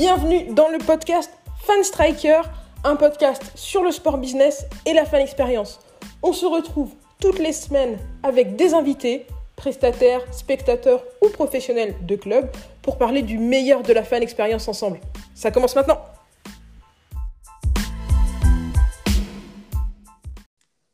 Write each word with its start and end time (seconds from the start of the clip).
Bienvenue 0.00 0.54
dans 0.54 0.68
le 0.68 0.78
podcast 0.78 1.28
Fan 1.62 1.82
Striker, 1.82 2.42
un 2.84 2.94
podcast 2.94 3.42
sur 3.56 3.82
le 3.82 3.90
sport 3.90 4.18
business 4.18 4.64
et 4.86 4.92
la 4.92 5.04
fan 5.04 5.20
expérience. 5.20 5.80
On 6.22 6.32
se 6.32 6.46
retrouve 6.46 6.92
toutes 7.20 7.40
les 7.40 7.52
semaines 7.52 7.98
avec 8.22 8.54
des 8.54 8.74
invités, 8.74 9.26
prestataires, 9.56 10.22
spectateurs 10.32 11.02
ou 11.20 11.30
professionnels 11.30 11.96
de 12.06 12.14
club 12.14 12.48
pour 12.80 12.96
parler 12.96 13.22
du 13.22 13.38
meilleur 13.38 13.82
de 13.82 13.92
la 13.92 14.04
fan 14.04 14.22
expérience 14.22 14.68
ensemble. 14.68 15.00
Ça 15.34 15.50
commence 15.50 15.74
maintenant. 15.74 15.98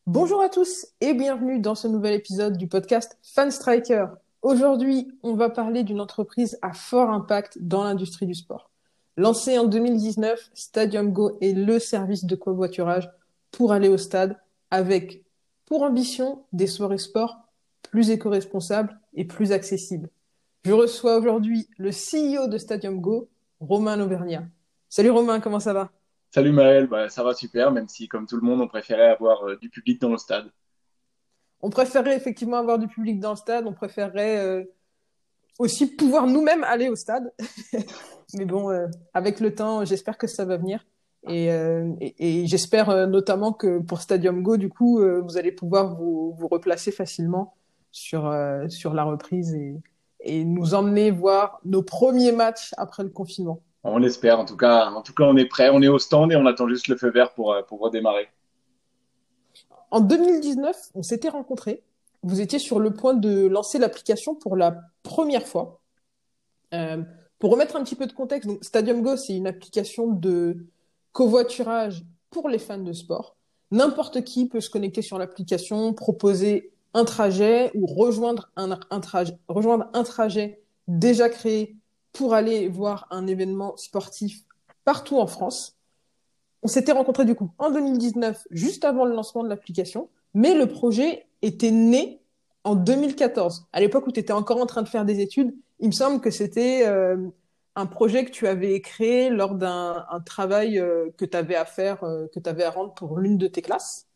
Bonjour 0.06 0.40
à 0.40 0.48
tous 0.48 0.86
et 1.02 1.12
bienvenue 1.12 1.60
dans 1.60 1.74
ce 1.74 1.88
nouvel 1.88 2.14
épisode 2.14 2.56
du 2.56 2.68
podcast 2.68 3.18
Fan 3.22 3.50
Striker. 3.50 4.06
Aujourd'hui, 4.40 5.12
on 5.22 5.34
va 5.34 5.50
parler 5.50 5.82
d'une 5.82 6.00
entreprise 6.00 6.58
à 6.62 6.72
fort 6.72 7.10
impact 7.10 7.58
dans 7.60 7.84
l'industrie 7.84 8.24
du 8.24 8.34
sport. 8.34 8.70
Lancé 9.16 9.56
en 9.58 9.64
2019, 9.64 10.50
Stadium 10.54 11.12
Go 11.12 11.38
est 11.40 11.52
le 11.52 11.78
service 11.78 12.24
de 12.24 12.34
covoiturage 12.34 13.08
pour 13.52 13.72
aller 13.72 13.88
au 13.88 13.96
stade 13.96 14.36
avec 14.72 15.24
pour 15.66 15.82
ambition 15.82 16.44
des 16.52 16.66
soirées 16.66 16.98
sport 16.98 17.36
plus 17.82 18.10
éco-responsables 18.10 18.98
et 19.12 19.24
plus 19.24 19.52
accessibles. 19.52 20.10
Je 20.64 20.72
reçois 20.72 21.16
aujourd'hui 21.16 21.68
le 21.78 21.90
CEO 21.90 22.48
de 22.48 22.58
Stadium 22.58 23.00
Go, 23.00 23.28
Romain 23.60 24.00
Auvergnat. 24.00 24.48
Salut 24.88 25.10
Romain, 25.10 25.38
comment 25.38 25.60
ça 25.60 25.72
va? 25.72 25.92
Salut 26.32 26.50
Maël, 26.50 26.88
bah, 26.88 27.08
ça 27.08 27.22
va 27.22 27.34
super, 27.34 27.70
même 27.70 27.86
si 27.86 28.08
comme 28.08 28.26
tout 28.26 28.36
le 28.36 28.42
monde, 28.42 28.60
on 28.62 28.66
préférait 28.66 29.10
avoir 29.10 29.44
euh, 29.44 29.56
du 29.56 29.70
public 29.70 30.00
dans 30.00 30.10
le 30.10 30.18
stade. 30.18 30.50
On 31.60 31.70
préférait 31.70 32.16
effectivement 32.16 32.56
avoir 32.56 32.80
du 32.80 32.88
public 32.88 33.20
dans 33.20 33.30
le 33.30 33.36
stade, 33.36 33.64
on 33.68 33.72
préférerait 33.72 34.38
euh, 34.38 34.64
aussi 35.58 35.86
pouvoir 35.86 36.26
nous-mêmes 36.26 36.64
aller 36.64 36.88
au 36.88 36.96
stade. 36.96 37.32
Mais 38.34 38.44
bon, 38.44 38.70
euh, 38.70 38.86
avec 39.12 39.40
le 39.40 39.54
temps, 39.54 39.84
j'espère 39.84 40.18
que 40.18 40.26
ça 40.26 40.44
va 40.44 40.56
venir. 40.56 40.84
Et, 41.28 41.50
euh, 41.50 41.90
et, 42.00 42.42
et 42.42 42.46
j'espère 42.46 42.90
euh, 42.90 43.06
notamment 43.06 43.52
que 43.52 43.78
pour 43.78 44.00
Stadium 44.00 44.42
Go, 44.42 44.56
du 44.56 44.68
coup, 44.68 45.00
euh, 45.00 45.20
vous 45.22 45.38
allez 45.38 45.52
pouvoir 45.52 45.94
vous, 45.94 46.34
vous 46.38 46.48
replacer 46.48 46.92
facilement 46.92 47.54
sur, 47.90 48.34
sur 48.70 48.92
la 48.92 49.04
reprise 49.04 49.54
et, 49.54 49.80
et 50.20 50.44
nous 50.44 50.74
emmener 50.74 51.12
voir 51.12 51.60
nos 51.64 51.82
premiers 51.82 52.32
matchs 52.32 52.74
après 52.76 53.04
le 53.04 53.08
confinement. 53.08 53.60
On 53.84 53.98
l'espère, 53.98 54.40
en 54.40 54.44
tout 54.44 54.56
cas, 54.56 54.86
en 54.86 55.02
tout 55.02 55.14
cas, 55.14 55.22
on 55.24 55.36
est 55.36 55.44
prêt, 55.44 55.70
on 55.72 55.80
est 55.80 55.88
au 55.88 56.00
stand 56.00 56.32
et 56.32 56.36
on 56.36 56.44
attend 56.46 56.66
juste 56.68 56.88
le 56.88 56.96
feu 56.96 57.10
vert 57.10 57.32
pour, 57.34 57.54
pour 57.68 57.78
redémarrer. 57.78 58.26
En 59.92 60.00
2019, 60.00 60.76
on 60.96 61.04
s'était 61.04 61.28
rencontrés. 61.28 61.84
Vous 62.24 62.40
étiez 62.40 62.58
sur 62.58 62.80
le 62.80 62.94
point 62.94 63.12
de 63.12 63.46
lancer 63.46 63.78
l'application 63.78 64.34
pour 64.34 64.56
la 64.56 64.80
première 65.02 65.46
fois. 65.46 65.82
Euh, 66.72 67.02
pour 67.38 67.50
remettre 67.50 67.76
un 67.76 67.84
petit 67.84 67.96
peu 67.96 68.06
de 68.06 68.14
contexte, 68.14 68.48
Stadium 68.62 69.02
Go, 69.02 69.18
c'est 69.18 69.36
une 69.36 69.46
application 69.46 70.08
de 70.08 70.66
covoiturage 71.12 72.02
pour 72.30 72.48
les 72.48 72.58
fans 72.58 72.78
de 72.78 72.94
sport. 72.94 73.36
N'importe 73.70 74.24
qui 74.24 74.48
peut 74.48 74.62
se 74.62 74.70
connecter 74.70 75.02
sur 75.02 75.18
l'application, 75.18 75.92
proposer 75.92 76.72
un 76.94 77.04
trajet 77.04 77.70
ou 77.74 77.84
rejoindre 77.84 78.50
un, 78.56 78.78
un, 78.90 79.00
trajet, 79.00 79.36
rejoindre 79.48 79.90
un 79.92 80.02
trajet 80.02 80.62
déjà 80.88 81.28
créé 81.28 81.76
pour 82.12 82.32
aller 82.32 82.68
voir 82.68 83.06
un 83.10 83.26
événement 83.26 83.76
sportif 83.76 84.44
partout 84.86 85.18
en 85.18 85.26
France. 85.26 85.76
On 86.62 86.68
s'était 86.68 86.92
rencontrés 86.92 87.26
du 87.26 87.34
coup 87.34 87.50
en 87.58 87.70
2019, 87.70 88.46
juste 88.50 88.86
avant 88.86 89.04
le 89.04 89.14
lancement 89.14 89.44
de 89.44 89.50
l'application, 89.50 90.08
mais 90.34 90.54
le 90.54 90.66
projet 90.66 91.26
était 91.42 91.70
né 91.70 92.20
en 92.64 92.74
2014, 92.74 93.66
à 93.72 93.80
l'époque 93.80 94.06
où 94.06 94.12
tu 94.12 94.20
étais 94.20 94.32
encore 94.32 94.60
en 94.60 94.66
train 94.66 94.82
de 94.82 94.88
faire 94.88 95.04
des 95.04 95.20
études. 95.20 95.54
Il 95.80 95.88
me 95.88 95.92
semble 95.92 96.20
que 96.20 96.30
c'était 96.30 96.86
euh, 96.86 97.16
un 97.76 97.86
projet 97.86 98.24
que 98.24 98.30
tu 98.30 98.46
avais 98.46 98.80
créé 98.80 99.28
lors 99.28 99.54
d'un 99.54 100.06
travail 100.24 100.78
euh, 100.78 101.10
que 101.18 101.24
tu 101.24 101.36
avais 101.36 101.56
à 101.56 101.66
faire, 101.66 102.02
euh, 102.04 102.26
que 102.34 102.40
tu 102.40 102.48
avais 102.48 102.64
à 102.64 102.70
rendre 102.70 102.94
pour 102.94 103.18
l'une 103.18 103.38
de 103.38 103.46
tes 103.46 103.62
classes. 103.62 104.06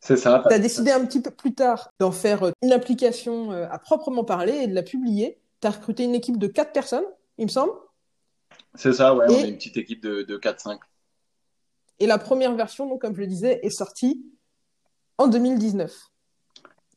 C'est 0.00 0.18
ça. 0.18 0.44
Tu 0.46 0.54
as 0.54 0.58
décidé 0.58 0.90
un 0.90 1.04
petit 1.06 1.22
peu 1.22 1.30
plus 1.30 1.54
tard 1.54 1.90
d'en 1.98 2.12
faire 2.12 2.52
une 2.60 2.72
application 2.72 3.52
à 3.52 3.78
proprement 3.78 4.22
parler 4.22 4.52
et 4.52 4.66
de 4.66 4.74
la 4.74 4.82
publier. 4.82 5.38
Tu 5.62 5.66
as 5.66 5.70
recruté 5.70 6.04
une 6.04 6.14
équipe 6.14 6.36
de 6.36 6.46
quatre 6.46 6.72
personnes, 6.72 7.06
il 7.38 7.46
me 7.46 7.50
semble. 7.50 7.72
C'est 8.74 8.92
ça, 8.92 9.14
ouais, 9.14 9.24
et... 9.30 9.34
on 9.34 9.38
est 9.38 9.48
une 9.48 9.56
petite 9.56 9.78
équipe 9.78 10.02
de, 10.02 10.22
de 10.22 10.36
4-5. 10.36 10.76
Et 12.00 12.06
la 12.06 12.18
première 12.18 12.54
version, 12.54 12.86
donc, 12.86 13.00
comme 13.00 13.14
je 13.14 13.20
le 13.20 13.26
disais, 13.26 13.60
est 13.62 13.70
sortie 13.70 14.22
en 15.18 15.28
2019. 15.28 15.92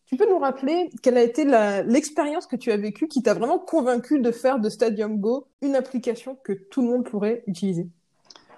Tu 0.05 0.16
peux 0.16 0.29
nous 0.29 0.39
rappeler 0.39 0.89
quelle 1.03 1.17
a 1.17 1.23
été 1.23 1.44
l'expérience 1.85 2.47
que 2.47 2.55
tu 2.55 2.72
as 2.72 2.78
vécue 2.78 3.07
qui 3.07 3.22
t'a 3.22 3.33
vraiment 3.33 3.59
convaincu 3.59 4.19
de 4.19 4.31
faire 4.31 4.59
de 4.59 4.69
Stadium 4.69 5.19
Go 5.19 5.50
une 5.61 5.75
application 5.75 6.38
que 6.44 6.53
tout 6.53 6.81
le 6.81 6.88
monde 6.88 7.03
pourrait 7.03 7.44
utiliser? 7.45 7.89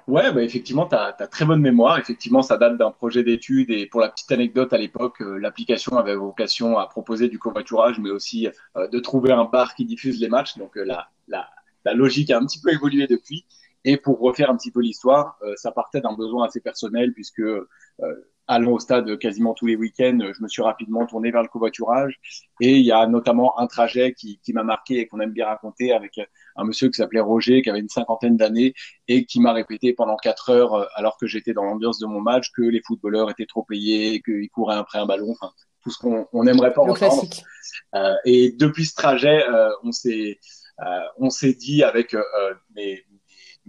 Ouais, 0.10 0.32
bah 0.32 0.42
effectivement, 0.42 0.88
tu 0.88 0.96
as, 0.96 1.14
très 1.28 1.46
bonne 1.46 1.62
mémoire. 1.62 2.00
Effectivement, 2.00 2.42
ça 2.42 2.58
date 2.58 2.78
d'un 2.78 2.90
projet 2.90 3.24
d'études. 3.24 3.70
Et 3.70 3.86
pour 3.86 4.02
la 4.02 4.10
petite 4.10 4.32
anecdote, 4.32 4.74
à 4.74 4.78
l'époque, 4.80 5.22
euh, 5.22 5.38
l'application 5.38 5.98
avait 5.98 6.16
vocation 6.16 6.80
à 6.80 6.88
proposer 6.88 7.30
du 7.30 7.38
covoiturage, 7.38 8.00
mais 8.00 8.10
aussi 8.10 8.48
euh, 8.76 8.88
de 8.88 9.00
trouver 9.00 9.32
un 9.32 9.46
bar 9.46 9.76
qui 9.76 9.86
diffuse 9.86 10.20
les 10.20 10.28
matchs. 10.28 10.58
Donc, 10.58 10.78
euh, 10.78 10.84
la, 10.84 11.10
la, 11.28 11.48
la, 11.86 11.94
logique 11.94 12.32
a 12.32 12.40
un 12.40 12.46
petit 12.46 12.60
peu 12.60 12.72
évolué 12.72 13.06
depuis. 13.06 13.46
Et 13.86 13.98
pour 13.98 14.20
refaire 14.20 14.50
un 14.50 14.58
petit 14.58 14.72
peu 14.72 14.82
l'histoire, 14.82 15.38
euh, 15.42 15.54
ça 15.56 15.72
partait 15.72 16.02
d'un 16.02 16.14
besoin 16.14 16.46
assez 16.46 16.60
personnel, 16.60 17.14
puisque 17.14 17.40
euh, 17.40 17.68
allant 18.48 18.72
au 18.72 18.80
stade 18.80 19.18
quasiment 19.20 19.54
tous 19.54 19.68
les 19.68 19.76
week-ends, 19.76 20.20
je 20.20 20.42
me 20.42 20.48
suis 20.48 20.62
rapidement 20.62 21.06
tourné 21.06 21.32
vers 21.32 21.44
le 21.44 21.48
covoiturage. 21.48 22.20
Et 22.60 22.78
il 22.78 22.86
y 22.86 22.92
a 22.92 23.06
notamment 23.08 23.60
un 23.60 23.68
trajet 23.68 24.14
qui, 24.14 24.40
qui 24.44 24.54
m'a 24.54 24.64
marqué 24.64 25.00
et 25.00 25.08
qu'on 25.08 25.20
aime 25.20 25.32
bien 25.32 25.46
raconter 25.46 25.94
avec 25.94 26.20
un 26.56 26.64
monsieur 26.64 26.90
qui 26.90 26.96
s'appelait 26.96 27.20
Roger, 27.20 27.62
qui 27.62 27.70
avait 27.70 27.80
une 27.80 27.90
cinquantaine 27.90 28.38
d'années 28.38 28.74
et 29.08 29.26
qui 29.26 29.40
m'a 29.40 29.54
répété 29.54 29.94
pendant 29.94 30.18
quatre 30.18 30.50
heures, 30.50 30.90
alors 30.96 31.18
que 31.18 31.28
j'étais 31.28 31.54
dans 31.54 31.64
l'ambiance 31.64 32.00
de 32.00 32.08
mon 32.08 32.22
match, 32.22 32.52
que 32.52 32.64
les 32.64 32.82
footballeurs 32.86 33.30
étaient 33.30 33.46
trop 33.46 33.64
payés, 33.64 34.22
qu'ils 34.22 34.50
couraient 34.50 34.78
après 34.78 34.98
un 34.98 35.06
ballon, 35.06 35.32
enfin 35.32 35.54
tout 35.82 35.92
ce 35.92 35.98
qu'on 36.00 36.28
on 36.34 36.44
n'aimerait 36.44 36.74
pas 36.74 36.86
le 36.86 36.92
entendre. 36.92 37.24
Euh, 37.96 38.16
et 38.26 38.52
depuis 38.52 38.86
ce 38.86 38.96
trajet, 38.96 39.48
euh, 39.48 39.70
on 39.84 39.92
s'est 39.92 40.40
euh, 40.82 41.02
on 41.18 41.30
s'est 41.30 41.54
dit 41.54 41.84
avec 41.84 42.16
mes 42.76 43.06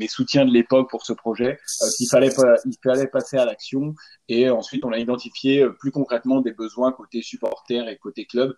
mes 0.01 0.09
soutiens 0.09 0.45
de 0.45 0.51
l'époque 0.51 0.91
pour 0.91 1.05
ce 1.05 1.13
projet, 1.13 1.59
euh, 1.83 1.87
qu'il 1.97 2.09
fallait, 2.09 2.31
il 2.65 2.77
fallait 2.83 3.07
passer 3.07 3.37
à 3.37 3.45
l'action. 3.45 3.95
Et 4.29 4.51
ensuite, 4.51 4.85
on 4.85 4.93
a 4.93 4.99
identifié 4.99 5.67
plus 5.79 5.93
concrètement 5.93 6.41
des 6.41 6.53
besoins 6.53 6.91
côté 6.91 7.23
supporters 7.23 7.89
et 7.89 7.97
côté 7.97 8.25
club 8.25 8.55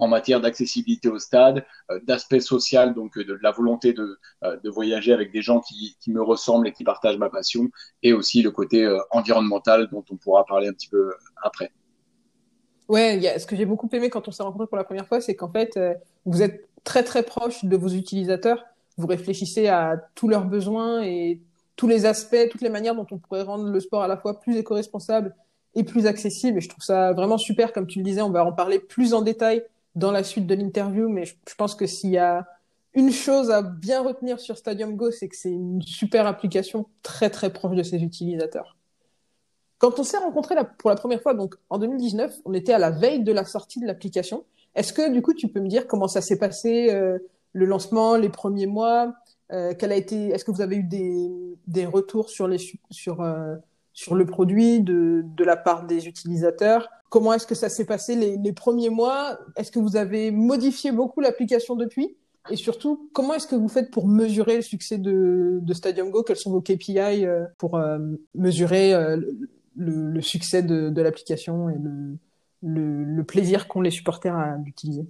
en 0.00 0.08
matière 0.08 0.40
d'accessibilité 0.40 1.08
au 1.08 1.18
stade, 1.18 1.64
euh, 1.90 2.00
d'aspect 2.02 2.40
social, 2.40 2.94
donc 2.94 3.16
de 3.18 3.38
la 3.42 3.52
volonté 3.52 3.92
de, 3.92 4.18
euh, 4.42 4.56
voyager 4.64 5.12
avec 5.12 5.32
des 5.32 5.40
gens 5.40 5.60
qui, 5.60 5.96
me 6.08 6.22
ressemblent 6.22 6.68
et 6.68 6.72
qui 6.72 6.84
partagent 6.84 7.16
ma 7.16 7.30
passion, 7.30 7.70
et 8.02 8.12
aussi 8.12 8.42
le 8.42 8.50
côté 8.50 8.86
environnemental 9.10 9.88
dont 9.90 10.04
on 10.10 10.16
pourra 10.16 10.44
parler 10.44 10.68
un 10.68 10.72
petit 10.72 10.88
peu 10.88 11.14
après. 11.42 11.72
Ouais, 12.88 13.38
ce 13.38 13.46
que 13.46 13.56
j'ai 13.56 13.64
beaucoup 13.64 13.88
aimé 13.92 14.10
quand 14.10 14.28
on 14.28 14.30
s'est 14.30 14.42
rencontrés 14.42 14.66
pour 14.66 14.76
la 14.76 14.84
première 14.84 15.06
fois, 15.06 15.20
c'est 15.20 15.34
qu'en 15.34 15.50
fait, 15.50 15.76
euh, 15.76 15.94
vous 16.26 16.42
êtes 16.42 16.68
très 16.84 17.02
très 17.02 17.22
proche 17.22 17.64
de 17.64 17.76
vos 17.76 17.88
utilisateurs 17.88 18.62
vous 18.96 19.06
réfléchissez 19.06 19.68
à 19.68 19.96
tous 20.14 20.28
leurs 20.28 20.44
besoins 20.44 21.02
et 21.02 21.40
tous 21.76 21.88
les 21.88 22.06
aspects, 22.06 22.48
toutes 22.50 22.60
les 22.60 22.68
manières 22.68 22.94
dont 22.94 23.06
on 23.10 23.18
pourrait 23.18 23.42
rendre 23.42 23.68
le 23.68 23.80
sport 23.80 24.02
à 24.02 24.08
la 24.08 24.16
fois 24.16 24.40
plus 24.40 24.56
éco-responsable 24.56 25.34
et 25.74 25.82
plus 25.82 26.06
accessible. 26.06 26.58
Et 26.58 26.60
je 26.60 26.68
trouve 26.68 26.84
ça 26.84 27.12
vraiment 27.12 27.38
super, 27.38 27.72
comme 27.72 27.86
tu 27.86 27.98
le 27.98 28.04
disais, 28.04 28.22
on 28.22 28.30
va 28.30 28.44
en 28.44 28.52
parler 28.52 28.78
plus 28.78 29.14
en 29.14 29.22
détail 29.22 29.64
dans 29.94 30.12
la 30.12 30.22
suite 30.24 30.46
de 30.46 30.54
l'interview, 30.54 31.08
mais 31.08 31.24
je, 31.24 31.34
pense 31.56 31.74
que 31.74 31.86
s'il 31.86 32.10
y 32.10 32.18
a 32.18 32.46
une 32.94 33.12
chose 33.12 33.50
à 33.50 33.62
bien 33.62 34.02
retenir 34.02 34.38
sur 34.38 34.56
Stadium 34.56 34.96
Go, 34.96 35.10
c'est 35.10 35.28
que 35.28 35.36
c'est 35.36 35.50
une 35.50 35.82
super 35.82 36.26
application 36.26 36.86
très 37.02 37.30
très 37.30 37.52
proche 37.52 37.76
de 37.76 37.82
ses 37.82 38.02
utilisateurs. 38.02 38.76
Quand 39.78 39.98
on 39.98 40.04
s'est 40.04 40.18
rencontrés 40.18 40.54
pour 40.78 40.90
la 40.90 40.96
première 40.96 41.20
fois, 41.20 41.34
donc 41.34 41.56
en 41.70 41.78
2019, 41.78 42.34
on 42.44 42.54
était 42.54 42.72
à 42.72 42.78
la 42.78 42.90
veille 42.90 43.22
de 43.22 43.32
la 43.32 43.44
sortie 43.44 43.80
de 43.80 43.86
l'application. 43.86 44.44
Est-ce 44.74 44.92
que 44.92 45.12
du 45.12 45.22
coup 45.22 45.34
tu 45.34 45.48
peux 45.48 45.60
me 45.60 45.68
dire 45.68 45.86
comment 45.86 46.08
ça 46.08 46.20
s'est 46.20 46.38
passé 46.38 46.90
euh, 46.90 47.18
le 47.54 47.64
lancement, 47.64 48.16
les 48.16 48.28
premiers 48.28 48.66
mois 48.66 49.14
euh, 49.52 49.72
quel 49.78 49.92
a 49.92 49.96
été 49.96 50.28
Est-ce 50.30 50.44
que 50.44 50.50
vous 50.50 50.60
avez 50.62 50.76
eu 50.76 50.82
des, 50.82 51.30
des 51.66 51.86
retours 51.86 52.30
sur 52.30 52.48
les 52.48 52.58
sur 52.90 53.20
euh, 53.20 53.56
sur 53.92 54.14
le 54.14 54.26
produit 54.26 54.80
de 54.80 55.22
de 55.24 55.44
la 55.44 55.56
part 55.56 55.86
des 55.86 56.08
utilisateurs? 56.08 56.88
Comment 57.10 57.34
est-ce 57.34 57.46
que 57.46 57.54
ça 57.54 57.68
s'est 57.68 57.84
passé 57.84 58.16
les, 58.16 58.36
les 58.36 58.52
premiers 58.52 58.90
mois? 58.90 59.38
Est-ce 59.56 59.70
que 59.70 59.78
vous 59.78 59.96
avez 59.96 60.30
modifié 60.30 60.92
beaucoup 60.92 61.20
l'application 61.20 61.76
depuis? 61.76 62.16
Et 62.50 62.56
surtout, 62.56 63.08
comment 63.12 63.34
est-ce 63.34 63.46
que 63.46 63.54
vous 63.54 63.68
faites 63.68 63.90
pour 63.90 64.06
mesurer 64.06 64.56
le 64.56 64.62
succès 64.62 64.98
de, 64.98 65.60
de 65.62 65.74
Stadium 65.74 66.10
Go? 66.10 66.22
Quels 66.22 66.36
sont 66.36 66.50
vos 66.50 66.60
KPI 66.60 67.24
euh, 67.24 67.44
pour 67.56 67.80
mesurer 68.34 68.92
le, 69.76 70.20
succès 70.20 70.62
de, 70.62 70.90
de 70.90 71.02
l'application 71.02 71.70
et 71.70 71.78
le, 71.78 72.18
le, 72.62 73.04
le 73.04 73.24
plaisir 73.24 73.68
qu'ont 73.68 73.80
les 73.80 73.90
supporters 73.90 74.34
à 74.34 74.56
l'utiliser? 74.56 75.06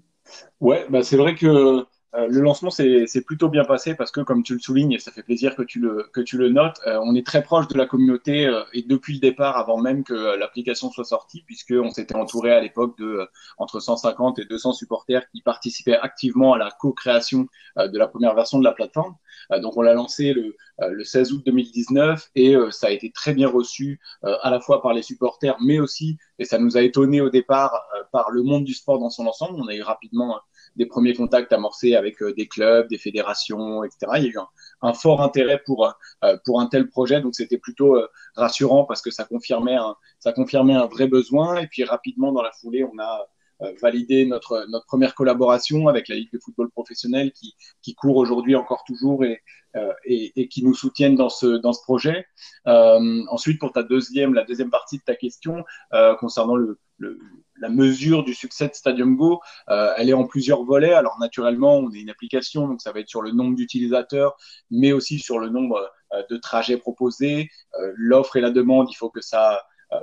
Ouais, 0.60 0.86
bah 0.90 1.02
c'est 1.02 1.16
vrai 1.16 1.34
que 1.34 1.84
euh, 2.16 2.28
le 2.28 2.40
lancement 2.40 2.70
s'est 2.70 3.06
plutôt 3.26 3.48
bien 3.48 3.64
passé 3.64 3.94
parce 3.94 4.12
que, 4.12 4.20
comme 4.20 4.42
tu 4.42 4.54
le 4.54 4.60
soulignes, 4.60 4.92
et 4.92 4.98
ça 4.98 5.10
fait 5.10 5.22
plaisir 5.22 5.56
que 5.56 5.62
tu 5.62 5.80
le, 5.80 6.08
que 6.12 6.20
tu 6.20 6.38
le 6.38 6.48
notes, 6.48 6.80
euh, 6.86 6.98
on 7.02 7.14
est 7.14 7.26
très 7.26 7.42
proche 7.42 7.66
de 7.68 7.76
la 7.76 7.86
communauté 7.86 8.46
euh, 8.46 8.62
et 8.72 8.82
depuis 8.82 9.14
le 9.14 9.20
départ, 9.20 9.56
avant 9.56 9.78
même 9.78 10.04
que 10.04 10.36
l'application 10.38 10.90
soit 10.90 11.04
sortie, 11.04 11.42
puisqu'on 11.42 11.90
s'était 11.90 12.14
entouré 12.14 12.52
à 12.52 12.60
l'époque 12.60 12.96
de 12.98 13.28
entre 13.58 13.80
150 13.80 14.38
et 14.38 14.44
200 14.44 14.74
supporters 14.74 15.28
qui 15.30 15.42
participaient 15.42 15.96
activement 15.96 16.52
à 16.52 16.58
la 16.58 16.70
co-création 16.70 17.48
de 17.76 17.98
la 17.98 18.06
première 18.06 18.34
version 18.34 18.58
de 18.58 18.64
la 18.64 18.72
plateforme. 18.72 19.14
Donc, 19.60 19.76
on 19.76 19.82
l'a 19.82 19.94
lancé 19.94 20.32
le, 20.32 20.56
le 20.78 21.04
16 21.04 21.32
août 21.32 21.42
2019 21.44 22.30
et 22.34 22.56
ça 22.70 22.88
a 22.88 22.90
été 22.90 23.10
très 23.10 23.34
bien 23.34 23.48
reçu 23.48 24.00
à 24.22 24.50
la 24.50 24.60
fois 24.60 24.82
par 24.82 24.92
les 24.92 25.02
supporters, 25.02 25.56
mais 25.60 25.78
aussi, 25.78 26.18
et 26.38 26.44
ça 26.44 26.58
nous 26.58 26.76
a 26.76 26.82
étonné 26.82 27.20
au 27.20 27.30
départ, 27.30 27.84
par 28.12 28.30
le 28.30 28.42
monde 28.42 28.64
du 28.64 28.74
sport 28.74 28.98
dans 28.98 29.10
son 29.10 29.26
ensemble. 29.26 29.60
On 29.60 29.68
a 29.68 29.74
eu 29.74 29.82
rapidement 29.82 30.40
des 30.76 30.86
premiers 30.86 31.14
contacts 31.14 31.52
amorcés 31.52 31.94
avec 31.94 32.22
des 32.22 32.48
clubs, 32.48 32.88
des 32.88 32.98
fédérations, 32.98 33.84
etc. 33.84 34.12
Il 34.16 34.24
y 34.24 34.26
a 34.26 34.30
eu 34.30 34.38
un, 34.82 34.94
fort 34.94 35.22
intérêt 35.22 35.60
pour 35.64 35.92
pour 36.44 36.60
un 36.60 36.66
tel 36.66 36.88
projet, 36.88 37.20
donc 37.20 37.34
c'était 37.34 37.58
plutôt 37.58 37.98
rassurant 38.36 38.84
parce 38.84 39.02
que 39.02 39.10
ça 39.10 39.24
confirmait 39.24 39.76
un, 39.76 39.96
ça 40.18 40.32
confirmait 40.32 40.74
un 40.74 40.86
vrai 40.86 41.06
besoin. 41.06 41.58
Et 41.58 41.66
puis 41.66 41.84
rapidement 41.84 42.32
dans 42.32 42.42
la 42.42 42.52
foulée, 42.52 42.84
on 42.84 42.98
a 42.98 43.26
euh, 43.64 43.72
valider 43.80 44.26
notre, 44.26 44.66
notre 44.68 44.86
première 44.86 45.14
collaboration 45.14 45.88
avec 45.88 46.08
la 46.08 46.16
Ligue 46.16 46.32
de 46.32 46.38
football 46.38 46.70
professionnel 46.70 47.32
qui, 47.32 47.54
qui 47.82 47.94
court 47.94 48.16
aujourd'hui 48.16 48.54
encore 48.54 48.84
toujours 48.86 49.24
et, 49.24 49.40
euh, 49.76 49.92
et, 50.04 50.32
et, 50.36 50.48
qui 50.48 50.62
nous 50.62 50.74
soutiennent 50.74 51.16
dans 51.16 51.28
ce, 51.28 51.46
dans 51.46 51.72
ce 51.72 51.82
projet. 51.82 52.26
Euh, 52.66 53.22
ensuite, 53.30 53.58
pour 53.58 53.72
ta 53.72 53.82
deuxième, 53.82 54.34
la 54.34 54.44
deuxième 54.44 54.70
partie 54.70 54.98
de 54.98 55.02
ta 55.02 55.16
question 55.16 55.64
euh, 55.92 56.14
concernant 56.16 56.56
le, 56.56 56.78
le, 56.98 57.18
la 57.60 57.70
mesure 57.70 58.22
du 58.24 58.34
succès 58.34 58.68
de 58.68 58.74
Stadium 58.74 59.16
Go, 59.16 59.40
euh, 59.68 59.92
elle 59.96 60.10
est 60.10 60.14
en 60.14 60.26
plusieurs 60.26 60.62
volets. 60.64 60.92
Alors 60.92 61.18
naturellement, 61.18 61.78
on 61.78 61.90
est 61.92 62.00
une 62.00 62.10
application, 62.10 62.68
donc 62.68 62.80
ça 62.82 62.92
va 62.92 63.00
être 63.00 63.08
sur 63.08 63.22
le 63.22 63.32
nombre 63.32 63.56
d'utilisateurs, 63.56 64.36
mais 64.70 64.92
aussi 64.92 65.18
sur 65.18 65.38
le 65.38 65.48
nombre 65.48 65.90
de 66.30 66.36
trajets 66.36 66.76
proposés. 66.76 67.48
L'offre 67.96 68.36
et 68.36 68.40
la 68.40 68.50
demande, 68.50 68.88
il 68.92 68.94
faut 68.94 69.10
que 69.10 69.20
ça, 69.20 69.60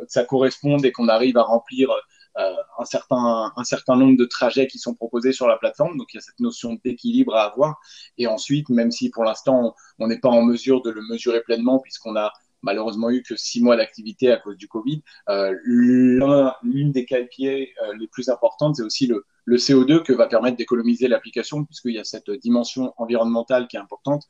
ça 0.07 0.25
corresponde 0.25 0.85
et 0.85 0.91
qu'on 0.91 1.07
arrive 1.07 1.37
à 1.37 1.43
remplir 1.43 1.89
euh, 1.91 1.99
un, 2.35 2.85
certain, 2.85 3.51
un 3.55 3.63
certain 3.63 3.95
nombre 3.95 4.17
de 4.17 4.25
trajets 4.25 4.67
qui 4.67 4.79
sont 4.79 4.93
proposés 4.95 5.31
sur 5.31 5.47
la 5.47 5.57
plateforme. 5.57 5.97
Donc 5.97 6.13
il 6.13 6.17
y 6.17 6.19
a 6.19 6.21
cette 6.21 6.39
notion 6.39 6.77
d'équilibre 6.83 7.35
à 7.35 7.45
avoir. 7.45 7.79
Et 8.17 8.27
ensuite, 8.27 8.69
même 8.69 8.91
si 8.91 9.09
pour 9.09 9.23
l'instant 9.23 9.75
on 9.99 10.07
n'est 10.07 10.19
pas 10.19 10.29
en 10.29 10.43
mesure 10.43 10.81
de 10.81 10.91
le 10.91 11.01
mesurer 11.09 11.41
pleinement 11.41 11.79
puisqu'on 11.79 12.15
a 12.15 12.31
malheureusement 12.61 13.09
eu 13.09 13.23
que 13.23 13.35
six 13.35 13.61
mois 13.61 13.75
d'activité 13.75 14.31
à 14.31 14.37
cause 14.37 14.57
du 14.57 14.67
Covid. 14.67 15.01
Euh, 15.29 15.55
L'une 15.63 16.91
des 16.91 17.05
KPI 17.05 17.47
euh, 17.47 17.93
les 17.99 18.07
plus 18.07 18.29
importantes, 18.29 18.75
c'est 18.75 18.83
aussi 18.83 19.07
le, 19.07 19.25
le, 19.45 19.57
CO2 19.57 20.03
que 20.03 20.13
va 20.13 20.27
permettre 20.27 20.57
d'économiser 20.57 21.07
l'application, 21.07 21.65
puisqu'il 21.65 21.93
y 21.93 21.99
a 21.99 22.03
cette 22.03 22.29
dimension 22.29 22.93
environnementale 22.97 23.67
qui 23.67 23.77
est 23.77 23.79
importante, 23.79 24.25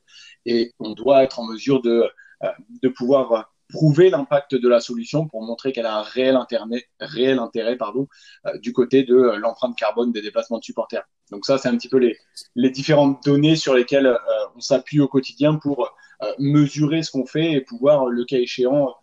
et 0.45 0.73
on 0.79 0.93
doit 0.93 1.23
être 1.23 1.39
en 1.39 1.45
mesure 1.45 1.81
de, 1.81 2.05
euh, 2.43 2.47
de 2.81 2.89
pouvoir 2.89 3.51
prouver 3.71 4.09
l'impact 4.09 4.55
de 4.55 4.67
la 4.67 4.79
solution 4.79 5.27
pour 5.27 5.41
montrer 5.41 5.71
qu'elle 5.71 5.85
a 5.85 5.97
un 5.97 6.03
réel 6.03 6.35
intérêt, 6.35 6.87
réel 6.99 7.39
intérêt 7.39 7.77
pardon, 7.77 8.07
euh, 8.45 8.57
du 8.59 8.73
côté 8.73 9.03
de 9.03 9.15
euh, 9.15 9.37
l'empreinte 9.37 9.75
carbone 9.75 10.11
des 10.11 10.21
déplacements 10.21 10.59
de 10.59 10.63
supporters. 10.63 11.03
Donc 11.31 11.45
ça, 11.45 11.57
c'est 11.57 11.69
un 11.69 11.77
petit 11.77 11.89
peu 11.89 11.97
les, 11.97 12.69
différentes 12.69 13.23
données 13.25 13.55
sur 13.55 13.73
lesquelles 13.73 14.07
euh, 14.07 14.17
on 14.55 14.59
s'appuie 14.59 14.99
au 14.99 15.07
quotidien 15.07 15.55
pour 15.55 15.89
mesurer 16.37 17.01
ce 17.01 17.09
qu'on 17.09 17.25
fait 17.25 17.53
et 17.53 17.61
pouvoir, 17.61 18.05
le 18.05 18.25
cas 18.25 18.37
échéant, 18.37 18.93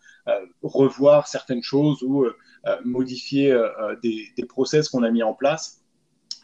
revoir 0.62 1.26
certaines 1.26 1.64
choses 1.64 2.00
ou 2.04 2.24
modifier 2.84 3.60
des, 4.04 4.44
process 4.48 4.88
qu'on 4.88 5.02
a 5.02 5.10
mis 5.10 5.24
en 5.24 5.34
place 5.34 5.82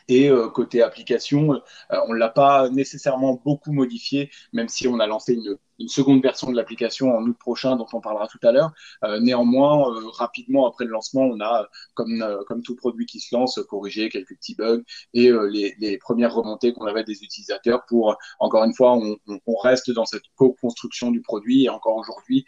et 0.08 0.32
côté 0.52 0.82
application, 0.82 1.60
on 1.90 2.12
l'a 2.12 2.28
pas 2.28 2.70
nécessairement 2.70 3.40
beaucoup 3.44 3.72
modifié, 3.72 4.32
même 4.52 4.68
si 4.68 4.88
on 4.88 4.98
a 4.98 5.06
lancé 5.06 5.34
une, 5.34 5.56
une 5.78 5.88
seconde 5.88 6.22
version 6.22 6.50
de 6.50 6.56
l'application 6.56 7.16
en 7.16 7.22
août 7.24 7.36
prochain, 7.38 7.76
dont 7.76 7.86
on 7.92 8.00
parlera 8.00 8.28
tout 8.28 8.38
à 8.42 8.52
l'heure. 8.52 8.72
Euh, 9.04 9.20
néanmoins, 9.20 9.94
rapidement 10.18 10.66
après 10.66 10.84
le 10.84 10.90
lancement, 10.90 11.22
on 11.22 11.40
a, 11.40 11.68
comme, 11.94 12.24
comme 12.46 12.62
tout 12.62 12.76
produit 12.76 13.06
qui 13.06 13.20
se 13.20 13.34
lance, 13.34 13.60
corrigé 13.68 14.08
quelques 14.08 14.36
petits 14.36 14.54
bugs 14.54 14.82
et 15.12 15.30
les, 15.50 15.74
les, 15.78 15.98
premières 15.98 16.34
remontées 16.34 16.72
qu'on 16.72 16.86
avait 16.86 17.04
des 17.04 17.22
utilisateurs 17.22 17.84
pour, 17.86 18.16
encore 18.38 18.64
une 18.64 18.74
fois, 18.74 18.94
on, 18.94 19.16
on 19.46 19.56
reste 19.56 19.90
dans 19.90 20.04
cette 20.04 20.24
co-construction 20.36 21.10
du 21.10 21.22
produit 21.22 21.64
et 21.64 21.68
encore 21.68 21.96
aujourd'hui, 21.96 22.44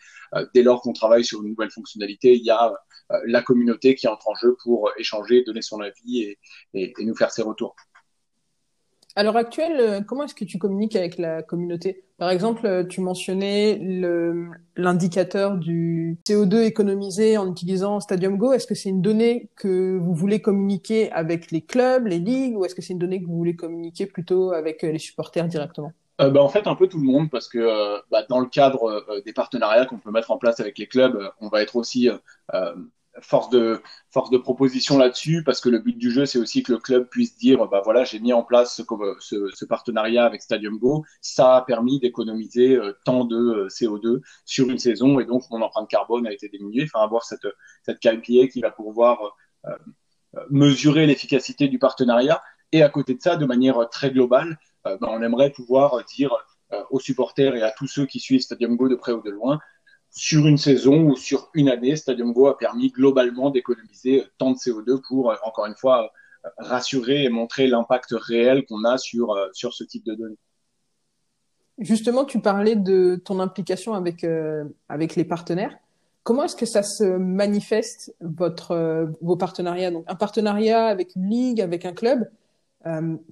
dès 0.55 0.63
lors 0.63 0.83
qu'on 0.83 0.93
travaille 0.93 1.25
sur 1.25 1.43
une 1.43 1.51
nouvelle 1.51 1.71
fonctionnalité, 1.71 2.37
il 2.37 2.45
y 2.45 2.51
a 2.51 2.73
euh, 3.13 3.21
la 3.27 3.43
communauté 3.43 3.95
qui 3.95 4.09
entre 4.09 4.29
en 4.29 4.35
jeu 4.35 4.57
pour 4.63 4.91
échanger, 4.99 5.45
donner 5.45 5.63
son 5.63 5.81
avis 5.81 6.23
et, 6.23 6.39
et, 6.75 6.93
et 6.99 7.05
nous 7.05 7.15
faire 7.15 7.31
ses 7.31 7.43
retours. 7.43 7.77
À 9.19 9.23
l'heure 9.23 9.39
actuelle, 9.39 9.81
euh, 9.81 10.01
comment 10.03 10.25
est-ce 10.25 10.35
que 10.35 10.45
tu 10.45 10.59
communiques 10.59 10.95
avec 10.95 11.17
la 11.17 11.43
communauté? 11.43 12.05
Par 12.19 12.29
exemple, 12.29 12.67
euh, 12.67 12.85
tu 12.85 13.01
mentionnais 13.01 13.81
l'indicateur 14.77 15.57
du 15.57 16.19
CO2 16.29 16.65
économisé 16.65 17.39
en 17.39 17.51
utilisant 17.51 17.99
Stadium 18.01 18.37
Go. 18.37 18.53
Est-ce 18.53 18.67
que 18.67 18.75
c'est 18.75 18.91
une 18.91 19.01
donnée 19.01 19.49
que 19.57 19.97
vous 19.97 20.13
voulez 20.13 20.43
communiquer 20.43 21.11
avec 21.13 21.51
les 21.51 21.63
clubs, 21.63 22.07
les 22.07 22.19
ligues, 22.19 22.59
ou 22.59 22.67
est-ce 22.67 22.75
que 22.75 22.83
c'est 22.83 22.93
une 22.93 22.99
donnée 22.99 23.23
que 23.23 23.27
vous 23.27 23.39
voulez 23.39 23.57
communiquer 23.57 24.05
plutôt 24.05 24.53
avec 24.53 24.83
les 24.83 24.99
supporters 24.99 25.49
directement? 25.49 25.93
Euh, 26.21 26.29
bah, 26.29 26.43
En 26.43 26.51
fait, 26.51 26.67
un 26.67 26.75
peu 26.75 26.87
tout 26.87 26.99
le 26.99 27.07
monde, 27.07 27.31
parce 27.31 27.49
que 27.49 27.59
euh, 27.59 27.99
bah, 28.11 28.23
dans 28.29 28.41
le 28.41 28.47
cadre 28.47 29.03
des 29.25 29.33
partenariats 29.33 29.87
qu'on 29.87 29.99
peut 29.99 30.11
mettre 30.11 30.31
en 30.31 30.37
place 30.37 30.61
avec 30.61 30.77
les 30.77 30.89
clubs, 30.89 31.19
on 31.41 31.49
va 31.49 31.63
être 31.63 31.77
aussi 31.77 32.11
force 33.21 33.51
de 33.51 33.81
force 34.11 34.31
de 34.31 34.39
proposition 34.39 34.99
là-dessus 34.99 35.43
parce 35.45 35.61
que 35.61 35.69
le 35.69 35.79
but 35.79 35.97
du 35.97 36.11
jeu 36.11 36.27
c'est 36.27 36.39
aussi 36.39 36.63
que 36.63 36.73
le 36.73 36.79
club 36.79 37.09
puisse 37.09 37.37
dire 37.37 37.67
bah 37.69 37.81
voilà 37.85 38.05
j'ai 38.05 38.19
mis 38.21 38.33
en 38.33 38.43
place 38.43 38.77
ce, 39.21 39.51
ce, 39.55 39.65
partenariat 39.65 40.25
avec 40.25 40.43
Stadium 40.43 40.79
Go. 40.79 41.05
Ça 41.21 41.57
a 41.57 41.63
permis 41.63 41.99
d'économiser 41.99 42.77
euh, 42.77 42.93
tant 43.05 43.25
de 43.25 43.37
euh, 43.37 43.69
CO2 43.69 44.21
sur 44.45 44.69
une 44.71 44.79
saison 44.79 45.19
et 45.21 45.25
donc 45.25 45.45
mon 45.51 45.63
empreinte 45.63 45.89
carbone 45.89 46.27
a 46.27 46.33
été 46.33 46.49
diminuée. 46.49 46.85
Enfin 46.85 47.05
avoir 47.05 47.25
cette 47.25 47.47
cette 47.83 48.01
KPI 48.01 48.49
qui 48.49 48.61
va 48.61 48.71
pouvoir 48.71 49.37
euh, 49.67 49.71
mesurer 50.51 51.07
l'efficacité 51.07 51.69
du 51.69 51.79
partenariat. 51.79 52.43
Et 52.73 52.83
à 52.83 52.89
côté 52.89 53.15
de 53.15 53.23
ça 53.23 53.37
de 53.37 53.47
manière 53.47 53.89
très 53.91 54.11
globale 54.11 54.59
bah, 54.85 54.99
on 55.03 55.23
aimerait 55.23 55.51
pouvoir 55.51 56.05
dire 56.05 56.37
aux 56.91 57.01
supporters 57.01 57.55
et 57.55 57.63
à 57.63 57.71
tous 57.71 57.87
ceux 57.87 58.07
qui 58.07 58.21
suivent 58.21 58.41
Stadium 58.41 58.77
Go 58.77 58.89
de 58.89 58.97
près 58.97 59.13
ou 59.13 59.23
de 59.23 59.31
loin 59.31 59.61
sur 60.17 60.47
une 60.47 60.57
saison 60.57 61.11
ou 61.11 61.17
sur 61.17 61.51
une 61.53 61.69
année, 61.69 61.95
Stadium 61.95 62.33
Go 62.33 62.47
a 62.47 62.57
permis 62.57 62.89
globalement 62.89 63.51
d'économiser 63.51 64.25
tant 64.39 64.51
de 64.51 64.57
CO2 64.57 65.03
pour, 65.07 65.31
euh, 65.31 65.37
encore 65.45 65.67
une 65.67 65.77
fois, 65.77 66.11
euh, 66.45 66.49
rassurer 66.57 67.25
et 67.25 67.29
montrer 67.29 67.67
l'impact 67.67 68.13
réel 68.13 68.65
qu'on 68.65 68.83
a 68.85 68.97
sur, 68.97 69.33
euh, 69.33 69.49
sur 69.53 69.75
ce 69.75 69.85
type 69.85 70.07
de 70.07 70.15
données. 70.15 70.39
Justement, 71.79 72.25
tu 72.25 72.41
parlais 72.41 72.77
de 72.77 73.21
ton 73.23 73.39
implication 73.41 73.93
avec, 73.93 74.25
avec 74.89 75.15
les 75.15 75.27
partenaires. 75.27 75.77
Comment 76.23 76.45
est-ce 76.45 76.57
que 76.57 76.65
ça 76.65 76.83
se 76.83 77.05
manifeste, 77.05 78.17
votre, 78.23 79.11
vos 79.21 79.37
partenariats? 79.37 79.91
Donc, 79.91 80.05
un 80.09 80.15
partenariat 80.15 80.87
avec 80.87 81.15
une 81.17 81.29
ligue, 81.29 81.61
avec 81.61 81.85
un 81.85 81.93
club, 81.93 82.31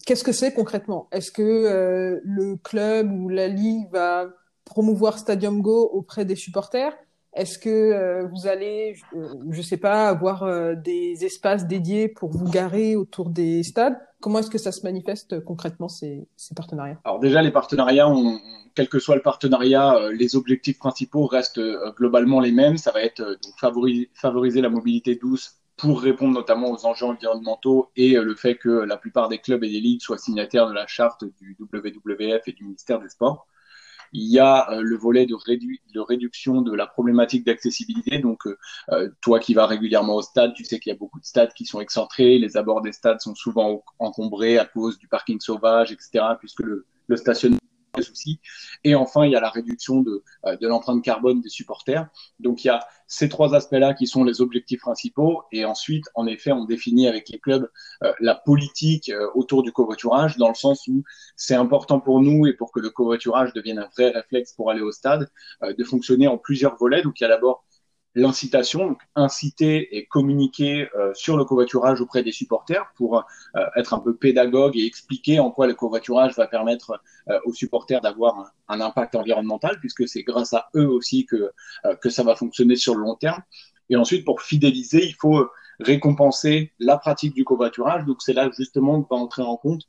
qu'est-ce 0.05 0.23
que 0.23 0.33
c'est 0.33 0.53
concrètement? 0.53 1.09
Est-ce 1.11 1.33
que 1.33 2.21
le 2.23 2.57
club 2.57 3.11
ou 3.11 3.31
la 3.31 3.49
ligue 3.49 3.91
va 3.91 4.29
promouvoir 4.65 5.19
Stadium 5.19 5.61
Go 5.63 5.91
auprès 5.93 6.25
des 6.25 6.37
supporters? 6.37 6.95
Est-ce 7.35 7.59
que 7.59 7.69
euh, 7.69 8.29
vous 8.29 8.47
allez, 8.47 8.95
je 9.13 9.57
ne 9.57 9.63
sais 9.63 9.77
pas, 9.77 10.09
avoir 10.09 10.45
euh, 10.45 10.75
des 10.77 11.25
espaces 11.25 11.67
dédiés 11.67 12.09
pour 12.09 12.31
vous 12.31 12.49
garer 12.49 12.95
autour 12.95 13.29
des 13.29 13.65
stades? 13.65 13.99
Comment 14.21 14.39
est-ce 14.39 14.51
que 14.51 14.59
ça 14.59 14.71
se 14.71 14.83
manifeste 14.83 15.41
concrètement 15.45 15.89
ces, 15.89 16.29
partenariats? 16.55 16.99
Alors 17.05 17.19
déjà, 17.19 17.43
les 17.43 17.51
partenariats, 17.51 18.09
quel 18.75 18.89
que 18.89 19.01
soit 19.01 19.17
le 19.17 19.23
partenariat, 19.23 19.97
euh, 19.97 20.13
les 20.13 20.37
objectifs 20.37 20.79
principaux 20.79 21.27
restent 21.27 21.61
globalement 21.97 22.41
les 22.41 22.53
mêmes. 22.53 22.77
Ça 22.79 22.93
va 22.93 23.03
être 23.03 23.37
favoriser 23.57 24.61
la 24.61 24.69
mobilité 24.69 25.17
douce 25.17 25.57
pour 25.77 26.01
répondre 26.01 26.35
notamment 26.35 26.71
aux 26.71 26.87
enjeux 26.87 27.07
environnementaux 27.07 27.91
et 27.97 28.15
le 28.15 28.37
fait 28.37 28.55
que 28.55 28.69
la 28.69 28.97
plupart 28.97 29.29
des 29.29 29.39
clubs 29.39 29.65
et 29.65 29.69
des 29.69 29.81
ligues 29.81 30.01
soient 30.01 30.19
signataires 30.19 30.69
de 30.69 30.73
la 30.73 30.87
charte 30.87 31.25
du 31.25 31.57
WWF 31.59 32.47
et 32.47 32.53
du 32.53 32.63
ministère 32.63 33.01
des 33.01 33.09
Sports. 33.09 33.49
Il 34.17 34.31
y 34.31 34.39
a 34.39 34.71
euh, 34.71 34.81
le 34.81 34.97
volet 34.97 35.27
de, 35.27 35.35
de, 35.35 36.01
réduction 36.01 36.63
de 36.63 36.73
la 36.73 36.87
problématique 36.87 37.45
d'accessibilité. 37.45 38.21
Donc, 38.21 38.47
euh, 38.47 38.57
euh, 38.93 39.11
toi 39.21 39.41
qui 39.41 39.55
vas 39.55 39.67
régulièrement 39.67 40.15
au 40.15 40.23
stade, 40.23 40.55
tu 40.55 40.65
sais 40.65 40.79
qu'il 40.79 40.93
y 40.93 40.95
a 40.95 40.99
beaucoup 40.99 41.19
de 41.19 41.25
stades 41.25 41.53
qui 41.53 41.67
sont 41.67 41.81
excentrés. 41.81 42.39
Les 42.39 42.57
abords 42.57 42.81
des 42.81 42.93
stades 42.93 43.21
sont 43.21 43.35
souvent 43.35 43.83
encombrés 43.99 44.57
à 44.57 44.67
cause 44.67 44.99
du 44.99 45.09
parking 45.09 45.41
sauvage, 45.41 45.91
etc., 45.91 46.25
puisque 46.39 46.61
le, 46.61 46.87
le 47.09 47.17
stationnement 47.17 47.59
Et 48.85 48.95
enfin, 48.95 49.25
il 49.25 49.33
y 49.33 49.37
a 49.37 49.41
la 49.41 49.51
réduction 49.51 50.01
de, 50.01 50.23
euh, 50.47 50.57
de 50.57 50.69
l'empreinte 50.69 51.03
carbone 51.03 51.41
des 51.41 51.49
supporters. 51.49 52.09
Donc, 52.41 52.65
il 52.65 52.69
y 52.69 52.71
a 52.71 52.81
ces 53.07 53.29
trois 53.29 53.55
aspects-là 53.55 53.95
qui 53.95 54.07
sont 54.07 54.25
les 54.25 54.41
objectifs 54.41 54.81
principaux. 54.81 55.43
Et 55.53 55.65
ensuite, 55.65 56.05
en 56.15 56.27
effet, 56.27 56.53
on 56.53 56.65
définit 56.65 57.09
avec 57.09 57.29
les 57.29 57.39
clubs 57.39 57.69
euh, 58.03 58.13
la 58.21 58.35
politique 58.35 59.11
euh, 59.11 59.29
autour 59.35 59.63
du 59.63 59.73
covoiturage, 59.73 60.37
dans 60.37 60.49
le 60.49 60.55
sens 60.55 60.87
où 60.89 61.03
c'est 61.37 61.55
important 61.55 62.01
pour 62.01 62.21
nous 62.21 62.47
et 62.47 62.53
pour 62.53 62.73
que 62.73 62.81
le 62.81 62.91
covoiturage 62.91 63.53
devienne 63.53 63.79
un 63.79 63.89
vrai 63.97 64.11
réflexe 64.11 64.53
pour 64.53 64.71
aller 64.71 64.83
au 64.83 64.93
stade, 64.93 65.29
de 65.63 65.85
fonctionner 65.85 66.27
en 66.27 66.39
plusieurs 66.39 66.77
volets. 66.77 67.03
Donc, 67.03 67.21
il 67.21 67.25
y 67.25 67.27
a 67.27 67.29
d'abord 67.29 67.65
l'incitation, 68.15 68.97
inciter 69.15 69.97
et 69.97 70.07
communiquer 70.07 70.89
euh, 70.97 71.13
sur 71.15 71.37
le 71.37 71.45
covoiturage 71.45 72.01
auprès 72.01 72.23
des 72.23 72.33
supporters 72.33 72.87
pour 72.97 73.19
euh, 73.19 73.61
être 73.77 73.95
un 73.95 73.99
peu 73.99 74.15
pédagogue 74.15 74.77
et 74.77 74.85
expliquer 74.85 75.41
en 75.41 75.51
quoi 75.51 75.67
le 75.67 75.75
covoiturage 75.75 76.35
va 76.37 76.47
permettre 76.47 77.01
euh, 77.29 77.39
aux 77.45 77.53
supporters 77.53 78.01
d'avoir 78.01 78.53
un, 78.69 78.81
impact 78.81 79.15
environnemental, 79.15 79.79
puisque 79.81 80.07
c'est 80.09 80.23
grâce 80.23 80.53
à 80.53 80.69
eux 80.77 80.89
aussi 80.89 81.27
que, 81.27 81.53
que 82.01 82.11
ça 82.11 82.23
va 82.23 82.37
fonctionner 82.37 82.77
sur 82.77 82.95
le 82.95 83.03
long 83.03 83.15
terme. 83.15 83.43
Et 83.89 83.97
ensuite, 83.97 84.25
pour 84.25 84.43
fidéliser, 84.43 85.07
il 85.07 85.15
faut 85.15 85.49
récompenser 85.81 86.73
la 86.79 86.99
pratique 86.99 87.35
du 87.35 87.45
covoiturage. 87.45 88.05
Donc 88.05 88.19
c'est 88.21 88.33
là 88.33 88.51
justement 88.57 89.03
que 89.03 89.09
va 89.09 89.17
entrer 89.17 89.43
en 89.43 89.57
compte 89.57 89.83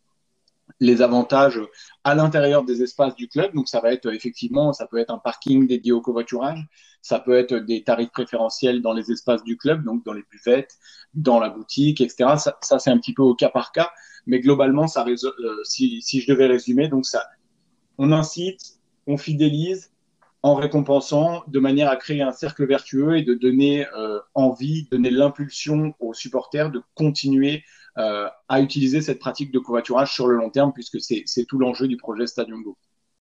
les 0.80 1.02
avantages 1.02 1.60
à 2.04 2.16
l'intérieur 2.16 2.64
des 2.64 2.84
espaces 2.84 3.16
du 3.16 3.28
club. 3.28 3.54
Donc 3.54 3.68
ça 3.68 3.80
va 3.80 3.94
être 3.94 4.14
effectivement, 4.14 4.74
ça 4.74 4.88
peut 4.88 4.98
être 4.98 5.12
un 5.12 5.18
parking 5.18 5.68
dédié 5.68 5.92
au 5.92 6.02
covoiturage, 6.02 6.60
ça 7.02 7.20
peut 7.20 7.38
être 7.38 7.56
des 7.56 7.84
tarifs 7.84 8.12
préférentiels 8.12 8.82
dans 8.82 8.94
les 8.94 9.12
espaces 9.12 9.44
du 9.44 9.58
club, 9.58 9.84
donc 9.84 10.04
dans 10.06 10.14
les 10.14 10.24
buvettes, 10.30 10.76
dans 11.14 11.40
la 11.40 11.50
boutique, 11.50 12.02
etc. 12.02 12.38
Ça, 12.38 12.58
ça 12.62 12.80
c'est 12.80 12.90
un 12.90 12.98
petit 12.98 13.14
peu 13.14 13.24
au 13.24 13.36
cas 13.36 13.50
par 13.50 13.72
cas, 13.72 13.92
mais 14.26 14.40
globalement, 14.40 14.88
ça 14.88 15.06
euh, 15.08 15.16
si, 15.64 16.02
si 16.02 16.22
je 16.22 16.32
devais 16.32 16.48
résumer, 16.48 16.88
donc 16.88 17.06
ça, 17.06 17.24
on 17.98 18.12
incite, 18.12 18.80
on 19.08 19.18
fidélise 19.18 19.92
en 20.42 20.54
récompensant 20.54 21.44
de 21.48 21.60
manière 21.60 21.90
à 21.90 21.96
créer 21.96 22.22
un 22.22 22.32
cercle 22.32 22.68
vertueux 22.68 23.18
et 23.18 23.24
de 23.24 23.34
donner 23.34 23.88
euh, 23.98 24.20
envie, 24.36 24.88
donner 24.92 25.10
l'impulsion 25.10 25.96
aux 26.00 26.14
supporters 26.14 26.70
de 26.70 26.84
continuer 26.94 27.64
euh, 27.98 28.28
à 28.50 28.62
utiliser 28.62 29.02
cette 29.02 29.20
pratique 29.20 29.52
de 29.52 29.60
covoiturage 29.60 30.14
sur 30.14 30.28
le 30.28 30.36
long 30.36 30.50
terme, 30.50 30.74
puisque 30.74 31.00
c'est 31.00 31.46
tout 31.46 31.58
l'enjeu 31.58 31.88
du 31.88 31.98
projet 31.98 32.28
Stadium 32.28 32.62
Go. 32.64 32.78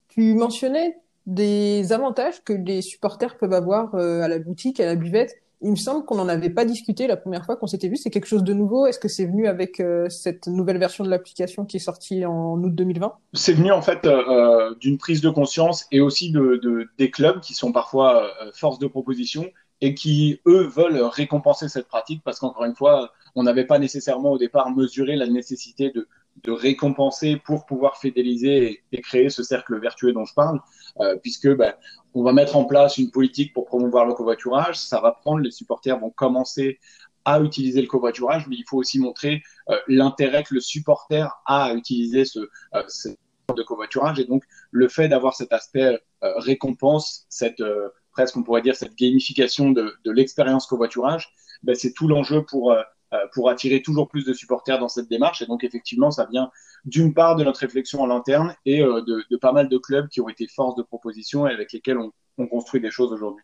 Tu 0.09 0.35
mentionnais 0.35 0.97
des 1.27 1.93
avantages 1.93 2.43
que 2.45 2.53
les 2.53 2.83
supporters 2.83 3.37
peuvent 3.37 3.53
avoir 3.53 3.95
euh, 3.95 4.23
à 4.23 4.29
la 4.29 4.39
boutique, 4.39 4.81
à 4.81 4.87
la 4.87 4.97
buvette. 4.97 5.35
Il 5.63 5.71
me 5.71 5.77
semble 5.77 6.07
qu'on 6.07 6.17
n'en 6.17 6.29
avait 6.29 6.51
pas 6.51 6.65
discuté 6.65 7.07
la 7.07 7.19
première 7.19 7.45
fois 7.45 7.57
qu'on 7.57 7.67
s'était 7.67 7.89
vu. 7.89 7.97
C'est 7.97 8.09
quelque 8.09 8.27
chose 8.27 8.43
de 8.43 8.55
nouveau. 8.55 8.87
Est-ce 8.87 8.99
que 8.99 9.09
c'est 9.09 9.27
venu 9.27 9.47
avec 9.47 9.79
euh, 9.79 10.09
cette 10.09 10.47
nouvelle 10.47 10.79
version 10.79 11.05
de 11.05 11.11
l'application 11.11 11.67
qui 11.67 11.77
est 11.77 11.81
sortie 11.81 12.25
en 12.25 12.57
août 12.63 12.75
2020 12.75 13.13
C'est 13.35 13.53
venu 13.53 13.71
en 13.71 13.83
fait 13.83 14.07
euh, 14.07 14.75
d'une 14.81 14.97
prise 14.97 15.21
de 15.21 15.29
conscience 15.29 15.87
et 15.93 16.01
aussi 16.01 16.33
de, 16.33 16.59
de, 16.63 16.89
des 16.97 17.11
clubs 17.11 17.41
qui 17.41 17.53
sont 17.53 17.73
parfois 17.73 18.31
force 18.55 18.79
de 18.79 18.87
proposition 18.87 19.47
et 19.81 19.95
qui, 19.95 20.41
eux, 20.47 20.67
veulent 20.67 21.03
récompenser 21.03 21.69
cette 21.69 21.89
pratique 21.89 22.23
parce 22.25 22.39
qu'encore 22.39 22.65
une 22.65 22.75
fois, 22.75 23.13
on 23.35 23.43
n'avait 23.43 23.67
pas 23.67 23.79
nécessairement 23.79 24.33
au 24.33 24.39
départ 24.39 24.71
mesuré 24.71 25.17
la 25.17 25.27
nécessité 25.27 25.91
de, 25.91 26.09
de 26.43 26.53
récompenser 26.53 27.37
pour 27.37 27.67
pouvoir 27.67 27.99
fidéliser 27.99 28.83
et, 28.93 29.01
créer 29.01 29.31
ce 29.31 29.43
cercle 29.43 29.79
vertueux 29.81 30.13
dont 30.13 30.25
je 30.25 30.35
parle, 30.35 30.61
euh, 31.01 31.17
puisque 31.17 31.49
ben, 31.49 31.75
on 32.15 32.23
va 32.23 32.33
mettre 32.33 32.57
en 32.57 32.65
place 32.65 32.99
une 32.99 33.11
politique 33.11 33.53
pour 33.53 33.67
promouvoir 33.67 34.07
le 34.07 34.15
covoiturage, 34.15 34.77
ça 34.77 35.01
va 35.01 35.13
prendre, 35.13 35.41
les 35.41 35.51
supporters 35.51 35.99
vont 35.99 36.11
commencer 36.11 36.79
à 37.25 37.41
utiliser 37.41 37.81
le 37.81 37.87
covoiturage, 37.87 38.47
mais 38.49 38.57
il 38.57 38.65
faut 38.69 38.79
aussi 38.79 38.99
montrer 38.99 39.43
euh, 39.69 39.77
l'intérêt 39.89 40.43
que 40.43 40.55
le 40.55 40.61
supporter 40.61 41.29
a 41.47 41.65
à 41.65 41.75
utiliser 41.75 42.25
ce, 42.25 42.41
euh, 42.75 42.83
ce 42.89 43.09
de 43.55 43.63
covoiturage, 43.65 44.21
et 44.21 44.25
donc 44.25 44.45
le 44.71 44.89
fait 44.89 45.09
d'avoir 45.09 45.35
cet 45.35 45.53
aspect 45.53 45.99
euh, 46.23 46.33
récompense, 46.37 47.27
cette 47.29 47.63
presque 48.13 48.37
on 48.37 48.43
pourrait 48.43 48.63
dire 48.63 48.77
cette 48.77 48.97
gamification 48.97 49.71
de, 49.71 49.95
de 50.05 50.11
l'expérience 50.11 50.67
covoiturage, 50.67 51.33
ben, 51.63 51.75
c'est 51.75 51.93
tout 51.93 52.09
l'enjeu 52.09 52.45
pour 52.45 52.73
euh, 53.13 53.19
pour 53.35 53.51
attirer 53.51 53.83
toujours 53.83 54.07
plus 54.07 54.25
de 54.25 54.33
supporters 54.33 54.79
dans 54.79 54.89
cette 54.89 55.09
démarche. 55.09 55.43
Et 55.43 55.47
donc, 55.47 55.65
effectivement, 55.65 56.13
ça 56.13 56.29
vient 56.31 56.49
d'une 56.85 57.13
part 57.13 57.35
de 57.35 57.43
notre 57.43 57.59
réflexion 57.59 58.05
à 58.05 58.07
l'interne 58.07 58.55
et 58.65 58.83
euh, 58.83 59.03
de, 59.03 59.37
pas 59.37 59.51
mal 59.51 59.69
de 59.69 59.79
clubs 59.79 60.09
qui 60.09 60.21
ont 60.21 60.29
été 60.29 60.47
force 60.47 60.77
de 60.77 60.83
proposition 60.85 61.45
et 61.49 61.53
avec 61.53 61.73
lesquels 61.73 61.99
on, 61.99 62.13
on 62.39 62.47
construit 62.47 62.81
des 62.81 62.93
choses 62.93 63.13
aujourd'hui. 63.13 63.43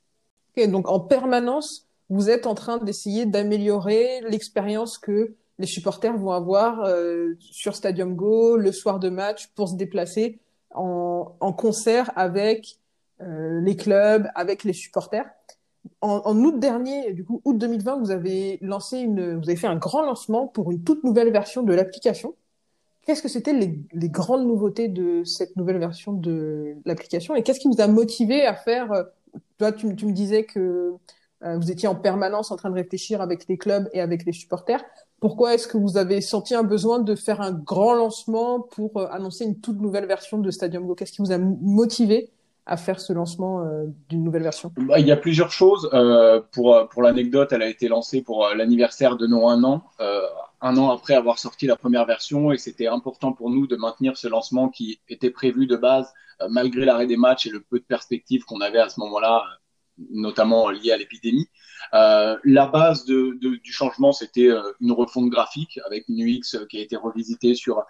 Okay, 0.53 0.69
donc, 0.69 0.89
en 0.89 1.01
permanence, 1.01 1.89
vous 2.09 2.31
êtes 2.31 2.47
en 2.47 2.55
train 2.55 2.79
d'essayer 2.79 3.27
d'améliorer 3.27 4.21
l'expérience 4.29 4.99
que 4.99 5.35
les 5.59 5.67
supporters 5.67 6.17
vont 6.17 6.31
avoir 6.31 6.85
euh, 6.85 7.33
sur 7.41 7.75
Stadium 7.75 8.15
Go 8.15 8.57
le 8.57 8.71
soir 8.71 9.01
de 9.01 9.09
match 9.09 9.49
pour 9.57 9.69
se 9.69 9.75
déplacer 9.75 10.39
en, 10.73 11.35
en 11.41 11.53
concert 11.53 12.13
avec 12.15 12.67
euh, 12.67 12.86
les 13.21 13.77
clubs, 13.77 14.29
avec 14.35 14.65
les 14.65 14.73
supporters 14.73 15.27
en, 16.01 16.45
août 16.45 16.59
dernier, 16.59 17.13
du 17.13 17.25
coup, 17.25 17.41
août 17.45 17.59
2020, 17.59 17.97
vous 17.97 18.11
avez 18.11 18.59
lancé 18.61 18.99
une, 18.99 19.37
vous 19.37 19.49
avez 19.49 19.57
fait 19.57 19.67
un 19.67 19.77
grand 19.77 20.03
lancement 20.03 20.47
pour 20.47 20.71
une 20.71 20.83
toute 20.83 21.05
nouvelle 21.05 21.31
version 21.31 21.63
de 21.63 21.75
l'application. 21.75 22.35
Qu'est-ce 23.03 23.23
que 23.23 23.29
c'était 23.29 23.53
les, 23.53 24.09
grandes 24.09 24.47
nouveautés 24.47 24.89
de 24.89 25.23
cette 25.25 25.57
nouvelle 25.57 25.79
version 25.79 26.13
de 26.13 26.75
l'application 26.85 27.37
et 27.37 27.43
qu'est-ce 27.43 27.61
qui 27.61 27.69
vous 27.69 27.81
a 27.81 27.87
motivé 27.87 28.45
à 28.45 28.55
faire 28.55 28.93
euh, 28.93 29.05
Toi, 29.59 29.73
tu, 29.73 29.87
me 29.87 30.11
disais 30.11 30.45
que 30.45 30.95
euh, 31.45 31.57
vous 31.57 31.71
étiez 31.71 31.87
en 31.89 31.95
permanence 31.95 32.51
en 32.51 32.57
train 32.57 32.71
de 32.71 32.75
réfléchir 32.75 33.21
avec 33.21 33.47
les 33.49 33.59
clubs 33.59 33.89
et 33.93 34.01
avec 34.01 34.25
les 34.25 34.33
supporters. 34.33 34.85
Pourquoi 35.21 35.55
est-ce 35.55 35.69
que 35.69 35.79
vous 35.79 35.97
avez 35.97 36.21
senti 36.21 36.55
un 36.55 36.65
besoin 36.65 36.99
de 36.99 37.15
faire 37.15 37.41
un 37.41 37.53
grand 37.53 37.95
lancement 37.95 38.61
pour 38.61 38.97
euh, 38.97 39.07
annoncer 39.11 39.45
une 39.45 39.61
toute 39.61 39.81
nouvelle 39.81 40.07
version 40.07 40.39
de 40.39 40.51
Stadium 40.51 40.85
Go? 40.85 40.97
Qu'est-ce 40.97 41.13
qui 41.13 41.23
vous 41.23 41.33
a 41.33 41.39
motivé 41.39 42.33
à 42.67 42.77
faire 42.77 42.99
ce 43.01 43.13
lancement 43.13 43.63
euh, 43.63 43.85
d'une 44.09 44.25
nouvelle 44.25 44.43
version? 44.43 44.73
Bah, 44.77 44.99
Il 44.99 45.07
y 45.07 45.13
a 45.13 45.17
plusieurs 45.17 45.53
choses. 45.53 45.89
Euh, 45.93 46.41
pour 46.53 46.89
pour 46.91 47.03
l'anecdote, 47.03 47.53
elle 47.53 47.63
a 47.63 47.69
été 47.69 47.89
lancée 47.89 48.23
pour 48.23 48.45
euh, 48.45 48.55
l'anniversaire 48.55 49.17
de 49.17 49.27
nos 49.27 49.49
un 49.49 49.63
an, 49.65 49.85
euh, 50.01 50.23
un 50.61 50.77
an 50.77 50.91
après 50.91 51.15
avoir 51.15 51.39
sorti 51.39 51.67
la 51.67 51.77
première 51.77 52.07
version, 52.07 52.53
et 52.53 52.59
c'était 52.59 52.89
important 52.89 53.33
pour 53.33 53.51
nous 53.51 53.67
de 53.67 53.77
maintenir 53.77 54.17
ce 54.17 54.27
lancement 54.29 54.69
qui 54.69 55.01
était 55.09 55.31
prévu 55.31 55.67
de 55.67 55.77
base, 55.77 56.13
euh, 56.41 56.49
malgré 56.51 56.85
l'arrêt 56.85 57.07
des 57.07 57.17
matchs 57.17 57.47
et 57.47 57.51
le 57.51 57.61
peu 57.61 57.79
de 57.79 57.85
perspectives 57.85 58.45
qu'on 58.45 58.61
avait 58.61 58.81
à 58.81 58.89
ce 58.89 58.99
moment-là, 59.01 59.45
notamment 60.11 60.71
lié 60.71 60.93
à 60.93 60.97
l'épidémie. 60.97 61.49
Euh, 61.95 62.37
la 62.45 62.67
base 62.67 63.05
de, 63.05 63.39
de, 63.41 63.57
du 63.57 63.73
changement, 63.73 64.13
c'était 64.13 64.51
une 64.81 64.93
refonte 64.93 65.31
graphique 65.31 65.79
avec 65.87 66.09
une 66.09 66.21
UX 66.21 66.67
qui 66.69 66.79
a 66.79 66.81
été 66.81 66.97
revisitée 66.97 67.55
sur 67.55 67.83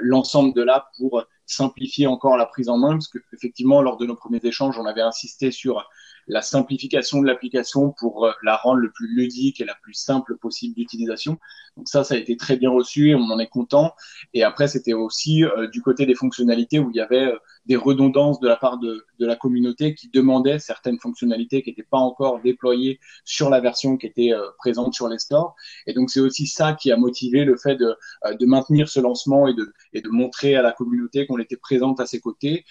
l'ensemble 0.00 0.54
de 0.54 0.62
l'app 0.62 0.86
pour 0.98 1.24
simplifier 1.46 2.06
encore 2.06 2.36
la 2.36 2.46
prise 2.46 2.68
en 2.68 2.78
main, 2.78 2.92
parce 2.92 3.08
que 3.08 3.18
effectivement, 3.32 3.82
lors 3.82 3.96
de 3.96 4.06
nos 4.06 4.14
premiers 4.14 4.40
échanges, 4.42 4.78
on 4.78 4.86
avait 4.86 5.00
insisté 5.00 5.50
sur 5.50 5.84
la 6.28 6.42
simplification 6.42 7.20
de 7.20 7.26
l'application 7.26 7.92
pour 7.98 8.26
euh, 8.26 8.32
la 8.42 8.56
rendre 8.56 8.78
le 8.78 8.90
plus 8.92 9.08
ludique 9.08 9.60
et 9.60 9.64
la 9.64 9.74
plus 9.82 9.94
simple 9.94 10.36
possible 10.36 10.74
d'utilisation. 10.76 11.38
Donc 11.76 11.88
ça, 11.88 12.04
ça 12.04 12.14
a 12.14 12.18
été 12.18 12.36
très 12.36 12.56
bien 12.56 12.70
reçu 12.70 13.10
et 13.10 13.14
on 13.14 13.22
en 13.30 13.38
est 13.38 13.48
content. 13.48 13.94
Et 14.32 14.44
après, 14.44 14.68
c'était 14.68 14.92
aussi 14.92 15.44
euh, 15.44 15.66
du 15.68 15.82
côté 15.82 16.06
des 16.06 16.14
fonctionnalités 16.14 16.78
où 16.78 16.90
il 16.90 16.96
y 16.96 17.00
avait 17.00 17.26
euh, 17.26 17.38
des 17.66 17.76
redondances 17.76 18.40
de 18.40 18.48
la 18.48 18.56
part 18.56 18.78
de, 18.78 19.04
de 19.18 19.26
la 19.26 19.36
communauté 19.36 19.94
qui 19.94 20.08
demandait 20.08 20.58
certaines 20.58 20.98
fonctionnalités 20.98 21.62
qui 21.62 21.70
n'étaient 21.70 21.82
pas 21.82 21.98
encore 21.98 22.40
déployées 22.40 23.00
sur 23.24 23.50
la 23.50 23.60
version 23.60 23.96
qui 23.96 24.06
était 24.06 24.32
présente 24.58 24.94
sur 24.94 25.08
les 25.08 25.18
stores. 25.18 25.54
Et 25.86 25.92
donc 25.92 26.10
c'est 26.10 26.20
aussi 26.20 26.46
ça 26.46 26.72
qui 26.72 26.90
a 26.90 26.96
motivé 26.96 27.44
le 27.44 27.56
fait 27.56 27.76
de, 27.76 27.94
de 28.38 28.46
maintenir 28.46 28.88
ce 28.88 29.00
lancement 29.00 29.46
et 29.46 29.54
de, 29.54 29.72
et 29.92 30.00
de 30.00 30.08
montrer 30.08 30.56
à 30.56 30.62
la 30.62 30.72
communauté 30.72 31.26
qu'on 31.26 31.38
était 31.38 31.56
présente 31.56 32.00
à 32.00 32.06
ses 32.06 32.20
côtés, 32.20 32.64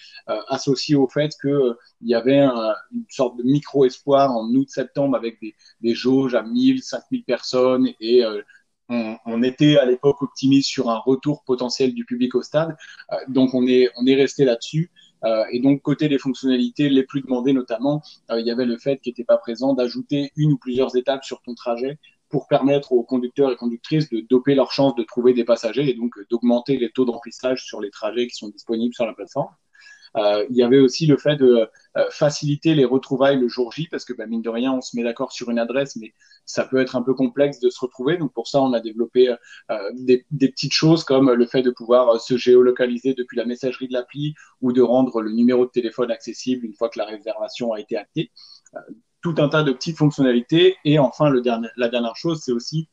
associé 0.48 0.96
au 0.96 1.08
fait 1.08 1.32
que 1.42 1.78
il 2.02 2.10
y 2.10 2.16
avait 2.16 2.40
un, 2.40 2.74
une 2.94 3.06
sorte 3.10 3.38
de 3.38 3.44
micro-espoir 3.44 4.32
en 4.32 4.48
août-septembre 4.54 5.16
avec 5.16 5.40
des, 5.42 5.56
des, 5.82 5.94
jauges 5.94 6.36
à 6.36 6.44
1000, 6.44 6.82
5000 6.84 7.24
personnes 7.24 7.90
et 8.00 8.24
euh, 8.24 8.42
on, 8.90 9.18
on, 9.26 9.44
était 9.44 9.78
à 9.78 9.86
l'époque 9.86 10.22
optimiste 10.22 10.70
sur 10.70 10.90
un 10.90 10.98
retour 10.98 11.44
potentiel 11.44 11.94
du 11.94 12.06
public 12.06 12.36
au 12.36 12.42
stade. 12.42 12.76
Euh, 13.12 13.16
donc 13.28 13.54
on 13.54 13.66
est, 13.68 13.90
on 13.98 14.06
est 14.06 14.16
resté 14.16 14.46
là-dessus. 14.46 14.92
Euh, 15.24 15.44
et 15.52 15.60
donc 15.60 15.82
côté 15.82 16.08
des 16.08 16.18
fonctionnalités 16.18 16.90
les 16.90 17.04
plus 17.04 17.22
demandées 17.22 17.54
notamment, 17.54 18.02
euh, 18.32 18.40
il 18.40 18.48
y 18.48 18.52
avait 18.52 18.66
le 18.66 18.78
fait 18.78 19.00
qui 19.02 19.10
n'était 19.10 19.26
pas 19.26 19.38
présent 19.38 19.74
d'ajouter 19.74 20.32
une 20.36 20.54
ou 20.54 20.58
plusieurs 20.58 20.96
étapes 20.96 21.24
sur 21.24 21.42
ton 21.42 21.56
trajet 21.56 21.98
pour 22.30 22.48
permettre 22.48 22.94
aux 22.94 23.04
conducteurs 23.04 23.52
et 23.52 23.56
conductrices 23.56 24.10
de 24.10 24.22
doper 24.22 24.56
leur 24.56 24.72
chance 24.72 24.96
de 24.96 25.04
trouver 25.04 25.34
des 25.34 25.44
passagers 25.44 25.90
et 25.90 25.94
donc 25.94 26.14
d'augmenter 26.30 26.78
les 26.78 26.92
taux 26.92 27.06
d'emplissage 27.06 27.66
sur 27.66 27.82
les 27.82 27.90
trajets 27.90 28.28
qui 28.28 28.36
sont 28.36 28.50
disponibles 28.50 28.94
sur 28.94 29.06
la 29.06 29.14
plateforme. 29.14 29.50
Euh, 30.18 30.46
il 30.50 30.56
y 30.56 30.64
avait 30.64 30.80
aussi 30.80 31.06
le 31.06 31.18
fait 31.18 31.36
de 31.36 31.68
euh, 31.98 32.06
faciliter 32.12 32.76
les 32.76 32.86
retrouvailles 32.86 33.40
le 33.40 33.48
jour 33.48 33.72
J, 33.72 33.88
parce 33.90 34.06
que 34.06 34.14
bah, 34.14 34.26
mine 34.26 34.42
de 34.42 34.50
rien, 34.50 34.74
on 34.74 34.82
se 34.82 34.96
met 34.96 35.04
d'accord 35.04 35.32
sur 35.32 35.50
une 35.50 35.60
adresse, 35.60 35.96
mais 35.96 36.14
ça 36.46 36.66
peut 36.66 36.80
être 36.80 36.96
un 36.96 37.02
peu 37.02 37.14
complexe 37.14 37.60
de 37.60 37.70
se 37.70 37.80
retrouver. 37.80 38.18
Donc 38.18 38.34
pour 38.34 38.48
ça, 38.48 38.62
on 38.62 38.74
a 38.74 38.80
développé 38.80 39.30
euh, 39.72 39.78
des, 39.94 40.26
petites 40.32 40.74
choses 40.74 41.04
comme 41.04 41.32
le 41.32 41.46
fait 41.46 41.62
de 41.62 41.72
pouvoir 41.72 42.20
se 42.20 42.38
géolocaliser 42.38 43.14
depuis 43.14 43.38
la 43.38 43.46
messagerie 43.46 43.88
de 43.88 43.94
l'appli 43.94 44.34
ou 44.62 44.72
de 44.72 44.82
rendre 44.82 45.22
le 45.22 45.32
numéro 45.32 45.66
de 45.66 45.72
téléphone 45.72 46.12
accessible 46.12 46.66
une 46.66 46.74
fois 46.74 46.90
que 46.90 47.00
la 47.00 47.06
réservation 47.06 47.74
a 47.74 47.80
été 47.80 47.98
actée. 47.98 48.32
tout 49.22 49.36
un 49.38 49.50
tas 49.50 49.64
de 49.64 49.72
petites 49.72 49.98
fonctionnalités. 49.98 50.78
Et 50.86 51.00
enfin, 51.00 51.32
la 51.32 51.90
dernière 51.90 52.16
chose, 52.16 52.42
c'est 52.44 52.52
aussi 52.52 52.88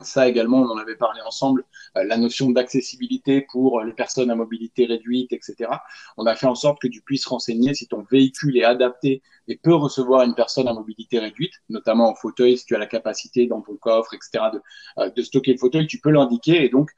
ça 0.00 0.28
également, 0.28 0.62
on 0.62 0.70
en 0.70 0.78
avait 0.78 0.96
parlé 0.96 1.20
ensemble, 1.22 1.64
euh, 1.96 2.04
la 2.04 2.16
notion 2.16 2.50
d'accessibilité 2.50 3.46
pour 3.50 3.82
les 3.82 3.92
personnes 3.92 4.30
à 4.30 4.34
mobilité 4.34 4.86
réduite, 4.86 5.32
etc. 5.32 5.70
On 6.16 6.26
a 6.26 6.34
fait 6.34 6.46
en 6.46 6.54
sorte 6.54 6.80
que 6.80 6.88
tu 6.88 7.02
puisses 7.02 7.26
renseigner 7.26 7.74
si 7.74 7.86
ton 7.86 8.04
véhicule 8.10 8.56
est 8.56 8.64
adapté 8.64 9.22
et 9.48 9.56
peut 9.56 9.74
recevoir 9.74 10.22
une 10.22 10.34
personne 10.34 10.68
à 10.68 10.72
mobilité 10.72 11.18
réduite, 11.18 11.52
notamment 11.68 12.08
en 12.08 12.14
fauteuil, 12.14 12.56
si 12.56 12.64
tu 12.64 12.74
as 12.74 12.78
la 12.78 12.86
capacité 12.86 13.46
dans 13.46 13.60
ton 13.60 13.76
coffre, 13.76 14.14
etc., 14.14 14.44
de, 14.54 14.60
euh, 14.98 15.10
de 15.10 15.22
stocker 15.22 15.52
le 15.52 15.58
fauteuil, 15.58 15.86
tu 15.86 16.00
peux 16.00 16.10
l'indiquer. 16.10 16.64
Et 16.64 16.68
donc, 16.68 16.90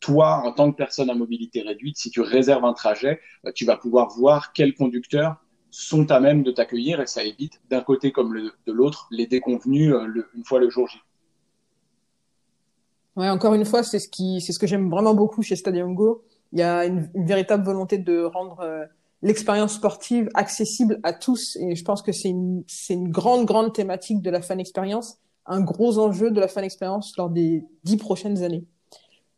toi, 0.00 0.42
en 0.44 0.52
tant 0.52 0.70
que 0.70 0.76
personne 0.76 1.08
à 1.10 1.14
mobilité 1.14 1.62
réduite, 1.62 1.96
si 1.96 2.10
tu 2.10 2.20
réserves 2.20 2.64
un 2.64 2.74
trajet, 2.74 3.20
euh, 3.46 3.52
tu 3.54 3.64
vas 3.64 3.76
pouvoir 3.76 4.10
voir 4.10 4.52
quels 4.52 4.74
conducteurs 4.74 5.36
sont 5.70 6.10
à 6.12 6.20
même 6.20 6.42
de 6.44 6.52
t'accueillir 6.52 7.00
et 7.00 7.06
ça 7.06 7.24
évite 7.24 7.60
d'un 7.68 7.80
côté 7.80 8.12
comme 8.12 8.32
de 8.32 8.72
l'autre 8.72 9.08
les 9.10 9.26
déconvenus 9.26 9.92
une 10.36 10.44
fois 10.44 10.60
le 10.60 10.70
jour 10.70 10.86
J. 10.86 11.00
Ouais, 13.16 13.28
encore 13.28 13.54
une 13.54 13.64
fois, 13.64 13.82
c'est 13.82 14.00
ce 14.00 14.08
qui, 14.08 14.40
c'est 14.40 14.52
ce 14.52 14.58
que 14.58 14.66
j'aime 14.66 14.90
vraiment 14.90 15.14
beaucoup 15.14 15.42
chez 15.42 15.54
Stadium 15.54 15.94
Go. 15.94 16.24
Il 16.52 16.58
y 16.58 16.62
a 16.62 16.84
une, 16.84 17.08
véritable 17.14 17.64
volonté 17.64 17.98
de 17.98 18.24
rendre 18.24 18.60
euh, 18.60 18.84
l'expérience 19.22 19.74
sportive 19.74 20.28
accessible 20.34 20.98
à 21.04 21.12
tous, 21.12 21.56
et 21.56 21.76
je 21.76 21.84
pense 21.84 22.02
que 22.02 22.12
c'est 22.12 22.28
une, 22.28 22.64
c'est 22.66 22.94
une 22.94 23.10
grande, 23.10 23.46
grande 23.46 23.72
thématique 23.72 24.20
de 24.20 24.30
la 24.30 24.42
fan 24.42 24.58
expérience, 24.58 25.18
un 25.46 25.60
gros 25.60 25.98
enjeu 25.98 26.30
de 26.30 26.40
la 26.40 26.48
fan 26.48 26.64
expérience 26.64 27.16
lors 27.16 27.30
des 27.30 27.64
dix 27.84 27.96
prochaines 27.96 28.42
années. 28.42 28.64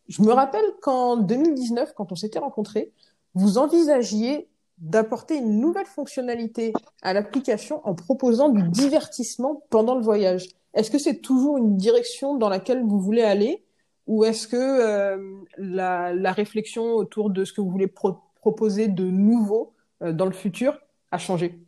Je 0.08 0.22
me 0.22 0.32
rappelle 0.32 0.64
qu'en 0.80 1.16
2019, 1.16 1.92
quand 1.94 2.12
on 2.12 2.16
s'était 2.16 2.38
rencontrés, 2.38 2.92
vous 3.34 3.58
envisagiez 3.58 4.48
d'apporter 4.78 5.36
une 5.36 5.60
nouvelle 5.60 5.86
fonctionnalité 5.86 6.72
à 7.02 7.12
l'application 7.12 7.80
en 7.86 7.94
proposant 7.94 8.48
du 8.50 8.62
divertissement 8.68 9.62
pendant 9.70 9.94
le 9.94 10.02
voyage. 10.02 10.48
Est-ce 10.74 10.90
que 10.90 10.98
c'est 10.98 11.16
toujours 11.16 11.56
une 11.56 11.76
direction 11.76 12.36
dans 12.36 12.48
laquelle 12.48 12.82
vous 12.84 13.00
voulez 13.00 13.22
aller 13.22 13.64
ou 14.06 14.24
est-ce 14.24 14.46
que 14.46 14.56
euh, 14.56 15.44
la, 15.58 16.32
réflexion 16.32 16.94
autour 16.94 17.30
de 17.30 17.44
ce 17.44 17.52
que 17.52 17.60
vous 17.60 17.70
voulez 17.70 17.88
proposer 17.88 18.88
de 18.88 19.04
nouveau 19.04 19.74
euh, 20.02 20.12
dans 20.12 20.26
le 20.26 20.32
futur 20.32 20.78
a 21.10 21.18
changé? 21.18 21.58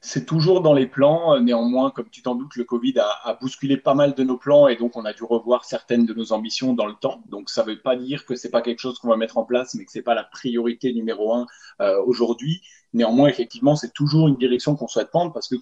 C'est 0.00 0.26
toujours 0.26 0.60
dans 0.60 0.72
les 0.72 0.86
plans. 0.86 1.40
Néanmoins, 1.40 1.90
comme 1.90 2.08
tu 2.10 2.22
t'en 2.22 2.34
doutes, 2.34 2.56
le 2.56 2.64
Covid 2.64 2.94
a, 2.98 3.38
bousculé 3.40 3.76
pas 3.76 3.94
mal 3.94 4.14
de 4.14 4.24
nos 4.24 4.36
plans 4.36 4.68
et 4.68 4.76
donc 4.76 4.96
on 4.96 5.04
a 5.04 5.12
dû 5.12 5.22
revoir 5.24 5.64
certaines 5.64 6.04
de 6.04 6.14
nos 6.14 6.32
ambitions 6.32 6.72
dans 6.72 6.86
le 6.86 6.94
temps. 6.94 7.22
Donc 7.28 7.48
ça 7.50 7.64
ne 7.64 7.70
veut 7.70 7.80
pas 7.80 7.96
dire 7.96 8.26
que 8.26 8.34
c'est 8.34 8.50
pas 8.50 8.62
quelque 8.62 8.80
chose 8.80 8.98
qu'on 8.98 9.08
va 9.08 9.16
mettre 9.16 9.38
en 9.38 9.44
place, 9.44 9.74
mais 9.74 9.84
que 9.84 9.92
c'est 9.92 10.02
pas 10.02 10.14
la 10.14 10.24
priorité 10.24 10.92
numéro 10.92 11.34
un 11.34 11.46
euh, 11.80 12.02
aujourd'hui. 12.04 12.62
Néanmoins, 12.92 13.28
effectivement, 13.28 13.76
c'est 13.76 13.92
toujours 13.92 14.28
une 14.28 14.36
direction 14.36 14.74
qu'on 14.76 14.88
souhaite 14.88 15.10
prendre 15.10 15.32
parce 15.32 15.48
que 15.48 15.56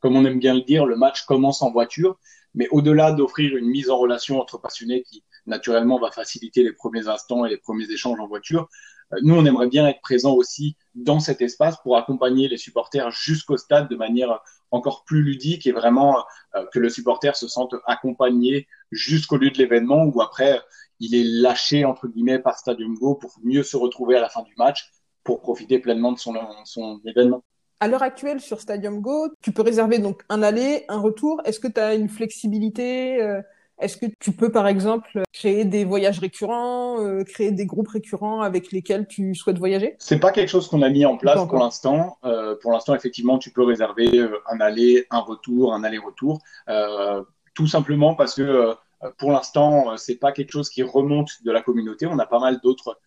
comme 0.00 0.16
on 0.16 0.24
aime 0.24 0.38
bien 0.38 0.54
le 0.54 0.62
dire, 0.62 0.86
le 0.86 0.96
match 0.96 1.24
commence 1.24 1.62
en 1.62 1.70
voiture. 1.70 2.18
Mais 2.54 2.68
au-delà 2.70 3.12
d'offrir 3.12 3.56
une 3.56 3.66
mise 3.66 3.90
en 3.90 3.98
relation 3.98 4.40
entre 4.40 4.58
passionnés 4.58 5.02
qui 5.02 5.22
naturellement 5.46 5.98
va 5.98 6.10
faciliter 6.10 6.62
les 6.62 6.72
premiers 6.72 7.08
instants 7.08 7.44
et 7.44 7.50
les 7.50 7.56
premiers 7.56 7.90
échanges 7.90 8.20
en 8.20 8.26
voiture, 8.26 8.68
euh, 9.12 9.18
nous, 9.22 9.34
on 9.34 9.44
aimerait 9.44 9.68
bien 9.68 9.86
être 9.88 10.00
présent 10.00 10.34
aussi 10.34 10.76
dans 10.94 11.20
cet 11.20 11.40
espace 11.40 11.76
pour 11.82 11.96
accompagner 11.96 12.48
les 12.48 12.56
supporters 12.56 13.10
jusqu'au 13.10 13.56
stade 13.56 13.88
de 13.88 13.96
manière 13.96 14.40
encore 14.70 15.04
plus 15.04 15.22
ludique 15.22 15.66
et 15.66 15.72
vraiment 15.72 16.24
euh, 16.54 16.64
que 16.72 16.78
le 16.78 16.88
supporter 16.88 17.36
se 17.36 17.48
sente 17.48 17.74
accompagné 17.86 18.66
jusqu'au 18.90 19.36
lieu 19.36 19.50
de 19.50 19.58
l'événement 19.58 20.04
où 20.04 20.20
après 20.20 20.60
il 20.98 21.14
est 21.14 21.24
lâché 21.24 21.84
entre 21.84 22.08
guillemets 22.08 22.38
par 22.38 22.58
Stadium 22.58 22.94
Go 22.94 23.14
pour 23.14 23.32
mieux 23.44 23.62
se 23.62 23.76
retrouver 23.76 24.16
à 24.16 24.20
la 24.20 24.28
fin 24.28 24.42
du 24.42 24.54
match 24.56 24.90
pour 25.22 25.40
profiter 25.40 25.78
pleinement 25.78 26.12
de 26.12 26.18
son, 26.18 26.34
son 26.64 27.00
événement. 27.04 27.42
À 27.78 27.88
l'heure 27.88 28.02
actuelle, 28.02 28.40
sur 28.40 28.60
Stadium 28.60 29.00
Go, 29.00 29.28
tu 29.42 29.52
peux 29.52 29.60
réserver 29.60 29.98
donc 29.98 30.22
un 30.30 30.42
aller, 30.42 30.84
un 30.88 30.98
retour. 30.98 31.42
Est-ce 31.44 31.60
que 31.60 31.68
tu 31.68 31.78
as 31.78 31.94
une 31.94 32.08
flexibilité 32.08 33.20
euh, 33.20 33.42
est-ce 33.78 33.98
que 33.98 34.06
tu 34.20 34.32
peux, 34.32 34.50
par 34.50 34.66
exemple, 34.66 35.22
créer 35.32 35.64
des 35.64 35.84
voyages 35.84 36.18
récurrents, 36.18 37.00
euh, 37.00 37.24
créer 37.24 37.50
des 37.50 37.66
groupes 37.66 37.88
récurrents 37.88 38.40
avec 38.40 38.72
lesquels 38.72 39.06
tu 39.06 39.34
souhaites 39.34 39.58
voyager? 39.58 39.96
C'est 39.98 40.18
pas 40.18 40.32
quelque 40.32 40.48
chose 40.48 40.68
qu'on 40.68 40.82
a 40.82 40.88
mis 40.88 41.04
en 41.04 41.16
place 41.18 41.46
pour 41.46 41.58
l'instant. 41.58 42.16
Euh, 42.24 42.56
pour 42.60 42.72
l'instant, 42.72 42.94
effectivement, 42.94 43.38
tu 43.38 43.50
peux 43.50 43.62
réserver 43.62 44.18
euh, 44.18 44.38
un 44.50 44.60
aller, 44.60 45.06
un 45.10 45.20
retour, 45.20 45.74
un 45.74 45.84
aller-retour, 45.84 46.40
euh, 46.68 47.22
tout 47.54 47.66
simplement 47.66 48.14
parce 48.14 48.34
que 48.34 48.74
pour 49.18 49.30
l'instant, 49.30 49.96
c'est 49.98 50.16
pas 50.16 50.32
quelque 50.32 50.52
chose 50.52 50.70
qui 50.70 50.82
remonte 50.82 51.42
de 51.44 51.52
la 51.52 51.60
communauté. 51.60 52.06
On 52.06 52.18
a 52.18 52.26
pas 52.26 52.40
mal 52.40 52.60
d'autres 52.62 52.98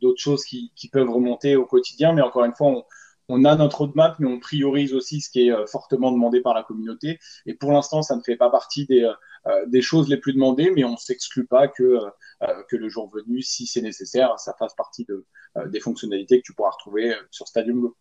d'autres 0.00 0.20
choses 0.20 0.44
qui, 0.44 0.70
qui, 0.76 0.88
peuvent 0.88 1.10
remonter 1.10 1.56
au 1.56 1.66
quotidien, 1.66 2.12
mais 2.12 2.22
encore 2.22 2.44
une 2.44 2.54
fois, 2.54 2.68
on, 2.68 2.84
on 3.28 3.44
a 3.44 3.56
notre 3.56 3.78
roadmap, 3.78 4.16
mais 4.18 4.28
on 4.28 4.38
priorise 4.38 4.94
aussi 4.94 5.20
ce 5.20 5.30
qui 5.30 5.48
est 5.48 5.66
fortement 5.66 6.12
demandé 6.12 6.40
par 6.40 6.54
la 6.54 6.62
communauté. 6.62 7.18
Et 7.44 7.54
pour 7.54 7.72
l'instant, 7.72 8.02
ça 8.02 8.16
ne 8.16 8.22
fait 8.22 8.36
pas 8.36 8.50
partie 8.50 8.86
des, 8.86 9.10
euh, 9.46 9.64
des 9.66 9.80
choses 9.80 10.08
les 10.08 10.16
plus 10.16 10.32
demandées, 10.32 10.72
mais 10.74 10.84
on 10.84 10.92
ne 10.92 10.96
s'exclut 10.96 11.46
pas 11.46 11.68
que, 11.68 11.82
euh, 11.82 12.10
euh, 12.42 12.62
que 12.68 12.76
le 12.76 12.88
jour 12.88 13.08
venu, 13.08 13.42
si 13.42 13.66
c'est 13.66 13.80
nécessaire, 13.80 14.38
ça 14.38 14.54
fasse 14.58 14.74
partie 14.74 15.04
de, 15.04 15.24
des 15.66 15.80
fonctionnalités 15.80 16.38
que 16.38 16.42
tu 16.44 16.52
pourras 16.52 16.70
retrouver 16.70 17.14
sur 17.30 17.46
Stadium 17.46 17.80
Go. 17.80 17.96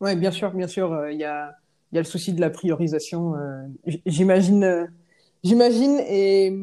Oui, 0.00 0.16
bien 0.16 0.30
sûr, 0.30 0.50
bien 0.52 0.68
sûr. 0.68 1.08
Il 1.08 1.18
y, 1.18 1.24
a, 1.24 1.54
y 1.92 1.98
a 1.98 2.00
le 2.00 2.06
souci 2.06 2.32
de 2.32 2.40
la 2.40 2.50
priorisation. 2.50 3.34
J'imagine, 4.06 4.90
j'imagine, 5.42 5.98
et 6.08 6.54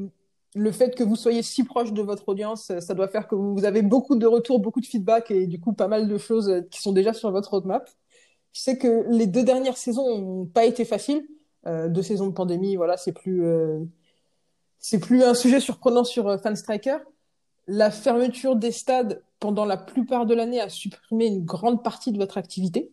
le 0.57 0.71
fait 0.71 0.95
que 0.95 1.03
vous 1.03 1.15
soyez 1.15 1.43
si 1.43 1.63
proche 1.63 1.93
de 1.93 2.01
votre 2.01 2.27
audience, 2.29 2.71
ça 2.79 2.93
doit 2.93 3.07
faire 3.07 3.27
que 3.27 3.35
vous 3.35 3.63
avez 3.65 3.81
beaucoup 3.81 4.15
de 4.15 4.25
retours, 4.25 4.59
beaucoup 4.59 4.81
de 4.81 4.85
feedback 4.85 5.31
et 5.31 5.47
du 5.47 5.59
coup 5.59 5.73
pas 5.73 5.87
mal 5.87 6.07
de 6.07 6.17
choses 6.17 6.63
qui 6.71 6.81
sont 6.81 6.91
déjà 6.91 7.13
sur 7.13 7.31
votre 7.31 7.51
roadmap. 7.51 7.89
Je 8.53 8.61
sais 8.61 8.77
que 8.77 9.05
les 9.09 9.27
deux 9.27 9.43
dernières 9.43 9.77
saisons 9.77 10.17
n'ont 10.17 10.45
pas 10.45 10.65
été 10.65 10.83
faciles. 10.83 11.27
Euh, 11.67 11.89
deux 11.89 12.01
saisons 12.01 12.27
de 12.27 12.33
pandémie, 12.33 12.75
voilà, 12.75 12.97
c'est 12.97 13.11
plus 13.11 13.45
euh, 13.45 13.79
plus 15.01 15.23
un 15.23 15.33
sujet 15.33 15.59
surprenant 15.59 16.03
sur 16.03 16.27
euh, 16.27 16.37
Fan 16.37 16.55
Striker. 16.55 16.97
La 17.67 17.91
fermeture 17.91 18.55
des 18.55 18.71
stades 18.71 19.21
pendant 19.39 19.65
la 19.65 19.77
plupart 19.77 20.25
de 20.25 20.33
l'année 20.33 20.61
a 20.61 20.69
supprimé 20.69 21.27
une 21.27 21.45
grande 21.45 21.83
partie 21.83 22.11
de 22.11 22.17
votre 22.17 22.37
activité. 22.37 22.91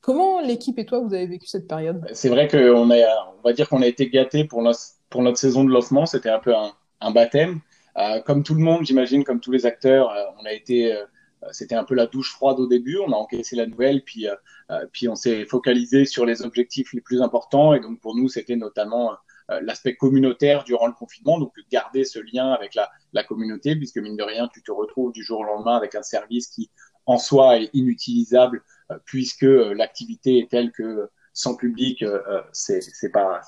Comment 0.00 0.40
l'équipe 0.40 0.78
et 0.78 0.86
toi 0.86 1.00
vous 1.00 1.12
avez 1.12 1.26
vécu 1.26 1.46
cette 1.48 1.66
période? 1.66 2.06
C'est 2.12 2.28
vrai 2.28 2.46
qu'on 2.46 2.90
a, 2.90 3.34
on 3.38 3.42
va 3.42 3.52
dire 3.52 3.68
qu'on 3.68 3.82
a 3.82 3.86
été 3.86 4.08
gâté 4.08 4.44
pour 4.44 4.62
pour 5.10 5.22
notre 5.22 5.38
saison 5.38 5.64
de 5.64 5.70
lancement. 5.70 6.06
C'était 6.06 6.30
un 6.30 6.38
peu 6.38 6.54
un, 6.54 6.72
un 7.00 7.10
baptême. 7.10 7.60
Euh, 7.96 8.20
comme 8.20 8.42
tout 8.42 8.54
le 8.54 8.60
monde, 8.60 8.84
j'imagine, 8.84 9.22
comme 9.22 9.40
tous 9.40 9.52
les 9.52 9.66
acteurs, 9.66 10.10
euh, 10.10 10.24
on 10.40 10.44
a 10.46 10.52
été 10.52 10.96
euh, 11.44 11.48
c'était 11.52 11.74
un 11.74 11.84
peu 11.84 11.94
la 11.94 12.06
douche 12.06 12.32
froide 12.32 12.60
au 12.60 12.66
début. 12.66 12.98
On 12.98 13.12
a 13.12 13.16
encaissé 13.16 13.56
la 13.56 13.66
nouvelle, 13.66 14.02
puis, 14.02 14.28
euh, 14.28 14.34
euh, 14.70 14.86
puis 14.92 15.08
on 15.08 15.14
s'est 15.14 15.44
focalisé 15.44 16.04
sur 16.04 16.26
les 16.26 16.42
objectifs 16.42 16.92
les 16.92 17.00
plus 17.00 17.22
importants. 17.22 17.74
Et 17.74 17.80
donc 17.80 18.00
pour 18.00 18.14
nous, 18.16 18.28
c'était 18.28 18.56
notamment 18.56 19.12
l'aspect 19.60 19.94
communautaire 19.94 20.64
durant 20.64 20.86
le 20.86 20.94
confinement, 20.94 21.38
donc 21.38 21.52
garder 21.70 22.04
ce 22.04 22.18
lien 22.18 22.52
avec 22.52 22.74
la, 22.74 22.90
la, 23.12 23.22
communauté, 23.24 23.76
puisque 23.76 23.98
mine 23.98 24.16
de 24.16 24.22
rien, 24.22 24.48
tu 24.48 24.62
te 24.62 24.72
retrouves 24.72 25.12
du 25.12 25.22
jour 25.22 25.40
au 25.40 25.44
lendemain 25.44 25.76
avec 25.76 25.94
un 25.94 26.02
service 26.02 26.46
qui 26.46 26.70
en 27.04 27.18
soi 27.18 27.58
est 27.58 27.68
inutilisable, 27.74 28.62
puisque 29.04 29.42
l'activité 29.42 30.38
est 30.38 30.50
telle 30.50 30.72
que 30.72 31.10
sans 31.34 31.56
public, 31.56 32.02
euh, 32.02 32.40
c'est 32.52 32.80
pas 33.12 33.42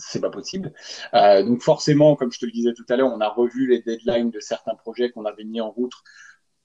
c'est 0.00 0.20
pas 0.20 0.30
possible. 0.30 0.74
Euh, 1.14 1.42
donc 1.44 1.62
forcément, 1.62 2.16
comme 2.16 2.32
je 2.32 2.40
te 2.40 2.44
le 2.44 2.52
disais 2.52 2.74
tout 2.74 2.84
à 2.88 2.96
l'heure, 2.96 3.10
on 3.12 3.20
a 3.20 3.28
revu 3.28 3.68
les 3.68 3.80
deadlines 3.80 4.30
de 4.30 4.40
certains 4.40 4.74
projets 4.74 5.10
qu'on 5.10 5.24
avait 5.24 5.44
mis 5.44 5.60
en 5.60 5.70
route 5.70 5.94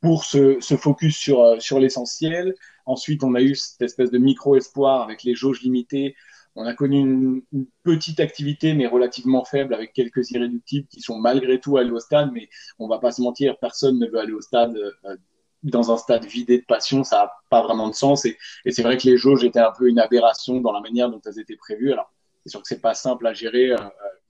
pour 0.02 0.26
se, 0.26 0.60
focus 0.78 1.18
sur, 1.18 1.42
euh, 1.42 1.60
sur 1.60 1.80
l'essentiel. 1.80 2.56
Ensuite, 2.86 3.24
on 3.24 3.36
a 3.36 3.42
eu 3.42 3.56
cette 3.56 3.82
espèce 3.82 4.12
de 4.12 4.18
micro-espoir 4.18 5.02
avec 5.02 5.24
les 5.24 5.36
jauges 5.36 5.62
limitées. 5.62 6.16
On 6.56 6.66
a 6.66 6.74
connu 6.74 7.00
une, 7.00 7.44
petite 7.84 8.20
activité, 8.20 8.74
mais 8.74 8.88
relativement 8.88 9.46
faible, 9.46 9.74
avec 9.74 9.94
quelques 9.94 10.32
irréductibles 10.32 10.88
qui 10.88 11.02
sont 11.02 11.20
malgré 11.20 11.60
tout 11.60 11.78
allés 11.78 11.92
au 11.92 12.00
stade. 12.00 12.32
Mais 12.34 12.50
on 12.80 12.88
va 12.88 13.00
pas 13.00 13.12
se 13.12 13.22
mentir, 13.22 13.58
personne 13.60 14.00
ne 14.00 14.08
veut 14.08 14.20
aller 14.20 14.34
au 14.34 14.42
stade 14.42 14.76
euh, 14.76 15.16
dans 15.64 15.92
un 15.92 15.98
stade 15.98 16.26
vidé 16.26 16.60
de 16.60 16.66
passion. 16.66 17.04
Ça 17.04 17.18
n'a 17.18 17.32
pas 17.50 17.62
vraiment 17.62 17.90
de 17.90 17.96
sens. 17.96 18.26
Et, 18.26 18.38
c'est 18.70 18.84
vrai 18.84 18.98
que 18.98 19.08
les 19.08 19.18
jauges 19.18 19.44
étaient 19.44 19.60
un 19.60 19.72
peu 19.78 19.88
une 19.90 20.00
aberration 20.00 20.62
dans 20.62 20.72
la 20.72 20.82
manière 20.82 21.10
dont 21.10 21.22
elles 21.26 21.40
étaient 21.40 21.56
prévues. 21.56 21.92
Alors, 21.92 22.12
c'est 22.44 22.50
sûr 22.52 22.62
que 22.62 22.68
c'est 22.68 22.82
pas 22.82 22.94
simple 22.94 23.28
à 23.28 23.34
gérer 23.34 23.72
euh, 23.72 23.78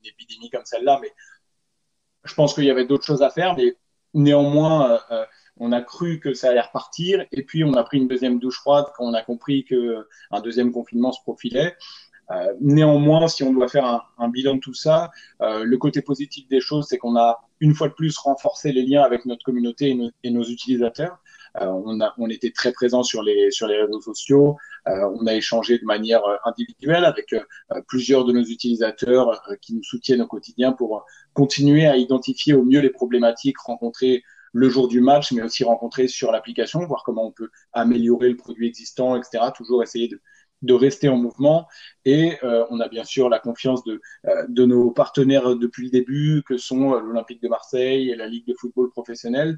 une 0.02 0.10
épidémie 0.10 0.50
comme 0.50 0.66
celle-là, 0.66 1.00
mais 1.02 1.12
je 2.24 2.34
pense 2.34 2.54
qu'il 2.54 2.64
y 2.64 2.72
avait 2.72 2.86
d'autres 2.86 3.06
choses 3.06 3.22
à 3.22 3.30
faire. 3.30 3.56
Mais 3.56 3.76
néanmoins, 4.14 5.00
euh, 5.12 5.26
on 5.58 5.72
a 5.72 5.82
cru 5.82 6.20
que 6.20 6.34
ça 6.34 6.50
allait 6.50 6.62
repartir, 6.62 7.26
et 7.32 7.44
puis 7.44 7.64
on 7.64 7.74
a 7.74 7.84
pris 7.84 7.98
une 7.98 8.08
deuxième 8.08 8.40
douche 8.40 8.60
froide 8.60 8.86
quand 8.96 9.06
on 9.06 9.14
a 9.14 9.24
compris 9.24 9.66
que 9.66 10.08
un 10.32 10.42
deuxième 10.42 10.72
confinement 10.72 11.12
se 11.12 11.22
profilait. 11.22 11.76
Euh, 12.32 12.54
néanmoins, 12.60 13.28
si 13.28 13.44
on 13.44 13.54
doit 13.54 13.68
faire 13.68 13.86
un, 13.86 14.02
un 14.18 14.30
bilan 14.30 14.56
de 14.56 14.60
tout 14.60 14.74
ça, 14.74 15.12
euh, 15.42 15.64
le 15.64 15.78
côté 15.78 16.02
positif 16.02 16.48
des 16.50 16.60
choses, 16.60 16.88
c'est 16.90 16.98
qu'on 16.98 17.16
a 17.16 17.40
une 17.60 17.74
fois 17.74 17.88
de 17.88 17.94
plus 17.94 18.18
renforcé 18.18 18.72
les 18.72 18.84
liens 18.84 19.02
avec 19.02 19.26
notre 19.26 19.44
communauté 19.44 19.90
et, 19.90 20.12
et 20.24 20.30
nos 20.30 20.44
utilisateurs. 20.44 21.20
Euh, 21.62 21.66
on, 21.66 22.02
a, 22.02 22.14
on 22.18 22.30
était 22.30 22.52
très 22.52 22.72
présent 22.72 23.04
sur 23.04 23.24
les, 23.24 23.52
sur 23.52 23.68
les 23.68 23.82
réseaux 23.82 24.02
sociaux. 24.02 24.58
Euh, 24.88 25.10
on 25.20 25.26
a 25.26 25.34
échangé 25.34 25.78
de 25.80 25.86
manière 25.86 26.22
individuelle 26.46 27.06
avec 27.06 27.34
euh, 27.34 27.42
plusieurs 27.88 28.26
de 28.26 28.34
nos 28.34 28.44
utilisateurs 28.44 29.42
qui 29.62 29.76
nous 29.76 29.84
soutiennent 29.84 30.22
au 30.22 30.28
quotidien 30.28 30.72
pour 30.72 31.06
continuer 31.34 31.88
à 31.88 31.98
identifier 31.98 32.54
au 32.54 32.64
mieux 32.64 32.80
les 32.80 32.90
problématiques 32.90 33.60
rencontrées 33.60 34.24
le 34.54 34.70
jour 34.70 34.88
du 34.88 35.02
match, 35.02 35.32
mais 35.34 35.42
aussi 35.42 35.64
rencontrer 35.64 36.08
sur 36.08 36.32
l'application, 36.32 36.80
voir 36.86 37.04
comment 37.04 37.28
on 37.28 37.32
peut 37.32 37.50
améliorer 37.74 38.30
le 38.30 38.38
produit 38.38 38.68
existant, 38.68 39.16
etc. 39.16 39.46
Toujours 39.56 39.84
essayer 39.84 40.08
de, 40.08 40.20
de 40.62 40.74
rester 40.74 41.10
en 41.10 41.18
mouvement. 41.18 41.68
Et 42.06 42.38
euh, 42.44 42.66
on 42.70 42.80
a 42.80 42.88
bien 42.88 43.04
sûr 43.04 43.30
la 43.30 43.40
confiance 43.40 43.84
de, 43.84 44.02
euh, 44.26 44.46
de 44.50 44.66
nos 44.66 44.92
partenaires 44.92 45.56
depuis 45.56 45.86
le 45.86 45.90
début, 45.92 46.44
que 46.48 46.58
sont 46.58 46.94
euh, 46.94 47.00
l'Olympique 47.00 47.42
de 47.42 47.48
Marseille 47.48 48.10
et 48.10 48.16
la 48.16 48.28
Ligue 48.28 48.48
de 48.48 48.56
football 48.60 48.90
professionnel. 48.90 49.58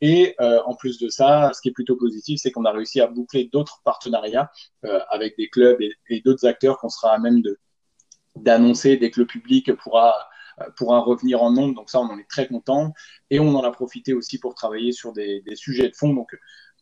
Et 0.00 0.36
euh, 0.40 0.60
en 0.64 0.74
plus 0.74 0.98
de 0.98 1.08
ça, 1.08 1.50
ce 1.54 1.60
qui 1.60 1.68
est 1.68 1.72
plutôt 1.72 1.96
positif, 1.96 2.38
c'est 2.40 2.52
qu'on 2.52 2.64
a 2.64 2.72
réussi 2.72 3.00
à 3.00 3.06
boucler 3.08 3.48
d'autres 3.52 3.80
partenariats 3.84 4.50
euh, 4.84 5.00
avec 5.10 5.36
des 5.36 5.48
clubs 5.48 5.80
et, 5.80 6.20
d'autres 6.20 6.46
acteurs 6.46 6.78
qu'on 6.78 6.88
sera 6.88 7.14
à 7.14 7.18
même 7.18 7.42
de 7.42 7.58
d'annoncer 8.36 8.96
dès 8.96 9.10
que 9.10 9.20
le 9.20 9.26
public 9.26 9.72
pourra 9.74 10.14
euh, 10.60 10.64
pourra 10.76 11.00
revenir 11.00 11.42
en 11.42 11.50
nombre. 11.50 11.74
Donc 11.74 11.90
ça, 11.90 11.98
on 12.00 12.04
en 12.04 12.18
est 12.18 12.28
très 12.28 12.46
content. 12.46 12.92
Et 13.30 13.40
on 13.40 13.54
en 13.56 13.64
a 13.64 13.72
profité 13.72 14.12
aussi 14.14 14.38
pour 14.38 14.54
travailler 14.54 14.92
sur 14.92 15.12
des, 15.12 15.40
des 15.42 15.56
sujets 15.56 15.88
de 15.88 15.96
fond. 15.96 16.14
Donc 16.14 16.30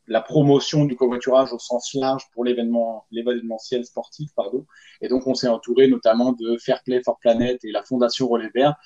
la 0.07 0.21
promotion 0.21 0.85
du 0.85 0.97
covoiturage 0.97 1.53
au 1.53 1.59
sens 1.59 1.95
large 1.95 2.25
pour 2.33 2.45
l'événement, 2.45 3.07
l'événementiel 3.11 3.85
sportif, 3.85 4.31
pardon. 4.35 4.64
Et 5.01 5.09
donc, 5.09 5.27
on 5.27 5.35
s'est 5.35 5.49
entouré 5.49 5.88
notamment 5.88 6.33
de 6.33 6.57
Fair 6.59 6.83
Play 6.85 7.03
for 7.05 7.19
Planet 7.19 7.64
et 7.64 7.73
la 7.73 7.83
Fondation 7.83 8.29
Relais 8.29 8.51
Vert 8.55 8.77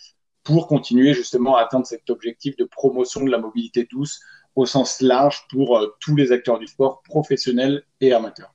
pour 0.42 0.66
continuer 0.66 1.12
justement 1.12 1.56
à 1.56 1.62
atteindre 1.62 1.86
cet 1.86 2.08
objectif 2.08 2.56
de 2.56 2.64
promotion 2.64 3.24
de 3.24 3.30
la 3.30 3.38
mobilité 3.38 3.86
douce 3.90 4.20
au 4.56 4.66
sens 4.66 5.00
large 5.00 5.46
pour 5.50 5.76
euh, 5.76 5.94
tous 6.00 6.16
les 6.16 6.32
acteurs 6.32 6.58
du 6.58 6.66
sport, 6.66 7.02
professionnels 7.02 7.82
et 8.00 8.12
amateurs. 8.12 8.54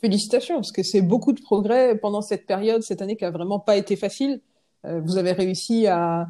Félicitations, 0.00 0.56
parce 0.56 0.72
que 0.72 0.82
c'est 0.82 1.02
beaucoup 1.02 1.32
de 1.32 1.40
progrès 1.40 1.96
pendant 1.96 2.22
cette 2.22 2.46
période, 2.46 2.82
cette 2.82 3.02
année 3.02 3.16
qui 3.16 3.24
a 3.24 3.30
vraiment 3.30 3.60
pas 3.60 3.76
été 3.76 3.96
facile. 3.96 4.40
Euh, 4.84 5.00
vous 5.00 5.16
avez 5.16 5.32
réussi 5.32 5.86
à, 5.86 6.26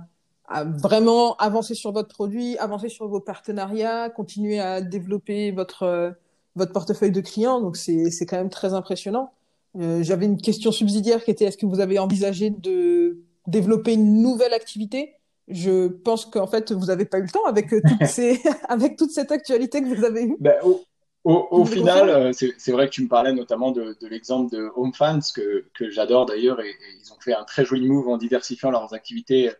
à 0.52 0.64
vraiment 0.64 1.36
avancer 1.36 1.74
sur 1.74 1.92
votre 1.92 2.08
produit, 2.08 2.56
avancer 2.58 2.88
sur 2.88 3.08
vos 3.08 3.20
partenariats, 3.20 4.10
continuer 4.10 4.60
à 4.60 4.80
développer 4.80 5.50
votre 5.50 6.14
votre 6.54 6.72
portefeuille 6.72 7.12
de 7.12 7.20
clients. 7.20 7.60
Donc 7.60 7.76
c'est 7.76 8.10
c'est 8.10 8.26
quand 8.26 8.36
même 8.36 8.50
très 8.50 8.74
impressionnant. 8.74 9.32
Euh, 9.78 10.02
J'avais 10.02 10.26
une 10.26 10.40
question 10.40 10.70
subsidiaire 10.70 11.24
qui 11.24 11.30
était 11.30 11.46
est-ce 11.46 11.56
que 11.56 11.66
vous 11.66 11.80
avez 11.80 11.98
envisagé 11.98 12.50
de 12.50 13.18
développer 13.46 13.94
une 13.94 14.22
nouvelle 14.22 14.52
activité? 14.52 15.14
Je 15.48 15.88
pense 15.88 16.26
qu'en 16.26 16.46
fait 16.46 16.72
vous 16.72 16.86
n'avez 16.86 17.04
pas 17.04 17.18
eu 17.18 17.22
le 17.22 17.30
temps 17.30 17.44
avec 17.46 17.70
toutes 17.70 17.82
ces 18.06 18.40
avec 18.68 18.96
toute 18.96 19.10
cette 19.10 19.32
actualité 19.32 19.82
que 19.82 19.94
vous 19.94 20.04
avez 20.04 20.24
eue. 20.24 20.36
Ben, 20.40 20.56
au, 20.64 20.84
au, 21.24 21.64
final, 21.64 22.08
euh, 22.08 22.32
c'est 22.32 22.72
vrai 22.72 22.86
que 22.88 22.92
tu 22.92 23.02
me 23.04 23.08
parlais 23.08 23.32
notamment 23.32 23.70
de, 23.70 23.96
de 24.00 24.08
l'exemple 24.08 24.50
de 24.50 24.72
Home 24.74 24.92
Fans, 24.92 25.20
que, 25.34 25.64
que 25.72 25.88
j'adore 25.88 26.26
d'ailleurs, 26.26 26.60
et, 26.60 26.74
ils 27.00 27.12
ont 27.12 27.20
fait 27.20 27.32
un 27.32 27.44
très 27.44 27.64
joli 27.64 27.88
move 27.88 28.08
en 28.08 28.16
diversifiant 28.16 28.72
leurs 28.72 28.92
activités 28.92 29.48
euh, 29.48 29.52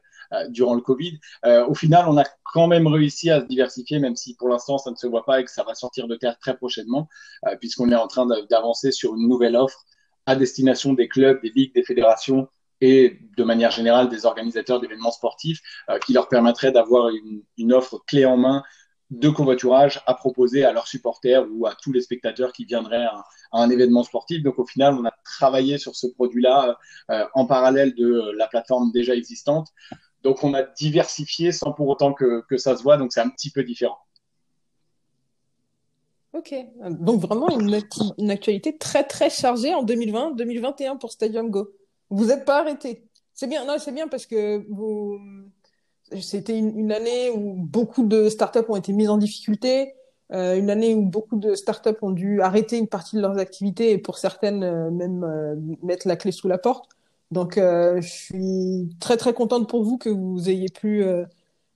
durant 0.48 0.74
le 0.74 0.80
Covid. 0.80 1.18
Euh, 1.44 1.66
au 1.66 1.74
final, 1.74 2.06
on 2.08 2.16
a 2.16 2.24
quand 2.52 2.66
même 2.66 2.86
réussi 2.86 3.30
à 3.30 3.40
se 3.40 3.46
diversifier, 3.46 3.98
même 3.98 4.16
si 4.16 4.34
pour 4.34 4.48
l'instant 4.48 4.78
ça 4.78 4.90
ne 4.90 4.96
se 4.96 5.06
voit 5.06 5.24
pas 5.24 5.40
et 5.40 5.44
que 5.44 5.50
ça 5.50 5.64
va 5.64 5.74
sortir 5.74 6.06
de 6.08 6.16
terre 6.16 6.38
très 6.38 6.56
prochainement, 6.56 7.08
puisqu'on 7.60 7.90
est 7.90 7.96
en 7.96 8.06
train 8.06 8.26
d'avancer 8.50 8.92
sur 8.92 9.14
une 9.14 9.26
nouvelle 9.28 9.56
offre 9.56 9.84
à 10.26 10.36
destination 10.36 10.92
des 10.92 11.08
clubs, 11.08 11.40
des 11.42 11.50
ligues, 11.50 11.74
des 11.74 11.82
fédérations 11.82 12.48
et 12.82 13.18
de 13.36 13.44
manière 13.44 13.70
générale 13.70 14.10
des 14.10 14.26
organisateurs 14.26 14.80
d'événements 14.80 15.12
sportifs, 15.12 15.60
qui 16.04 16.12
leur 16.12 16.28
permettrait 16.28 16.72
d'avoir 16.72 17.08
une, 17.56 17.72
offre 17.72 18.02
clé 18.06 18.26
en 18.26 18.36
main 18.36 18.62
de 19.12 19.28
covoiturage 19.28 20.00
à 20.06 20.14
proposer 20.14 20.64
à 20.64 20.72
leurs 20.72 20.88
supporters 20.88 21.44
ou 21.52 21.66
à 21.66 21.74
tous 21.74 21.92
les 21.92 22.00
spectateurs 22.00 22.52
qui 22.52 22.64
viendraient 22.64 23.04
à, 23.04 23.24
un 23.52 23.68
événement 23.68 24.02
sportif. 24.02 24.42
Donc 24.42 24.58
au 24.58 24.66
final, 24.66 24.94
on 24.94 25.04
a 25.04 25.12
travaillé 25.24 25.76
sur 25.76 25.94
ce 25.94 26.06
produit-là 26.06 26.78
euh, 27.10 27.26
en 27.34 27.46
parallèle 27.46 27.94
de 27.94 28.32
la 28.36 28.46
plateforme 28.46 28.90
déjà 28.90 29.14
existante. 29.14 29.68
Donc 30.22 30.44
on 30.44 30.54
a 30.54 30.62
diversifié 30.62 31.52
sans 31.52 31.72
pour 31.72 31.88
autant 31.88 32.12
que, 32.12 32.44
ça 32.56 32.76
se 32.76 32.82
voit, 32.82 32.96
donc 32.96 33.12
c'est 33.12 33.20
un 33.20 33.30
petit 33.30 33.50
peu 33.50 33.64
différent. 33.64 33.98
Ok, 36.32 36.54
donc 36.88 37.20
vraiment 37.20 37.50
une, 37.50 37.78
une 38.16 38.30
actualité 38.30 38.78
très 38.78 39.04
très 39.04 39.28
chargée 39.28 39.74
en 39.74 39.84
2020-2021 39.84 40.98
pour 40.98 41.12
Stadium 41.12 41.50
Go. 41.50 41.70
Vous 42.08 42.26
n'êtes 42.26 42.46
pas 42.46 42.60
arrêté. 42.60 43.04
C'est 43.34 43.46
bien, 43.46 43.64
non, 43.64 43.76
c'est 43.78 43.92
bien 43.92 44.08
parce 44.08 44.26
que 44.26 44.64
c'était 46.20 46.58
une, 46.58 46.92
année 46.92 47.30
où 47.30 47.54
beaucoup 47.54 48.06
de 48.06 48.28
startups 48.28 48.60
ont 48.68 48.76
été 48.76 48.92
mises 48.92 49.08
en 49.08 49.18
difficulté, 49.18 49.94
euh, 50.32 50.56
une 50.56 50.70
année 50.70 50.94
où 50.94 51.02
beaucoup 51.02 51.36
de 51.36 51.54
startups 51.54 51.90
ont 52.02 52.10
dû 52.10 52.40
arrêter 52.40 52.78
une 52.78 52.88
partie 52.88 53.16
de 53.16 53.22
leurs 53.22 53.38
activités 53.38 53.92
et 53.92 53.98
pour 53.98 54.18
certaines 54.18 54.62
euh, 54.62 54.90
même 54.90 55.24
euh, 55.24 55.54
mettre 55.82 56.08
la 56.08 56.16
clé 56.16 56.32
sous 56.32 56.48
la 56.48 56.58
porte. 56.58 56.88
Donc, 57.32 57.54
je 57.56 58.06
suis 58.06 58.96
très 59.00 59.16
très 59.16 59.34
contente 59.34 59.68
pour 59.68 59.82
vous 59.82 59.98
que 59.98 60.08
vous 60.08 60.48
ayez 60.48 60.68
pu 60.68 61.04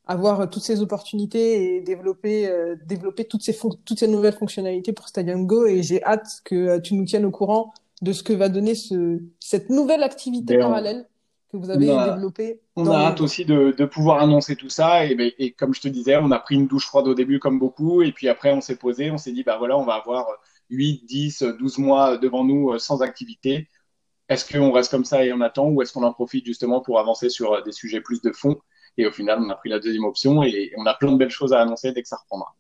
avoir 0.07 0.49
toutes 0.49 0.63
ces 0.63 0.83
opportunités 0.83 1.77
et 1.77 1.81
développer 1.81 2.49
développer 2.87 3.25
toutes 3.25 3.43
ces 3.43 3.59
toutes 3.85 3.99
ces 3.99 4.07
nouvelles 4.07 4.35
fonctionnalités 4.35 4.93
pour 4.93 5.09
Stadium 5.09 5.47
Go 5.47 5.67
et 5.67 5.83
j'ai 5.83 6.05
hâte 6.05 6.43
que 6.45 6.79
tu 6.79 6.95
nous 6.95 7.05
tiennes 7.05 7.25
au 7.25 7.31
courant 7.31 7.73
de 8.03 8.13
ce 8.13 8.23
que 8.23 8.33
va 8.33 8.49
donner 8.49 8.75
ce, 8.75 9.21
cette 9.41 9.71
nouvelle 9.71 10.03
activité 10.03 10.59
parallèle 10.59 11.07
que 11.51 11.57
vous 11.57 11.71
avez 11.71 11.87
développé. 11.87 12.61
On 12.77 12.91
a 12.91 13.07
hâte 13.07 13.21
aussi 13.21 13.45
de, 13.45 13.75
de, 13.77 13.85
pouvoir 13.85 14.21
annoncer 14.21 14.57
tout 14.57 14.69
ça. 14.69 15.07
Et, 15.07 15.15
ben, 15.15 15.31
et, 15.39 15.53
comme 15.53 15.75
je 15.75 15.81
te 15.81 15.89
disais, 15.89 16.17
on 16.17 16.31
a 16.31 16.39
pris 16.39 16.57
une 16.57 16.67
douche 16.67 16.87
froide 16.87 17.07
au 17.09 17.15
début, 17.15 17.39
comme 17.39 17.59
beaucoup. 17.59 18.03
Et 18.03 18.13
puis 18.13 18.29
après, 18.29 18.53
on 18.53 18.61
s'est 18.61 18.77
posé, 18.77 19.11
on 19.11 19.19
s'est 19.19 19.33
dit, 19.33 19.45
bah 19.45 19.57
voilà, 19.59 19.79
on 19.79 19.85
va 19.85 19.95
avoir 19.95 20.27
8, 20.71 21.05
10, 21.07 21.43
12 21.59 21.79
mois 21.79 22.19
devant 22.19 22.45
nous 22.45 22.73
euh, 22.73 22.79
sans 22.79 23.01
activité. 23.03 23.69
Est-ce 24.29 24.51
qu'on 24.51 24.73
reste 24.73 24.91
comme 24.91 25.05
ça 25.05 25.25
et 25.25 25.33
on 25.33 25.41
attend 25.41 25.69
ou 25.69 25.83
est-ce 25.83 25.93
qu'on 25.93 26.03
en 26.03 26.13
profite 26.13 26.45
justement 26.45 26.81
pour 26.81 26.99
avancer 26.99 27.29
sur 27.29 27.53
euh, 27.53 27.63
des 27.63 27.73
sujets 27.73 28.01
plus 28.01 28.21
de 28.23 28.33
fond? 28.33 28.57
Et 28.99 29.07
au 29.07 29.13
final, 29.13 29.39
on 29.41 29.51
a 29.51 29.55
pris 29.55 29.69
la 29.69 29.79
deuxième 29.79 30.05
option 30.05 30.43
et 30.43 30.73
on 30.77 30.87
a 30.87 30.95
plein 30.95 31.13
de 31.13 31.19
belles 31.19 31.31
choses 31.31 31.53
à 31.53 31.61
annoncer 31.61 31.93
dès 31.93 32.03
que 32.03 32.09
ça 32.09 32.17
reprendra. 32.17 32.55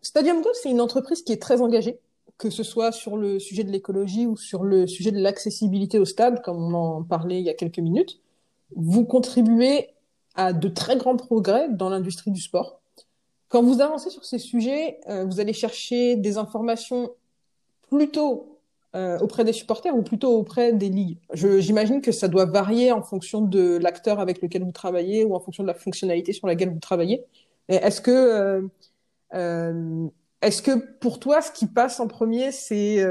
Stadium 0.00 0.40
Go, 0.40 0.48
c'est 0.54 0.70
une 0.70 0.80
entreprise 0.80 1.22
qui 1.22 1.32
est 1.32 1.42
très 1.42 1.60
engagée 1.60 1.98
que 2.38 2.50
ce 2.50 2.62
soit 2.62 2.92
sur 2.92 3.16
le 3.16 3.40
sujet 3.40 3.64
de 3.64 3.70
l'écologie 3.70 4.26
ou 4.26 4.36
sur 4.36 4.62
le 4.62 4.86
sujet 4.86 5.10
de 5.10 5.18
l'accessibilité 5.18 5.98
au 5.98 6.04
stade, 6.04 6.40
comme 6.42 6.72
on 6.72 6.74
en 6.74 7.02
parlait 7.02 7.40
il 7.40 7.44
y 7.44 7.50
a 7.50 7.54
quelques 7.54 7.80
minutes, 7.80 8.20
vous 8.76 9.04
contribuez 9.04 9.90
à 10.36 10.52
de 10.52 10.68
très 10.68 10.96
grands 10.96 11.16
progrès 11.16 11.68
dans 11.68 11.90
l'industrie 11.90 12.30
du 12.30 12.40
sport. 12.40 12.80
Quand 13.48 13.62
vous 13.62 13.80
avancez 13.80 14.10
sur 14.10 14.24
ces 14.24 14.38
sujets, 14.38 15.00
euh, 15.08 15.24
vous 15.24 15.40
allez 15.40 15.52
chercher 15.52 16.14
des 16.14 16.38
informations 16.38 17.10
plutôt 17.88 18.57
euh, 18.98 19.18
auprès 19.20 19.44
des 19.44 19.52
supporters 19.52 19.94
ou 19.94 20.02
plutôt 20.02 20.36
auprès 20.36 20.72
des 20.72 20.88
ligues? 20.88 21.18
J'imagine 21.32 22.00
que 22.00 22.12
ça 22.12 22.28
doit 22.28 22.44
varier 22.44 22.92
en 22.92 23.02
fonction 23.02 23.40
de 23.40 23.78
l'acteur 23.78 24.20
avec 24.20 24.42
lequel 24.42 24.64
vous 24.64 24.72
travaillez 24.72 25.24
ou 25.24 25.34
en 25.34 25.40
fonction 25.40 25.62
de 25.62 25.68
la 25.68 25.74
fonctionnalité 25.74 26.32
sur 26.32 26.46
laquelle 26.46 26.70
vous 26.70 26.80
travaillez. 26.80 27.24
Est-ce 27.68 28.00
que 28.00 28.10
euh, 28.10 28.62
euh 29.34 30.06
est-ce 30.40 30.62
que 30.62 30.70
pour 31.00 31.18
toi, 31.18 31.42
ce 31.42 31.50
qui 31.50 31.66
passe 31.66 31.98
en 31.98 32.06
premier, 32.06 32.52
c'est 32.52 33.04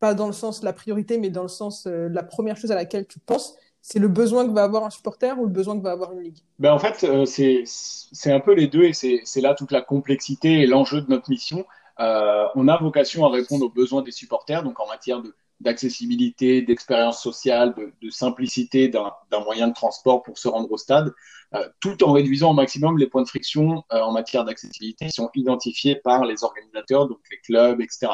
pas 0.00 0.14
dans 0.14 0.26
le 0.26 0.32
sens 0.32 0.60
de 0.60 0.64
la 0.64 0.72
priorité, 0.72 1.18
mais 1.18 1.30
dans 1.30 1.42
le 1.42 1.48
sens 1.48 1.86
euh, 1.86 2.08
la 2.10 2.22
première 2.22 2.56
chose 2.56 2.72
à 2.72 2.74
laquelle 2.74 3.06
tu 3.06 3.18
penses, 3.18 3.54
c'est 3.80 3.98
le 3.98 4.08
besoin 4.08 4.46
que 4.46 4.52
va 4.52 4.64
avoir 4.64 4.84
un 4.84 4.90
supporter 4.90 5.38
ou 5.38 5.44
le 5.44 5.50
besoin 5.50 5.78
que 5.78 5.82
va 5.82 5.92
avoir 5.92 6.12
une 6.12 6.20
ligue? 6.20 6.38
Ben 6.58 6.72
En 6.72 6.78
fait, 6.78 7.06
c'est 7.24 8.32
un 8.32 8.40
peu 8.40 8.52
les 8.52 8.66
deux 8.66 8.82
et 8.82 8.92
c'est 8.92 9.40
là 9.40 9.54
toute 9.54 9.70
la 9.70 9.80
complexité 9.80 10.62
et 10.62 10.66
l'enjeu 10.66 11.00
de 11.00 11.08
notre 11.08 11.30
mission. 11.30 11.64
On 11.98 12.68
a 12.68 12.76
vocation 12.80 13.24
à 13.24 13.30
répondre 13.30 13.66
aux 13.66 13.70
besoins 13.70 14.02
des 14.02 14.12
supporters, 14.12 14.62
donc 14.62 14.78
en 14.80 14.86
matière 14.86 15.22
d'accessibilité, 15.60 16.62
d'expérience 16.62 17.22
sociale, 17.22 17.74
de, 17.76 17.92
de 18.02 18.10
simplicité 18.10 18.88
d'un 18.88 19.40
moyen 19.44 19.68
de 19.68 19.74
transport 19.74 20.22
pour 20.22 20.38
se 20.38 20.48
rendre 20.48 20.70
au 20.70 20.76
stade, 20.76 21.12
euh, 21.54 21.68
tout 21.80 22.02
en 22.04 22.12
réduisant 22.12 22.50
au 22.50 22.54
maximum 22.54 22.98
les 22.98 23.06
points 23.06 23.22
de 23.22 23.28
friction 23.28 23.84
euh, 23.92 24.00
en 24.00 24.12
matière 24.12 24.44
d'accessibilité 24.44 25.06
qui 25.06 25.12
sont 25.12 25.30
identifiés 25.34 25.96
par 25.96 26.24
les 26.24 26.44
organisateurs, 26.44 27.08
donc 27.08 27.20
les 27.30 27.38
clubs, 27.38 27.80
etc. 27.80 28.08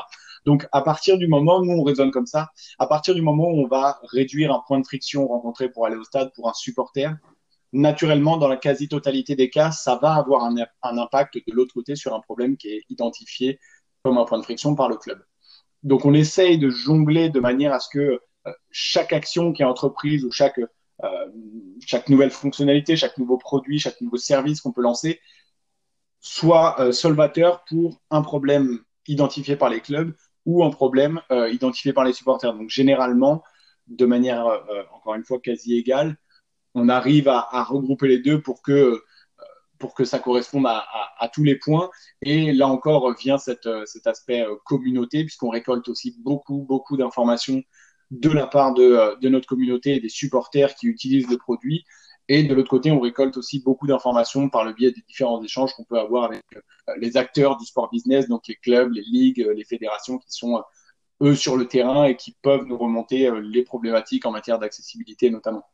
Donc, 0.44 0.66
à 0.72 0.82
partir 0.82 1.18
du 1.18 1.28
moment, 1.28 1.62
nous, 1.62 1.72
on 1.72 1.82
raisonne 1.82 2.10
comme 2.10 2.26
ça, 2.26 2.50
à 2.78 2.86
partir 2.86 3.14
du 3.14 3.22
moment 3.22 3.48
où 3.48 3.62
on 3.62 3.68
va 3.68 4.00
réduire 4.04 4.52
un 4.52 4.62
point 4.66 4.78
de 4.80 4.86
friction 4.86 5.26
rencontré 5.26 5.68
pour 5.70 5.86
aller 5.86 5.96
au 5.96 6.04
stade 6.04 6.32
pour 6.34 6.48
un 6.48 6.52
supporter, 6.52 7.16
naturellement, 7.72 8.36
dans 8.36 8.48
la 8.48 8.56
quasi-totalité 8.56 9.34
des 9.34 9.50
cas, 9.50 9.70
ça 9.70 9.96
va 9.96 10.14
avoir 10.14 10.44
un, 10.44 10.56
impact 10.82 11.36
de 11.46 11.52
l'autre 11.52 11.74
côté 11.74 11.96
sur 11.96 12.14
un 12.14 12.20
problème 12.20 12.56
qui 12.56 12.68
est 12.68 12.82
identifié 12.88 13.58
comme 14.02 14.18
un 14.18 14.24
point 14.24 14.38
de 14.38 14.44
friction 14.44 14.74
par 14.74 14.88
le 14.88 14.96
club. 14.96 15.22
Donc 15.82 16.04
on 16.04 16.14
essaye 16.14 16.58
de 16.58 16.68
jongler 16.68 17.30
de 17.30 17.40
manière 17.40 17.72
à 17.72 17.80
ce 17.80 17.88
que 17.88 18.20
euh, 18.46 18.52
chaque 18.70 19.12
action 19.12 19.52
qui 19.52 19.62
est 19.62 19.64
entreprise 19.64 20.24
ou 20.24 20.30
chaque, 20.30 20.58
euh, 20.58 21.26
chaque 21.86 22.08
nouvelle 22.08 22.30
fonctionnalité, 22.30 22.96
chaque 22.96 23.18
nouveau 23.18 23.38
produit, 23.38 23.78
chaque 23.78 24.00
nouveau 24.00 24.16
service 24.18 24.60
qu'on 24.60 24.72
peut 24.72 24.82
lancer 24.82 25.20
soit 26.20 26.80
euh, 26.80 26.92
solvateur 26.92 27.64
pour 27.64 28.00
un 28.10 28.22
problème 28.22 28.80
identifié 29.08 29.56
par 29.56 29.70
les 29.70 29.80
clubs 29.80 30.14
ou 30.44 30.64
un 30.64 30.70
problème 30.70 31.20
identifié 31.30 31.92
par 31.92 32.02
les 32.02 32.12
supporters. 32.12 32.52
Donc 32.52 32.68
généralement, 32.68 33.44
de 33.86 34.06
manière 34.06 34.44
encore 34.92 35.14
une 35.14 35.22
fois 35.22 35.38
quasi 35.38 35.76
égale, 35.76 36.16
on 36.74 36.88
arrive 36.88 37.28
à, 37.28 37.64
regrouper 37.64 38.08
les 38.08 38.18
deux 38.18 38.40
pour 38.40 38.62
que 38.62 39.02
que 39.90 40.04
ça 40.04 40.18
corresponde 40.18 40.66
à, 40.66 41.28
tous 41.32 41.44
les 41.44 41.56
points. 41.56 41.90
Et 42.22 42.52
là 42.52 42.68
encore 42.68 43.14
vient 43.16 43.36
euh, 43.66 43.84
cet 43.86 44.06
aspect 44.06 44.42
euh, 44.42 44.56
communauté, 44.64 45.24
puisqu'on 45.24 45.50
récolte 45.50 45.88
aussi 45.88 46.16
beaucoup, 46.20 46.64
beaucoup 46.68 46.96
d'informations 46.96 47.62
de 48.10 48.28
la 48.28 48.46
part 48.46 48.74
de, 48.74 48.82
euh, 48.82 49.16
de, 49.16 49.28
notre 49.28 49.46
communauté 49.46 49.96
et 49.96 50.00
des 50.00 50.08
supporters 50.08 50.74
qui 50.74 50.86
utilisent 50.86 51.30
le 51.30 51.38
produit. 51.38 51.84
Et 52.28 52.42
de 52.44 52.54
l'autre 52.54 52.70
côté, 52.70 52.90
on 52.90 53.00
récolte 53.00 53.36
aussi 53.36 53.62
beaucoup 53.62 53.86
d'informations 53.86 54.48
par 54.48 54.64
le 54.64 54.72
biais 54.72 54.92
des 54.92 55.02
différents 55.08 55.42
échanges 55.42 55.72
qu'on 55.74 55.84
peut 55.84 55.98
avoir 55.98 56.24
avec 56.24 56.42
les 56.98 57.16
acteurs 57.16 57.56
du 57.56 57.66
sport 57.66 57.90
business, 57.90 58.28
donc 58.28 58.46
les 58.48 58.54
clubs, 58.56 58.92
les 58.92 59.02
ligues, 59.02 59.46
les 59.54 59.64
fédérations 59.64 60.18
qui 60.18 60.30
sont 60.30 60.62
eux 61.22 61.34
sur 61.34 61.56
le 61.56 61.66
terrain 61.66 62.04
et 62.04 62.16
qui 62.16 62.36
peuvent 62.42 62.64
nous 62.64 62.78
remonter 62.78 63.30
les 63.42 63.64
problématiques 63.64 64.24
en 64.24 64.30
matière 64.30 64.58
d'accessibilité 64.58 65.30
notamment. 65.30 65.64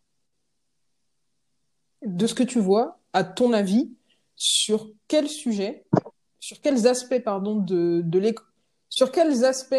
De 2.05 2.27
ce 2.27 2.35
que 2.35 2.43
tu 2.43 2.61
vois, 2.61 2.99
à 3.13 3.25
ton 3.25 3.53
avis, 3.53 3.91
sur 4.37 4.89
quels 5.09 5.29
sujets, 5.29 5.85
sur 6.39 6.61
quels 6.61 6.87
aspects, 6.87 7.21
pardon, 7.25 7.57
de, 7.57 8.03
de 8.05 8.35
sur 8.89 9.11
quels 9.11 9.45
aspects 9.45 9.75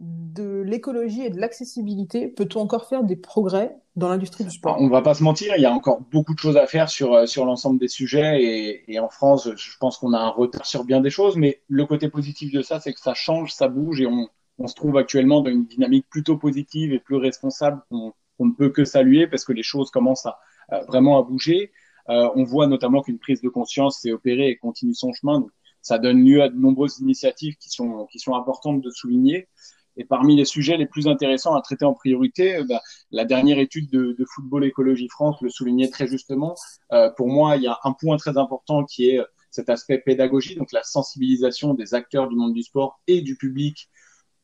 de 0.00 0.62
l'écologie 0.66 1.22
et 1.22 1.30
de 1.30 1.40
l'accessibilité 1.40 2.26
peut-on 2.26 2.60
encore 2.60 2.88
faire 2.88 3.04
des 3.04 3.14
progrès 3.14 3.76
dans 3.94 4.08
l'industrie 4.08 4.44
du 4.44 4.50
sport? 4.50 4.76
On 4.80 4.88
va 4.88 5.00
pas 5.00 5.14
se 5.14 5.22
mentir, 5.22 5.54
il 5.56 5.62
y 5.62 5.66
a 5.66 5.72
encore 5.72 6.00
beaucoup 6.10 6.34
de 6.34 6.38
choses 6.40 6.56
à 6.56 6.66
faire 6.66 6.90
sur, 6.90 7.14
euh, 7.14 7.24
l'ensemble 7.36 7.78
des 7.78 7.88
sujets 7.88 8.82
et, 8.88 8.98
en 8.98 9.08
France, 9.08 9.48
je 9.54 9.78
pense 9.78 9.98
qu'on 9.98 10.12
a 10.12 10.18
un 10.18 10.28
retard 10.28 10.66
sur 10.66 10.84
bien 10.84 11.00
des 11.00 11.10
choses, 11.10 11.36
mais 11.36 11.62
le 11.68 11.86
côté 11.86 12.08
positif 12.08 12.52
de 12.52 12.62
ça, 12.62 12.80
c'est 12.80 12.92
que 12.92 13.00
ça 13.00 13.14
change, 13.14 13.52
ça 13.52 13.68
bouge 13.68 14.00
et 14.00 14.06
on, 14.06 14.28
on 14.58 14.66
se 14.66 14.74
trouve 14.74 14.96
actuellement 14.96 15.40
dans 15.40 15.50
une 15.50 15.66
dynamique 15.66 16.06
plutôt 16.10 16.36
positive 16.36 16.92
et 16.92 16.98
plus 16.98 17.16
responsable 17.16 17.80
qu'on 17.90 18.12
ne 18.40 18.52
peut 18.52 18.70
que 18.70 18.84
saluer 18.84 19.28
parce 19.28 19.44
que 19.44 19.52
les 19.52 19.62
choses 19.62 19.90
commencent 19.90 20.26
à, 20.26 20.38
vraiment 20.80 21.18
à 21.18 21.22
bouger. 21.22 21.72
Euh, 22.08 22.28
on 22.34 22.44
voit 22.44 22.66
notamment 22.66 23.02
qu'une 23.02 23.18
prise 23.18 23.40
de 23.40 23.48
conscience 23.48 24.00
s'est 24.00 24.12
opérée 24.12 24.48
et 24.48 24.56
continue 24.56 24.94
son 24.94 25.12
chemin. 25.12 25.40
Donc, 25.40 25.50
ça 25.80 25.98
donne 25.98 26.24
lieu 26.24 26.42
à 26.42 26.48
de 26.48 26.56
nombreuses 26.56 27.00
initiatives 27.00 27.56
qui 27.56 27.68
sont, 27.68 28.06
qui 28.10 28.18
sont 28.18 28.34
importantes 28.34 28.80
de 28.80 28.90
souligner. 28.90 29.48
Et 29.96 30.04
parmi 30.04 30.36
les 30.36 30.46
sujets 30.46 30.78
les 30.78 30.86
plus 30.86 31.06
intéressants 31.06 31.54
à 31.54 31.60
traiter 31.60 31.84
en 31.84 31.92
priorité, 31.92 32.56
euh, 32.56 32.64
bah, 32.68 32.80
la 33.10 33.24
dernière 33.24 33.58
étude 33.58 33.90
de, 33.90 34.16
de, 34.18 34.24
Football 34.34 34.64
Écologie 34.64 35.08
France 35.08 35.36
le 35.42 35.50
soulignait 35.50 35.90
très 35.90 36.06
justement. 36.06 36.54
Euh, 36.92 37.10
pour 37.10 37.28
moi, 37.28 37.56
il 37.56 37.62
y 37.62 37.66
a 37.66 37.78
un 37.84 37.92
point 37.92 38.16
très 38.16 38.38
important 38.38 38.84
qui 38.84 39.10
est 39.10 39.20
cet 39.50 39.68
aspect 39.68 39.98
pédagogie, 39.98 40.54
donc 40.54 40.72
la 40.72 40.82
sensibilisation 40.82 41.74
des 41.74 41.92
acteurs 41.92 42.28
du 42.28 42.36
monde 42.36 42.54
du 42.54 42.62
sport 42.62 43.00
et 43.06 43.20
du 43.20 43.36
public 43.36 43.90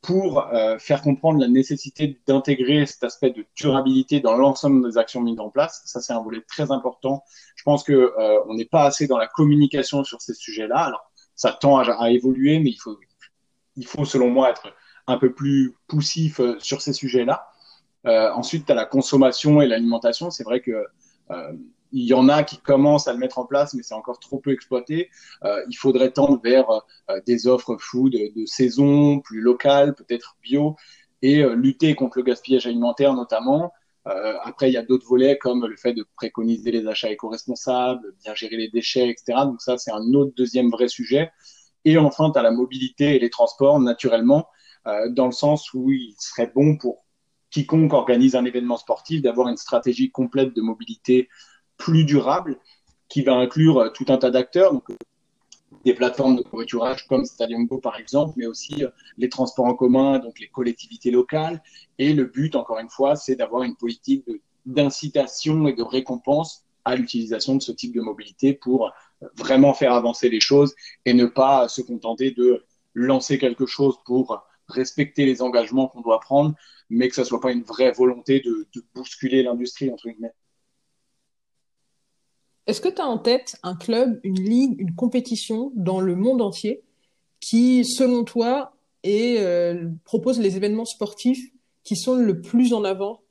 pour 0.08 0.46
euh, 0.54 0.78
faire 0.78 1.02
comprendre 1.02 1.38
la 1.38 1.48
nécessité 1.48 2.18
d'intégrer 2.26 2.86
cet 2.86 3.04
aspect 3.04 3.28
de 3.28 3.44
durabilité 3.54 4.20
dans 4.20 4.38
l'ensemble 4.38 4.90
des 4.90 4.96
actions 4.96 5.20
mises 5.20 5.38
en 5.38 5.50
place. 5.50 5.82
Ça, 5.84 6.00
c'est 6.00 6.14
un 6.14 6.22
volet 6.22 6.40
très 6.48 6.70
important. 6.70 7.24
Je 7.56 7.62
pense 7.62 7.84
que 7.84 7.92
euh, 7.92 8.40
on 8.46 8.54
n'est 8.54 8.64
pas 8.64 8.84
assez 8.84 9.06
dans 9.06 9.18
la 9.18 9.26
communication 9.26 10.04
sur 10.04 10.22
ces 10.22 10.32
sujets-là. 10.32 10.78
Alors, 10.78 11.12
ça 11.34 11.52
tend 11.52 11.76
à, 11.76 12.10
évoluer, 12.10 12.58
mais 12.58 12.70
il 12.70 12.78
faut, 12.78 12.98
il 13.76 13.84
faut, 13.84 14.06
selon 14.06 14.30
moi, 14.30 14.48
être 14.48 14.72
un 15.06 15.18
peu 15.18 15.34
plus 15.34 15.74
poussif 15.88 16.40
euh, 16.40 16.56
sur 16.58 16.80
ces 16.80 16.94
sujets-là. 16.94 17.46
Euh, 18.06 18.32
ensuite, 18.32 18.64
tu 18.64 18.72
as 18.72 18.74
la 18.74 18.86
consommation 18.86 19.60
et 19.60 19.66
l'alimentation. 19.66 20.30
C'est 20.30 20.44
vrai 20.44 20.62
que 20.62 20.86
euh, 21.32 21.52
il 21.92 22.04
y 22.04 22.14
en 22.14 22.28
a 22.28 22.42
qui 22.42 22.58
commencent 22.58 23.08
à 23.08 23.12
le 23.12 23.18
mettre 23.18 23.38
en 23.38 23.46
place, 23.46 23.74
mais 23.74 23.82
c'est 23.82 23.94
encore 23.94 24.18
trop 24.18 24.38
peu 24.38 24.52
exploité. 24.52 25.10
Euh, 25.44 25.64
il 25.68 25.74
faudrait 25.74 26.10
tendre 26.10 26.40
vers 26.42 26.70
euh, 26.70 27.20
des 27.26 27.46
offres 27.46 27.76
food 27.78 28.12
de, 28.12 28.46
saison, 28.46 29.20
plus 29.20 29.40
locales, 29.40 29.94
peut-être 29.94 30.36
bio, 30.42 30.76
et 31.22 31.42
euh, 31.42 31.54
lutter 31.54 31.94
contre 31.94 32.18
le 32.18 32.24
gaspillage 32.24 32.66
alimentaire 32.66 33.14
notamment. 33.14 33.72
Après, 34.42 34.70
il 34.70 34.72
y 34.72 34.78
a 34.78 34.82
d'autres 34.82 35.06
volets 35.06 35.36
comme 35.36 35.66
le 35.66 35.76
fait 35.76 35.92
de 35.92 36.02
préconiser 36.16 36.70
les 36.70 36.86
achats 36.86 37.10
éco-responsables, 37.10 38.14
bien 38.24 38.34
gérer 38.34 38.56
les 38.56 38.70
déchets, 38.70 39.10
etc. 39.10 39.40
Donc 39.44 39.60
ça, 39.60 39.76
c'est 39.76 39.90
un 39.90 40.14
autre 40.14 40.32
deuxième 40.34 40.70
vrai 40.70 40.88
sujet. 40.88 41.30
Et 41.84 41.98
enfin, 41.98 42.30
tu 42.30 42.38
as 42.38 42.42
la 42.42 42.50
mobilité 42.50 43.16
et 43.16 43.18
les 43.18 43.28
transports, 43.28 43.78
naturellement, 43.80 44.48
dans 45.10 45.26
le 45.26 45.32
sens 45.32 45.74
où 45.74 45.90
il 45.90 46.14
serait 46.18 46.50
bon 46.54 46.78
pour 46.78 47.04
quiconque 47.50 47.92
organise 47.92 48.34
un 48.34 48.46
événement 48.46 48.78
sportif 48.78 49.20
d'avoir 49.20 49.48
une 49.48 49.58
stratégie 49.58 50.10
complète 50.10 50.54
de 50.54 50.62
mobilité 50.62 51.28
plus 51.78 52.04
durable 52.04 52.58
qui 53.08 53.22
va 53.22 53.34
inclure 53.34 53.78
euh, 53.78 53.88
tout 53.88 54.04
un 54.08 54.18
tas 54.18 54.30
d'acteurs, 54.30 54.72
donc 54.72 54.90
euh, 54.90 54.96
des 55.84 55.94
plateformes 55.94 56.36
de 56.36 56.42
covoiturage 56.42 57.06
comme 57.06 57.24
Stadium 57.24 57.66
Go 57.66 57.78
par 57.78 57.96
exemple, 57.98 58.34
mais 58.36 58.46
aussi 58.46 58.84
euh, 58.84 58.90
les 59.16 59.28
transports 59.28 59.64
en 59.64 59.74
commun, 59.74 60.18
donc 60.18 60.38
les 60.40 60.48
collectivités 60.48 61.10
locales. 61.10 61.62
Et 61.98 62.12
le 62.12 62.24
but, 62.24 62.56
encore 62.56 62.78
une 62.78 62.90
fois, 62.90 63.16
c'est 63.16 63.36
d'avoir 63.36 63.62
une 63.62 63.76
politique 63.76 64.24
d'incitation 64.66 65.66
et 65.66 65.72
de 65.72 65.82
récompense 65.82 66.64
à 66.84 66.96
l'utilisation 66.96 67.56
de 67.56 67.62
ce 67.62 67.72
type 67.72 67.94
de 67.94 68.00
mobilité 68.00 68.52
pour 68.52 68.92
vraiment 69.36 69.74
faire 69.74 69.92
avancer 69.92 70.28
les 70.28 70.40
choses 70.40 70.74
et 71.04 71.12
ne 71.12 71.26
pas 71.26 71.68
se 71.68 71.82
contenter 71.82 72.30
de 72.30 72.64
lancer 72.94 73.38
quelque 73.38 73.66
chose 73.66 73.96
pour 74.06 74.42
respecter 74.68 75.26
les 75.26 75.42
engagements 75.42 75.88
qu'on 75.88 76.00
doit 76.00 76.20
prendre, 76.20 76.54
mais 76.88 77.08
que 77.08 77.14
ça 77.14 77.24
soit 77.24 77.40
pas 77.40 77.52
une 77.52 77.62
vraie 77.62 77.92
volonté 77.92 78.40
de, 78.40 78.66
de 78.74 78.84
bousculer 78.94 79.42
l'industrie, 79.42 79.90
entre 79.90 80.08
guillemets. 80.08 80.34
Est-ce 82.68 82.82
que 82.82 82.88
tu 82.90 83.00
as 83.00 83.06
en 83.06 83.16
tête 83.16 83.56
un 83.62 83.74
club, 83.74 84.20
une 84.22 84.40
ligue, 84.40 84.78
une 84.78 84.94
compétition 84.94 85.72
dans 85.74 86.00
le 86.00 86.14
monde 86.14 86.42
entier 86.42 86.82
qui, 87.40 87.84
selon 87.84 88.24
toi, 88.24 88.72
euh, 89.06 89.88
propose 90.04 90.38
les 90.38 90.56
événements 90.56 90.84
sportifs 90.84 91.50
qui 91.82 91.96
sont 91.96 92.14
le 92.14 92.42
plus 92.42 92.74
en 92.74 92.84
avant 92.84 93.22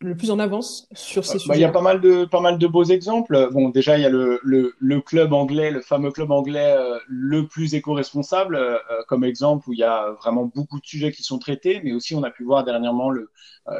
le 0.00 0.16
plus 0.16 0.32
en 0.32 0.40
avance 0.40 0.88
sur 0.94 1.24
ces 1.24 1.34
bah, 1.34 1.38
sujets 1.38 1.58
Il 1.58 1.60
y 1.60 1.64
a 1.64 1.70
pas 1.70 1.80
mal 1.80 2.00
de 2.00 2.24
pas 2.24 2.40
mal 2.40 2.58
de 2.58 2.66
beaux 2.66 2.82
exemples. 2.82 3.48
Bon, 3.52 3.68
déjà 3.68 3.96
il 3.96 4.02
y 4.02 4.04
a 4.04 4.08
le, 4.08 4.40
le, 4.42 4.74
le 4.80 5.00
club 5.00 5.32
anglais, 5.32 5.70
le 5.70 5.80
fameux 5.80 6.10
club 6.10 6.32
anglais 6.32 6.74
euh, 6.76 6.98
le 7.06 7.46
plus 7.46 7.76
éco-responsable 7.76 8.56
euh, 8.56 8.78
comme 9.06 9.22
exemple 9.22 9.68
où 9.68 9.72
il 9.72 9.78
y 9.78 9.84
a 9.84 10.10
vraiment 10.20 10.50
beaucoup 10.52 10.80
de 10.80 10.86
sujets 10.86 11.12
qui 11.12 11.22
sont 11.22 11.38
traités, 11.38 11.80
mais 11.84 11.92
aussi 11.92 12.16
on 12.16 12.24
a 12.24 12.32
pu 12.32 12.42
voir 12.42 12.64
dernièrement 12.64 13.10
le 13.10 13.30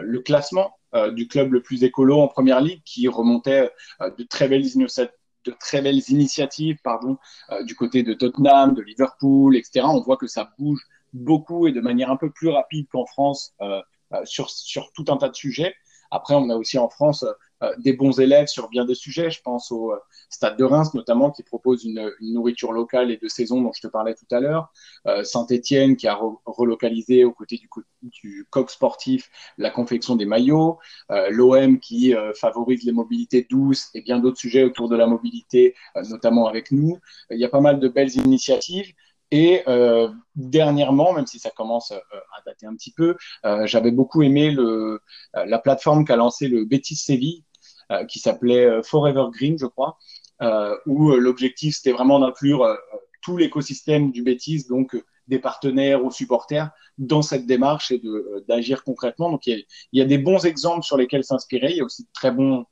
le 0.01 0.21
classement 0.21 0.77
du 1.11 1.29
club 1.29 1.53
le 1.53 1.63
plus 1.63 1.85
écolo 1.85 2.21
en 2.21 2.29
première 2.29 2.61
ligue 2.61 2.83
qui 2.85 3.09
remontait 3.09 3.71
euh, 4.01 4.11
de 4.11 4.23
très 4.25 4.49
belles 4.49 4.67
de 5.45 5.51
très 5.59 5.83
belles 5.83 6.03
initiatives 6.09 6.77
pardon, 6.85 7.19
euh, 7.51 7.65
du 7.65 7.75
côté 7.75 8.03
de 8.03 8.15
Tottenham, 8.15 8.75
de 8.75 8.83
Liverpool, 8.83 9.57
etc. 9.57 9.87
On 9.89 10.01
voit 10.01 10.17
que 10.17 10.29
ça 10.29 10.53
bouge 10.59 10.81
beaucoup 11.13 11.67
et 11.67 11.73
de 11.73 11.81
manière 11.81 12.11
un 12.11 12.17
peu 12.17 12.31
plus 12.31 12.49
rapide 12.49 12.87
qu'en 12.91 13.07
France 13.07 13.55
sur, 14.25 14.51
sur 14.51 14.93
tout 14.93 15.05
un 15.09 15.17
tas 15.17 15.29
de 15.29 15.35
sujets. 15.35 15.75
Après, 16.13 16.35
on 16.35 16.51
a 16.51 16.57
aussi 16.57 16.79
en 16.79 16.91
France 16.91 17.23
euh, 17.23 17.33
des 17.79 17.93
bons 17.93 18.21
élèves 18.21 18.47
sur 18.47 18.69
bien 18.69 18.85
des 18.85 18.95
sujets. 18.95 19.31
Je 19.31 19.41
pense 19.43 19.71
au 19.71 19.93
euh, 19.93 19.99
Stade 20.31 20.57
de 20.57 20.65
Reims 20.65 20.95
notamment 20.95 21.31
qui 21.31 21.43
propose 21.43 21.85
une, 21.85 22.13
une, 22.21 22.35
nourriture 22.35 22.73
locale 22.73 23.11
et 23.11 23.17
de 23.17 23.29
saison 23.29 23.61
dont 23.61 23.73
je 23.73 23.83
te 23.83 23.87
parlais 23.87 24.15
tout 24.15 24.27
à 24.31 24.41
l'heure. 24.41 24.73
Euh, 25.07 25.25
Saint-Étienne 25.25 25.97
qui 25.97 26.09
a 26.09 26.19
relocalisé 26.47 27.25
aux 27.25 27.33
côtés 27.33 27.59
du, 27.59 27.69
du 28.03 28.47
coq 28.51 28.71
sportif 28.71 29.31
la 29.59 29.71
confection 29.71 30.17
des 30.17 30.27
maillots. 30.27 30.79
L'OM 31.31 31.79
qui 31.79 32.15
favorise 32.35 32.85
les 32.85 32.93
mobilités 32.93 33.47
douces 33.49 33.91
et 33.95 34.03
bien 34.03 34.19
d'autres 34.19 34.39
sujets 34.39 34.65
autour 34.65 34.89
de 34.89 34.97
la 34.97 35.07
mobilité, 35.07 35.75
notamment 36.09 36.47
avec 36.47 36.73
nous. 36.73 36.99
Il 37.31 37.39
y 37.39 37.45
a 37.45 37.49
pas 37.49 37.61
mal 37.61 37.81
de 37.81 37.89
belles 37.89 38.17
initiatives. 38.17 38.93
Et 39.33 39.63
euh, 39.67 40.11
dernièrement, 40.37 41.15
même 41.15 41.27
si 41.27 41.39
ça 41.39 41.51
commence 41.51 41.91
euh, 41.91 42.19
à 42.37 42.43
dater 42.45 42.67
un 42.67 42.75
petit 42.75 42.93
peu, 42.93 43.17
euh, 43.47 43.67
j'avais 43.67 43.91
beaucoup 43.91 44.23
aimé 44.23 44.51
le, 44.51 45.01
la 45.33 45.59
plateforme 45.59 46.05
qu'a 46.05 46.17
lancé 46.17 46.49
le 46.49 46.67
Betis 46.67 46.97
Séville, 46.97 47.43
qui 48.09 48.19
s'appelait 48.19 48.83
Forever 48.83 49.27
Green, 49.33 49.59
je 49.59 49.67
crois, 49.67 49.99
où 50.87 51.11
l'objectif 51.13 51.77
c'était 51.77 51.93
vraiment 51.93 52.19
d'inclure 52.21 52.67
tout 53.23 53.37
l'écosystème 53.37 54.11
du 54.11 54.23
Betis, 54.23 54.67
donc 54.69 54.97
des 55.29 55.39
partenaires 55.39 56.05
aux 56.05 56.11
supporters, 56.11 56.71
dans 56.99 57.23
cette 57.23 57.47
démarche 57.47 57.93
et 57.93 57.99
de 57.99 58.45
d'agir 58.49 58.83
concrètement. 58.83 59.31
Donc 59.31 59.47
il 59.47 59.59
y, 59.59 59.61
a, 59.61 59.65
y, 59.93 60.01
a, 60.01 60.05
des 60.05 60.19
bons 60.19 60.45
exemples 60.45 60.85
sur 60.85 60.97
lesquels 60.97 61.25
s'inspirer. 61.25 61.71
Il 61.71 61.77
y 61.77 61.81
a 61.81 61.85
aussi 61.85 62.03
de 62.03 62.09
très 62.13 62.31
bons 62.31 62.67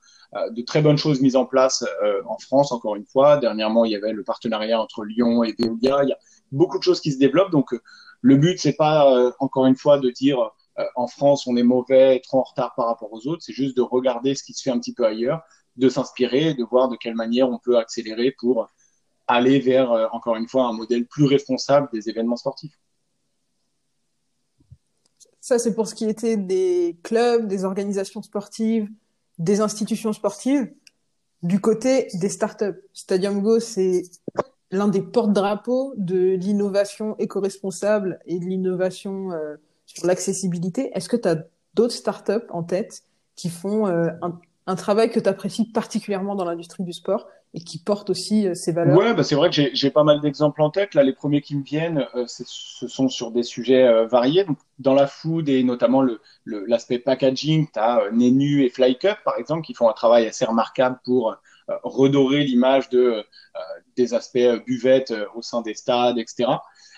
de 0.53 0.63
très 0.63 0.81
bonnes 0.81 0.99
choses 0.99 1.21
mises 1.21 1.37
en 1.37 1.45
place 1.45 1.85
en 2.27 2.39
France, 2.39 2.73
encore 2.73 2.97
une 2.97 3.07
fois. 3.07 3.37
Dernièrement, 3.37 3.85
il 3.85 3.93
y 3.93 3.97
avait 3.97 4.13
le 4.13 4.25
partenariat 4.25 4.81
entre 4.81 5.05
Lyon 5.05 5.45
et 5.45 5.55
Veolia. 5.59 6.05
Il 6.05 6.09
y 6.09 6.13
a 6.13 6.19
beaucoup 6.53 6.79
de 6.79 6.83
choses 6.83 7.01
qui 7.01 7.13
se 7.13 7.19
développent. 7.19 7.51
Donc, 7.51 7.73
euh, 7.73 7.81
le 8.23 8.37
but, 8.37 8.59
c'est 8.59 8.75
pas, 8.75 9.13
euh, 9.13 9.33
encore 9.39 9.67
une 9.67 9.77
fois, 9.77 9.99
de 9.99 10.11
dire 10.11 10.51
euh, 10.79 10.85
en 10.97 11.07
France, 11.07 11.47
on 11.47 11.57
est 11.57 11.63
mauvais, 11.63 12.21
trop 12.21 12.39
en 12.39 12.43
retard 12.43 12.75
par 12.75 12.87
rapport 12.87 13.13
aux 13.13 13.27
autres. 13.27 13.43
C'est 13.43 13.53
juste 13.53 13.77
de 13.77 13.83
regarder 13.83 14.35
ce 14.35 14.43
qui 14.43 14.55
se 14.55 14.63
fait 14.63 14.71
un 14.71 14.79
petit 14.79 14.95
peu 14.95 15.05
ailleurs, 15.05 15.43
de 15.77 15.89
s'inspirer, 15.89 16.55
de 16.55 16.65
voir 16.65 16.89
de 16.89 16.97
quelle 16.97 17.15
manière 17.15 17.49
on 17.49 17.59
peut 17.59 17.79
accélérer 17.79 18.35
pour 18.39 18.69
aller 19.27 19.61
vers, 19.61 19.93
encore 20.13 20.37
une 20.37 20.49
fois, 20.49 20.65
un 20.65 20.73
modèle 20.73 21.07
plus 21.07 21.27
responsable 21.27 21.89
des 21.93 22.09
événements 22.09 22.37
sportifs. 22.37 22.77
Ça, 25.41 25.59
c'est 25.59 25.75
pour 25.75 25.89
ce 25.89 25.95
qui 25.95 26.05
était 26.05 26.37
des 26.37 26.99
clubs, 27.03 27.47
des 27.47 27.65
organisations 27.65 28.23
sportives, 28.23 28.89
des 29.39 29.61
institutions 29.61 30.13
sportives. 30.13 30.71
Du 31.43 31.61
côté 31.61 32.09
des 32.15 32.29
startups, 32.29 32.81
Stadium 32.93 33.41
Go, 33.41 33.59
c'est 33.59 34.03
l'un 34.71 34.89
des 34.89 35.01
porte-drapeaux 35.01 35.95
de 35.97 36.35
l'innovation 36.35 37.17
éco-responsable 37.19 38.21
et 38.27 38.39
de 38.39 38.45
l'innovation 38.45 39.33
euh, 39.33 39.57
sur 39.95 40.07
l'accessibilité. 40.07 40.91
Est-ce 40.95 41.09
que 41.09 41.17
tu 41.17 41.29
as 41.29 41.37
d'autres 41.75 41.95
startups 41.95 42.47
en 42.51 42.63
tête 42.63 43.03
qui 43.37 43.49
font 43.49 43.87
euh, 43.87 44.09
un, 44.67 44.77
travail 44.77 45.11
que 45.11 45.19
tu 45.19 45.29
apprécies 45.29 45.65
particulièrement 45.65 46.35
dans 46.35 46.45
l'industrie 46.45 46.85
du 46.85 46.93
sport 46.93 47.27
et 47.55 47.61
qui 47.61 47.79
portent 47.79 48.11
aussi 48.11 48.47
euh, 48.47 48.55
ces 48.55 48.71
valeurs? 48.73 48.97
Ouais, 48.97 49.15
bah 49.15 49.25
c'est 49.25 49.35
vrai 49.35 49.51
que 49.51 49.63
j'ai 49.73 49.91
pas 49.91 50.05
mal 50.05 50.21
d'exemples 50.21 50.63
en 50.63 50.71
tête. 50.71 50.95
Là, 50.95 51.03
les 51.03 51.13
premiers 51.13 51.41
qui 51.41 51.57
me 51.57 51.65
viennent, 51.65 52.07
ce 52.27 52.45
sont 52.87 53.09
sur 53.09 53.33
des 53.33 53.43
sujets 53.43 54.07
variés. 54.07 54.45
Donc, 54.45 54.59
dans 54.79 54.95
la 54.95 55.07
food 55.07 55.49
et 55.49 55.65
notamment 55.65 56.05
l'aspect 56.45 56.99
packaging, 56.99 57.67
tu 57.73 57.79
as 57.79 58.11
Nenu 58.13 58.65
et 58.65 58.69
Flycup, 58.69 59.17
par 59.25 59.39
exemple, 59.39 59.63
qui 59.63 59.75
font 59.75 59.89
un 59.89 59.95
travail 59.95 60.27
assez 60.27 60.45
remarquable 60.45 61.01
pour 61.05 61.37
redorer 61.83 62.45
l'image 62.45 62.89
de 62.91 63.25
des 64.01 64.15
aspects 64.15 64.37
euh, 64.37 64.61
buvettes 64.67 65.11
euh, 65.11 65.27
au 65.35 65.43
sein 65.43 65.63
des 65.63 65.75
stades, 65.75 66.19
etc. 66.19 66.51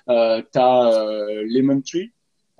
Euh, 0.09 0.43
tu 0.53 0.59
as 0.59 1.05
Lemon 1.47 1.81
Tree, 1.81 2.13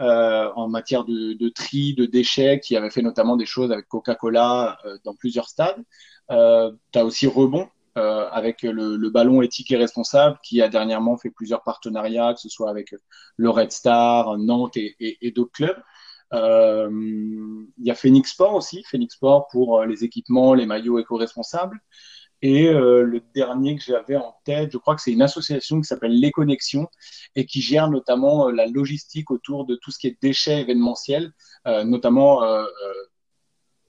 en 0.03 0.69
matière 0.69 1.05
de, 1.05 1.49
tri, 1.51 1.95
de 1.95 2.07
déchets, 2.07 2.61
qui 2.61 2.77
avait 2.77 2.91
fait 2.91 3.03
notamment 3.03 3.37
des 3.37 3.47
choses 3.47 3.73
avec 3.73 3.89
Coca-Cola 3.89 4.79
dans 5.05 5.15
plusieurs 5.15 5.49
stades. 5.49 5.83
Euh, 6.31 6.73
tu 6.93 6.99
as 6.99 7.05
aussi 7.05 7.27
Rebond, 7.27 7.69
euh, 7.99 8.29
avec 8.31 8.63
le, 8.63 9.11
ballon 9.11 9.43
éthique 9.43 9.71
et 9.73 9.77
responsable, 9.77 10.39
qui 10.43 10.63
a 10.63 10.69
dernièrement 10.69 11.17
fait 11.17 11.31
plusieurs 11.31 11.63
partenariats, 11.63 12.35
que 12.35 12.41
ce 12.41 12.49
soit 12.49 12.71
avec 12.71 12.95
le 13.37 13.51
Red 13.51 13.73
Star, 13.73 14.39
Nantes 14.39 14.77
et 14.77 15.33
d'autres 15.35 15.53
clubs. 15.53 15.83
Il 16.33 17.85
y 17.85 17.91
a 17.91 17.95
Phoenix 17.95 18.33
Sport 18.33 18.55
aussi, 18.55 18.83
Phoenix 18.85 19.15
Sport 19.15 19.49
pour 19.49 19.85
les 19.85 20.05
équipements, 20.05 20.55
les 20.55 20.67
maillots 20.67 20.99
éco-responsables. 20.99 21.79
Et 22.43 22.67
euh, 22.69 23.05
le 23.05 23.23
dernier 23.35 23.77
que 23.77 23.83
j'avais 23.85 24.17
en 24.17 24.35
tête, 24.45 24.73
je 24.73 24.79
crois 24.79 24.97
que 24.97 25.01
c'est 25.01 25.13
une 25.13 25.23
association 25.23 25.81
qui 25.81 25.87
s'appelle 25.87 26.19
Les 26.19 26.33
Connexions 26.33 26.89
et 27.37 27.47
qui 27.47 27.61
gère 27.61 27.89
notamment 27.89 28.49
euh, 28.49 28.53
la 28.53 28.67
logistique 28.67 29.31
autour 29.31 29.65
de 29.65 29.77
tout 29.77 29.93
ce 29.93 29.99
qui 30.01 30.09
est 30.09 30.21
déchets 30.21 30.61
événementiels, 30.61 31.33
euh, 31.69 31.85
notamment 31.85 32.43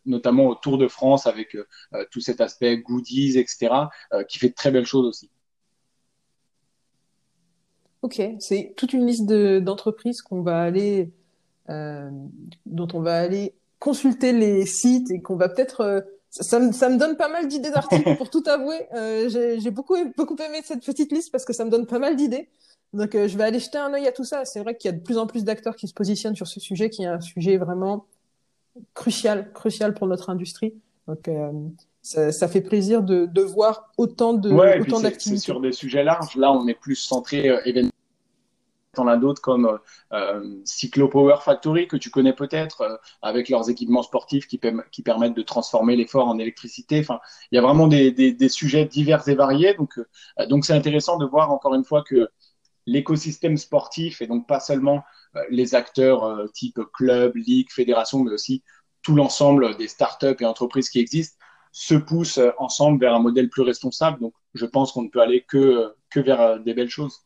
notamment 0.06 0.54
Tour 0.54 0.78
de 0.78 0.88
France 0.88 1.26
avec 1.28 1.58
tout 2.12 2.20
cet 2.20 2.42
aspect 2.42 2.78
goodies, 2.78 3.39
etc., 3.39 3.74
qui 4.28 4.38
fait 4.38 4.50
de 4.50 4.54
très 4.54 4.70
belles 4.70 4.86
choses 4.86 5.08
aussi. 5.08 5.30
Ok, 8.02 8.22
c'est 8.39 8.74
toute 8.76 8.92
une 8.92 9.08
liste 9.08 9.26
d'entreprises 9.26 10.22
qu'on 10.22 10.42
va 10.42 10.62
aller 10.62 11.10
dont 11.70 12.88
on 12.94 13.00
va 13.00 13.18
aller 13.18 13.56
consulter 13.80 14.34
les 14.34 14.66
sites 14.66 15.10
et 15.10 15.22
qu'on 15.22 15.38
va 15.38 15.48
peut-être 15.48 16.06
ça, 16.41 16.60
me, 16.60 16.72
ça 16.72 16.89
me 16.89 16.98
donne 16.98 17.15
pas 17.15 17.30
mal 17.30 17.48
d'idées 17.48 17.69
d'articles 17.69 18.15
pour 18.17 18.30
tout 18.30 18.43
avouer. 18.48 18.88
Euh, 18.96 19.30
j'ai 19.30 19.72
beaucoup, 19.72 19.96
beaucoup 20.17 20.36
aimé 20.38 20.62
cette 20.63 20.84
petite 20.84 21.12
liste 21.12 21.32
parce 21.32 21.46
que 21.46 21.54
ça 21.54 21.63
me 21.63 21.69
donne 21.69 21.86
pas 21.86 22.00
mal 22.00 22.15
d'idées. 22.15 22.50
Donc 22.93 23.13
euh, 23.13 23.28
je 23.28 23.38
vais 23.38 23.43
aller 23.43 23.60
jeter 23.60 23.78
un 23.78 23.93
œil 23.93 24.08
à 24.08 24.12
tout 24.12 24.24
ça. 24.24 24.43
C'est 24.43 24.60
vrai 24.60 24.76
qu'il 24.76 24.89
y 24.89 24.93
a 24.93 24.98
de 24.98 25.04
plus 25.04 25.17
en 25.17 25.28
plus 25.28 25.43
d'acteurs 25.43 25.76
qui 25.76 25.88
se 25.88 25.93
positionnent 25.93 26.36
sur 26.36 26.48
ce 26.48 26.60
sujet, 26.60 26.89
qui 26.89 27.04
est 27.04 27.08
un 27.08 27.22
sujet 27.22 27.58
vraiment 27.58 28.06
crucial, 28.96 29.52
crucial 29.54 29.93
pour 29.93 30.08
notre 30.08 30.32
industrie. 30.32 30.74
Donc 31.08 31.28
euh, 31.28 31.52
ça, 32.02 32.32
ça, 32.32 32.48
fait 32.48 32.62
plaisir 32.62 33.04
de, 33.04 33.28
de 33.28 33.41
voir 33.41 33.91
autant 33.98 34.34
de 34.34 34.52
ouais, 34.52 34.80
autant 34.82 35.02
d'activités. 35.02 35.41
sur 35.41 35.60
des 35.60 35.72
sujets 35.72 36.04
larges. 36.04 36.36
Là, 36.36 36.52
on 36.52 36.67
est 36.67 36.74
plus 36.74 36.96
centré 36.96 37.50
euh, 37.50 37.91
T'en 38.93 39.08
as 39.08 39.17
d'autres 39.17 39.41
comme 39.41 39.79
euh, 40.12 40.62
Cyclo 40.65 41.08
Power 41.08 41.38
Factory 41.41 41.88
que 41.88 41.97
tu 41.97 42.12
connais 42.12 42.34
peut-être, 42.34 42.82
euh, 42.82 42.95
avec 43.23 43.49
leurs 43.49 43.69
équipements 43.69 44.03
sportifs 44.03 44.47
qui, 44.47 44.60
permettent 45.03 45.34
de 45.34 45.41
transformer 45.41 45.95
l'effort 45.95 46.27
en 46.27 46.38
électricité. 46.38 46.99
Enfin, 46.99 47.19
il 47.51 47.56
y 47.56 47.58
a 47.58 47.62
vraiment 47.62 47.88
des, 47.88 48.49
sujets 48.49 48.86
divers 48.86 49.27
et 49.27 49.36
variés. 49.36 49.73
Donc, 49.73 49.97
euh, 49.97 50.45
donc 50.47 50.65
c'est 50.65 50.73
intéressant 50.73 51.17
de 51.17 51.25
voir 51.25 51.51
encore 51.51 51.73
une 51.73 51.84
fois 51.84 52.03
que 52.03 52.29
l'écosystème 52.86 53.58
sportif 53.58 54.21
et 54.21 54.27
donc 54.27 54.47
pas 54.47 54.60
seulement 54.60 55.03
euh, 55.36 55.41
les 55.49 55.75
acteurs 55.75 56.23
euh, 56.25 56.47
type 56.53 56.79
club, 56.93 57.36
ligue, 57.36 57.71
fédération, 57.71 58.23
mais 58.23 58.32
aussi 58.32 58.63
tout 59.01 59.15
l'ensemble 59.15 59.75
des 59.77 59.88
startups 59.88 60.36
et 60.39 60.45
entreprises 60.45 60.89
qui 60.89 60.99
existent 60.99 61.38
se 61.71 61.95
poussent 61.95 62.39
ensemble 62.60 62.99
vers 62.99 63.15
un 63.15 63.19
modèle 63.19 63.49
plus 63.49 63.63
responsable. 63.63 64.19
Donc, 64.19 64.34
je 64.53 64.65
pense 64.65 64.91
qu'on 64.91 65.01
ne 65.03 65.10
peut 65.10 65.21
aller 65.21 65.43
que 65.43 65.93
que 66.12 66.19
vers 66.19 66.60
des 66.60 66.75
belles 66.75 66.89
choses. 66.89 67.25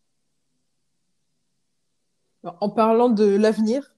En 2.43 2.69
parlant 2.69 3.09
de 3.09 3.25
l'avenir, 3.25 3.93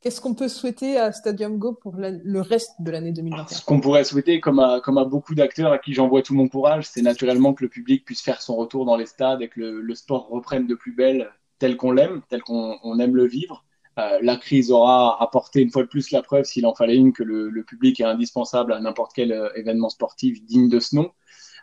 qu'est-ce 0.00 0.20
qu'on 0.20 0.34
peut 0.34 0.48
souhaiter 0.48 0.98
à 0.98 1.12
Stadium 1.12 1.58
Go 1.58 1.72
pour 1.72 1.94
le 1.96 2.40
reste 2.40 2.72
de 2.80 2.90
l'année 2.90 3.12
2021 3.12 3.46
Ce 3.56 3.64
qu'on 3.64 3.80
pourrait 3.80 4.04
souhaiter, 4.04 4.40
comme 4.40 4.58
à, 4.58 4.80
comme 4.80 4.98
à 4.98 5.04
beaucoup 5.04 5.34
d'acteurs 5.34 5.72
à 5.72 5.78
qui 5.78 5.92
j'envoie 5.92 6.22
tout 6.22 6.34
mon 6.34 6.48
courage, 6.48 6.86
c'est 6.86 7.02
naturellement 7.02 7.54
que 7.54 7.64
le 7.64 7.68
public 7.68 8.04
puisse 8.04 8.22
faire 8.22 8.42
son 8.42 8.56
retour 8.56 8.84
dans 8.84 8.96
les 8.96 9.06
stades 9.06 9.42
et 9.42 9.48
que 9.48 9.60
le, 9.60 9.94
sport 9.94 10.28
reprenne 10.28 10.66
de 10.66 10.74
plus 10.74 10.92
belle 10.92 11.30
tel 11.58 11.76
qu'on 11.76 11.92
l'aime, 11.92 12.22
tel 12.28 12.42
qu'on 12.42 12.98
aime 12.98 13.16
le 13.16 13.26
vivre. 13.26 13.64
Euh, 13.98 14.18
la 14.22 14.36
crise 14.36 14.70
aura 14.70 15.22
apporté 15.22 15.60
une 15.60 15.70
fois 15.70 15.82
de 15.82 15.88
plus 15.88 16.10
la 16.10 16.22
preuve, 16.22 16.44
s'il 16.44 16.64
en 16.64 16.74
fallait 16.74 16.96
une, 16.96 17.12
que 17.12 17.22
le, 17.22 17.64
public 17.64 18.00
est 18.00 18.04
indispensable 18.04 18.72
à 18.72 18.80
n'importe 18.80 19.12
quel 19.14 19.32
euh, 19.32 19.50
événement 19.56 19.90
sportif 19.90 20.42
digne 20.44 20.68
de 20.68 20.80
ce 20.80 20.96
nom. 20.96 21.10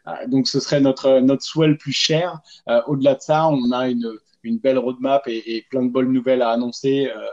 Euh, 0.08 0.28
donc 0.28 0.48
ce 0.48 0.60
serait 0.60 0.82
notre, 0.82 1.20
notre 1.20 1.44
souhait 1.44 1.68
le 1.68 1.78
plus 1.78 1.94
cher. 1.94 2.42
Au-delà 2.86 3.16
de 3.16 3.22
ça, 3.22 3.48
on 3.48 3.72
a 3.72 3.90
une, 3.90 4.12
une 4.48 4.60
belle 4.60 4.78
roadmap 4.78 5.28
et, 5.28 5.66
plein 5.70 5.84
de 5.84 5.90
bonnes 5.90 6.12
nouvelles 6.12 6.42
à 6.42 6.50
annoncer 6.50 7.12
euh, 7.16 7.28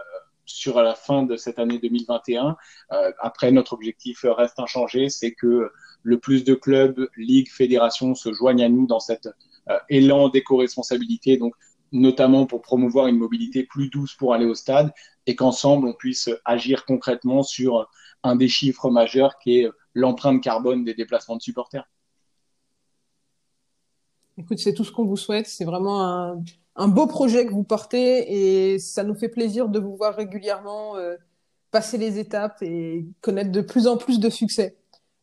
sur 0.44 0.82
la 0.82 0.94
fin 0.94 1.22
de 1.22 1.36
cette 1.36 1.58
année 1.58 1.78
2021. 1.78 2.56
Euh, 2.92 3.12
après, 3.20 3.50
notre 3.52 3.72
objectif 3.72 4.24
reste 4.28 4.58
inchangé, 4.58 5.08
c'est 5.08 5.32
que 5.32 5.70
le 6.02 6.18
plus 6.18 6.44
de 6.44 6.54
clubs, 6.54 7.08
ligues, 7.16 7.50
fédérations 7.50 8.14
se 8.14 8.32
joignent 8.32 8.64
à 8.64 8.68
nous 8.68 8.86
dans 8.86 9.00
cet 9.00 9.28
euh, 9.70 9.78
élan 9.88 10.28
d'éco-responsabilité, 10.28 11.36
donc 11.36 11.54
notamment 11.92 12.46
pour 12.46 12.60
promouvoir 12.60 13.06
une 13.06 13.16
mobilité 13.16 13.62
plus 13.62 13.88
douce 13.88 14.14
pour 14.14 14.34
aller 14.34 14.46
au 14.46 14.54
stade, 14.54 14.92
et 15.26 15.36
qu'ensemble 15.36 15.86
on 15.86 15.94
puisse 15.94 16.28
agir 16.44 16.84
concrètement 16.84 17.42
sur 17.42 17.88
un 18.24 18.36
des 18.36 18.48
chiffres 18.48 18.90
majeurs 18.90 19.38
qui 19.38 19.60
est 19.60 19.70
l'empreinte 19.94 20.42
carbone 20.42 20.84
des 20.84 20.94
déplacements 20.94 21.36
de 21.36 21.42
supporters. 21.42 21.88
Écoute, 24.36 24.58
c'est 24.58 24.74
tout 24.74 24.84
ce 24.84 24.90
qu'on 24.90 25.04
vous 25.04 25.16
souhaite. 25.16 25.46
C'est 25.46 25.64
vraiment 25.64 26.02
un, 26.02 26.42
un 26.76 26.88
beau 26.88 27.06
projet 27.06 27.46
que 27.46 27.52
vous 27.52 27.64
portez 27.64 28.72
et 28.72 28.78
ça 28.78 29.04
nous 29.04 29.14
fait 29.14 29.28
plaisir 29.28 29.68
de 29.68 29.78
vous 29.78 29.96
voir 29.96 30.14
régulièrement 30.14 30.96
euh, 30.96 31.16
passer 31.70 31.98
les 31.98 32.18
étapes 32.18 32.62
et 32.62 33.06
connaître 33.20 33.52
de 33.52 33.60
plus 33.60 33.86
en 33.86 33.96
plus 33.96 34.18
de 34.18 34.28
succès. 34.28 34.76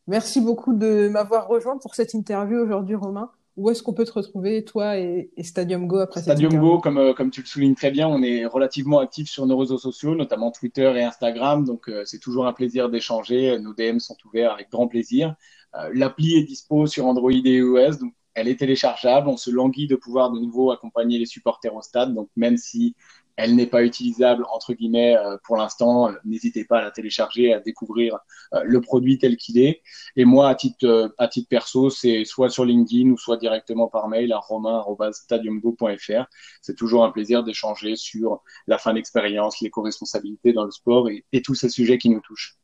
Merci 0.06 0.40
beaucoup 0.40 0.72
de 0.72 1.08
m'avoir 1.08 1.46
rejoint 1.48 1.78
pour 1.78 1.94
cette 1.94 2.14
interview 2.14 2.58
aujourd'hui, 2.58 2.96
Romain. 2.96 3.30
Où 3.58 3.68
est-ce 3.68 3.82
qu'on 3.82 3.92
peut 3.92 4.06
te 4.06 4.12
retrouver, 4.12 4.64
toi 4.64 4.96
et, 4.96 5.30
Stadium 5.42 5.86
Go 5.86 5.98
après 5.98 6.22
Stadium 6.22 6.56
Go, 6.58 6.78
comme, 6.78 6.96
euh, 6.96 7.12
comme 7.12 7.30
tu 7.30 7.42
le 7.42 7.46
soulignes 7.46 7.74
très 7.74 7.90
bien, 7.90 8.08
on 8.08 8.22
est 8.22 8.46
relativement 8.46 8.98
actif 8.98 9.28
sur 9.28 9.46
nos 9.46 9.58
réseaux 9.58 9.76
sociaux, 9.76 10.14
notamment 10.14 10.50
Twitter 10.50 10.90
et 10.96 11.04
Instagram. 11.04 11.66
Donc, 11.66 11.90
euh, 11.90 12.02
c'est 12.06 12.18
toujours 12.18 12.46
un 12.46 12.54
plaisir 12.54 12.88
d'échanger. 12.88 13.58
Nos 13.58 13.74
DM 13.74 13.98
sont 13.98 14.16
ouverts 14.24 14.52
avec 14.52 14.70
grand 14.70 14.88
plaisir. 14.88 15.34
L'appli 15.94 16.36
est 16.36 16.42
dispo 16.42 16.86
sur 16.86 17.06
Android 17.06 17.32
et 17.32 17.56
iOS. 17.56 17.96
Donc, 17.96 18.12
elle 18.34 18.48
est 18.48 18.58
téléchargeable. 18.58 19.28
On 19.28 19.36
se 19.36 19.50
languit 19.50 19.86
de 19.86 19.96
pouvoir 19.96 20.30
de 20.30 20.38
nouveau 20.38 20.70
accompagner 20.70 21.18
les 21.18 21.26
supporters 21.26 21.74
au 21.74 21.82
stade. 21.82 22.14
Donc, 22.14 22.28
même 22.36 22.56
si 22.56 22.94
elle 23.36 23.56
n'est 23.56 23.66
pas 23.66 23.82
utilisable, 23.82 24.44
entre 24.52 24.74
guillemets, 24.74 25.16
euh, 25.16 25.38
pour 25.44 25.56
l'instant, 25.56 26.08
euh, 26.08 26.12
n'hésitez 26.24 26.64
pas 26.64 26.78
à 26.78 26.82
la 26.82 26.90
télécharger, 26.90 27.52
à 27.52 27.60
découvrir 27.60 28.18
euh, 28.54 28.62
le 28.64 28.80
produit 28.80 29.18
tel 29.18 29.36
qu'il 29.36 29.58
est. 29.58 29.82
Et 30.16 30.24
moi, 30.24 30.48
à 30.48 30.54
titre, 30.54 31.14
à 31.18 31.28
titre 31.28 31.48
perso, 31.48 31.88
c'est 31.88 32.24
soit 32.24 32.50
sur 32.50 32.64
LinkedIn 32.64 33.10
ou 33.10 33.16
soit 33.16 33.38
directement 33.38 33.88
par 33.88 34.08
mail 34.08 34.32
à 34.32 34.38
romain.stadiumgo.fr. 34.38 36.26
C'est 36.60 36.76
toujours 36.76 37.04
un 37.04 37.10
plaisir 37.10 37.42
d'échanger 37.42 37.96
sur 37.96 38.42
la 38.66 38.78
fin 38.78 38.92
d'expérience, 38.94 39.60
l'éco-responsabilité 39.60 40.52
dans 40.52 40.64
le 40.64 40.70
sport 40.70 41.08
et, 41.08 41.24
et 41.32 41.42
tous 41.42 41.54
ces 41.54 41.68
sujets 41.68 41.98
qui 41.98 42.10
nous 42.10 42.20
touchent. 42.20 42.58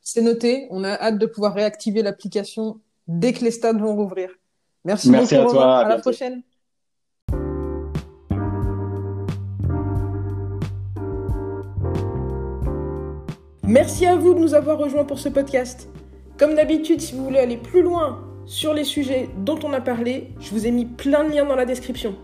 C'est 0.00 0.22
noté. 0.22 0.66
On 0.70 0.84
a 0.84 0.90
hâte 0.90 1.18
de 1.18 1.26
pouvoir 1.26 1.54
réactiver 1.54 2.02
l'application 2.02 2.80
dès 3.06 3.32
que 3.32 3.44
les 3.44 3.50
stades 3.50 3.80
vont 3.80 3.94
rouvrir. 3.96 4.30
Merci, 4.84 5.10
Merci 5.10 5.36
beaucoup. 5.36 5.50
À, 5.50 5.52
toi, 5.52 5.78
à, 5.78 5.88
la 5.88 5.98
prochaine. 5.98 6.42
Merci 13.64 14.06
à 14.06 14.16
vous 14.16 14.34
de 14.34 14.40
nous 14.40 14.54
avoir 14.54 14.76
rejoints 14.76 15.04
pour 15.04 15.18
ce 15.18 15.28
podcast. 15.28 15.88
Comme 16.36 16.54
d'habitude, 16.54 17.00
si 17.00 17.14
vous 17.14 17.24
voulez 17.24 17.38
aller 17.38 17.56
plus 17.56 17.82
loin 17.82 18.20
sur 18.44 18.74
les 18.74 18.84
sujets 18.84 19.28
dont 19.38 19.58
on 19.62 19.72
a 19.72 19.80
parlé, 19.80 20.30
je 20.40 20.50
vous 20.50 20.66
ai 20.66 20.70
mis 20.70 20.84
plein 20.84 21.24
de 21.24 21.32
liens 21.32 21.46
dans 21.46 21.54
la 21.54 21.64
description. 21.64 22.16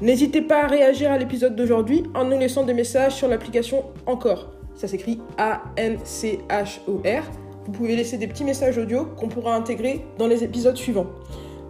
N'hésitez 0.00 0.42
pas 0.42 0.64
à 0.64 0.66
réagir 0.66 1.12
à 1.12 1.18
l'épisode 1.18 1.54
d'aujourd'hui 1.54 2.02
en 2.14 2.24
nous 2.24 2.38
laissant 2.38 2.64
des 2.64 2.74
messages 2.74 3.14
sur 3.14 3.28
l'application 3.28 3.84
Encore. 4.06 4.52
Ça 4.74 4.88
s'écrit 4.88 5.20
A-N-C-H-O-R 5.38 7.22
vous 7.66 7.72
pouvez 7.72 7.96
laisser 7.96 8.16
des 8.16 8.28
petits 8.28 8.44
messages 8.44 8.78
audio 8.78 9.06
qu'on 9.16 9.28
pourra 9.28 9.56
intégrer 9.56 10.06
dans 10.18 10.28
les 10.28 10.44
épisodes 10.44 10.76
suivants. 10.76 11.06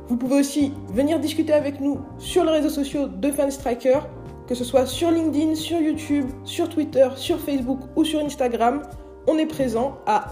Vous 0.08 0.16
pouvez 0.16 0.36
aussi 0.36 0.72
venir 0.92 1.18
discuter 1.18 1.54
avec 1.54 1.80
nous 1.80 2.00
sur 2.18 2.44
les 2.44 2.52
réseaux 2.52 2.68
sociaux 2.68 3.08
de 3.08 3.30
Fanstriker, 3.30 4.00
que 4.46 4.54
ce 4.54 4.62
soit 4.62 4.84
sur 4.84 5.10
LinkedIn, 5.10 5.54
sur 5.54 5.80
YouTube, 5.80 6.26
sur 6.44 6.68
Twitter, 6.68 7.08
sur 7.16 7.40
Facebook 7.40 7.80
ou 7.96 8.04
sur 8.04 8.20
Instagram. 8.20 8.82
On 9.26 9.38
est 9.38 9.46
présent 9.46 9.96
à 10.06 10.30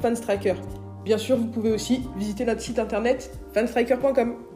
fanstriker. 0.00 0.54
Bien 1.04 1.18
sûr, 1.18 1.36
vous 1.36 1.46
pouvez 1.46 1.70
aussi 1.70 2.02
visiter 2.16 2.46
notre 2.46 2.62
site 2.62 2.78
internet 2.78 3.30
fanstriker.com. 3.52 4.53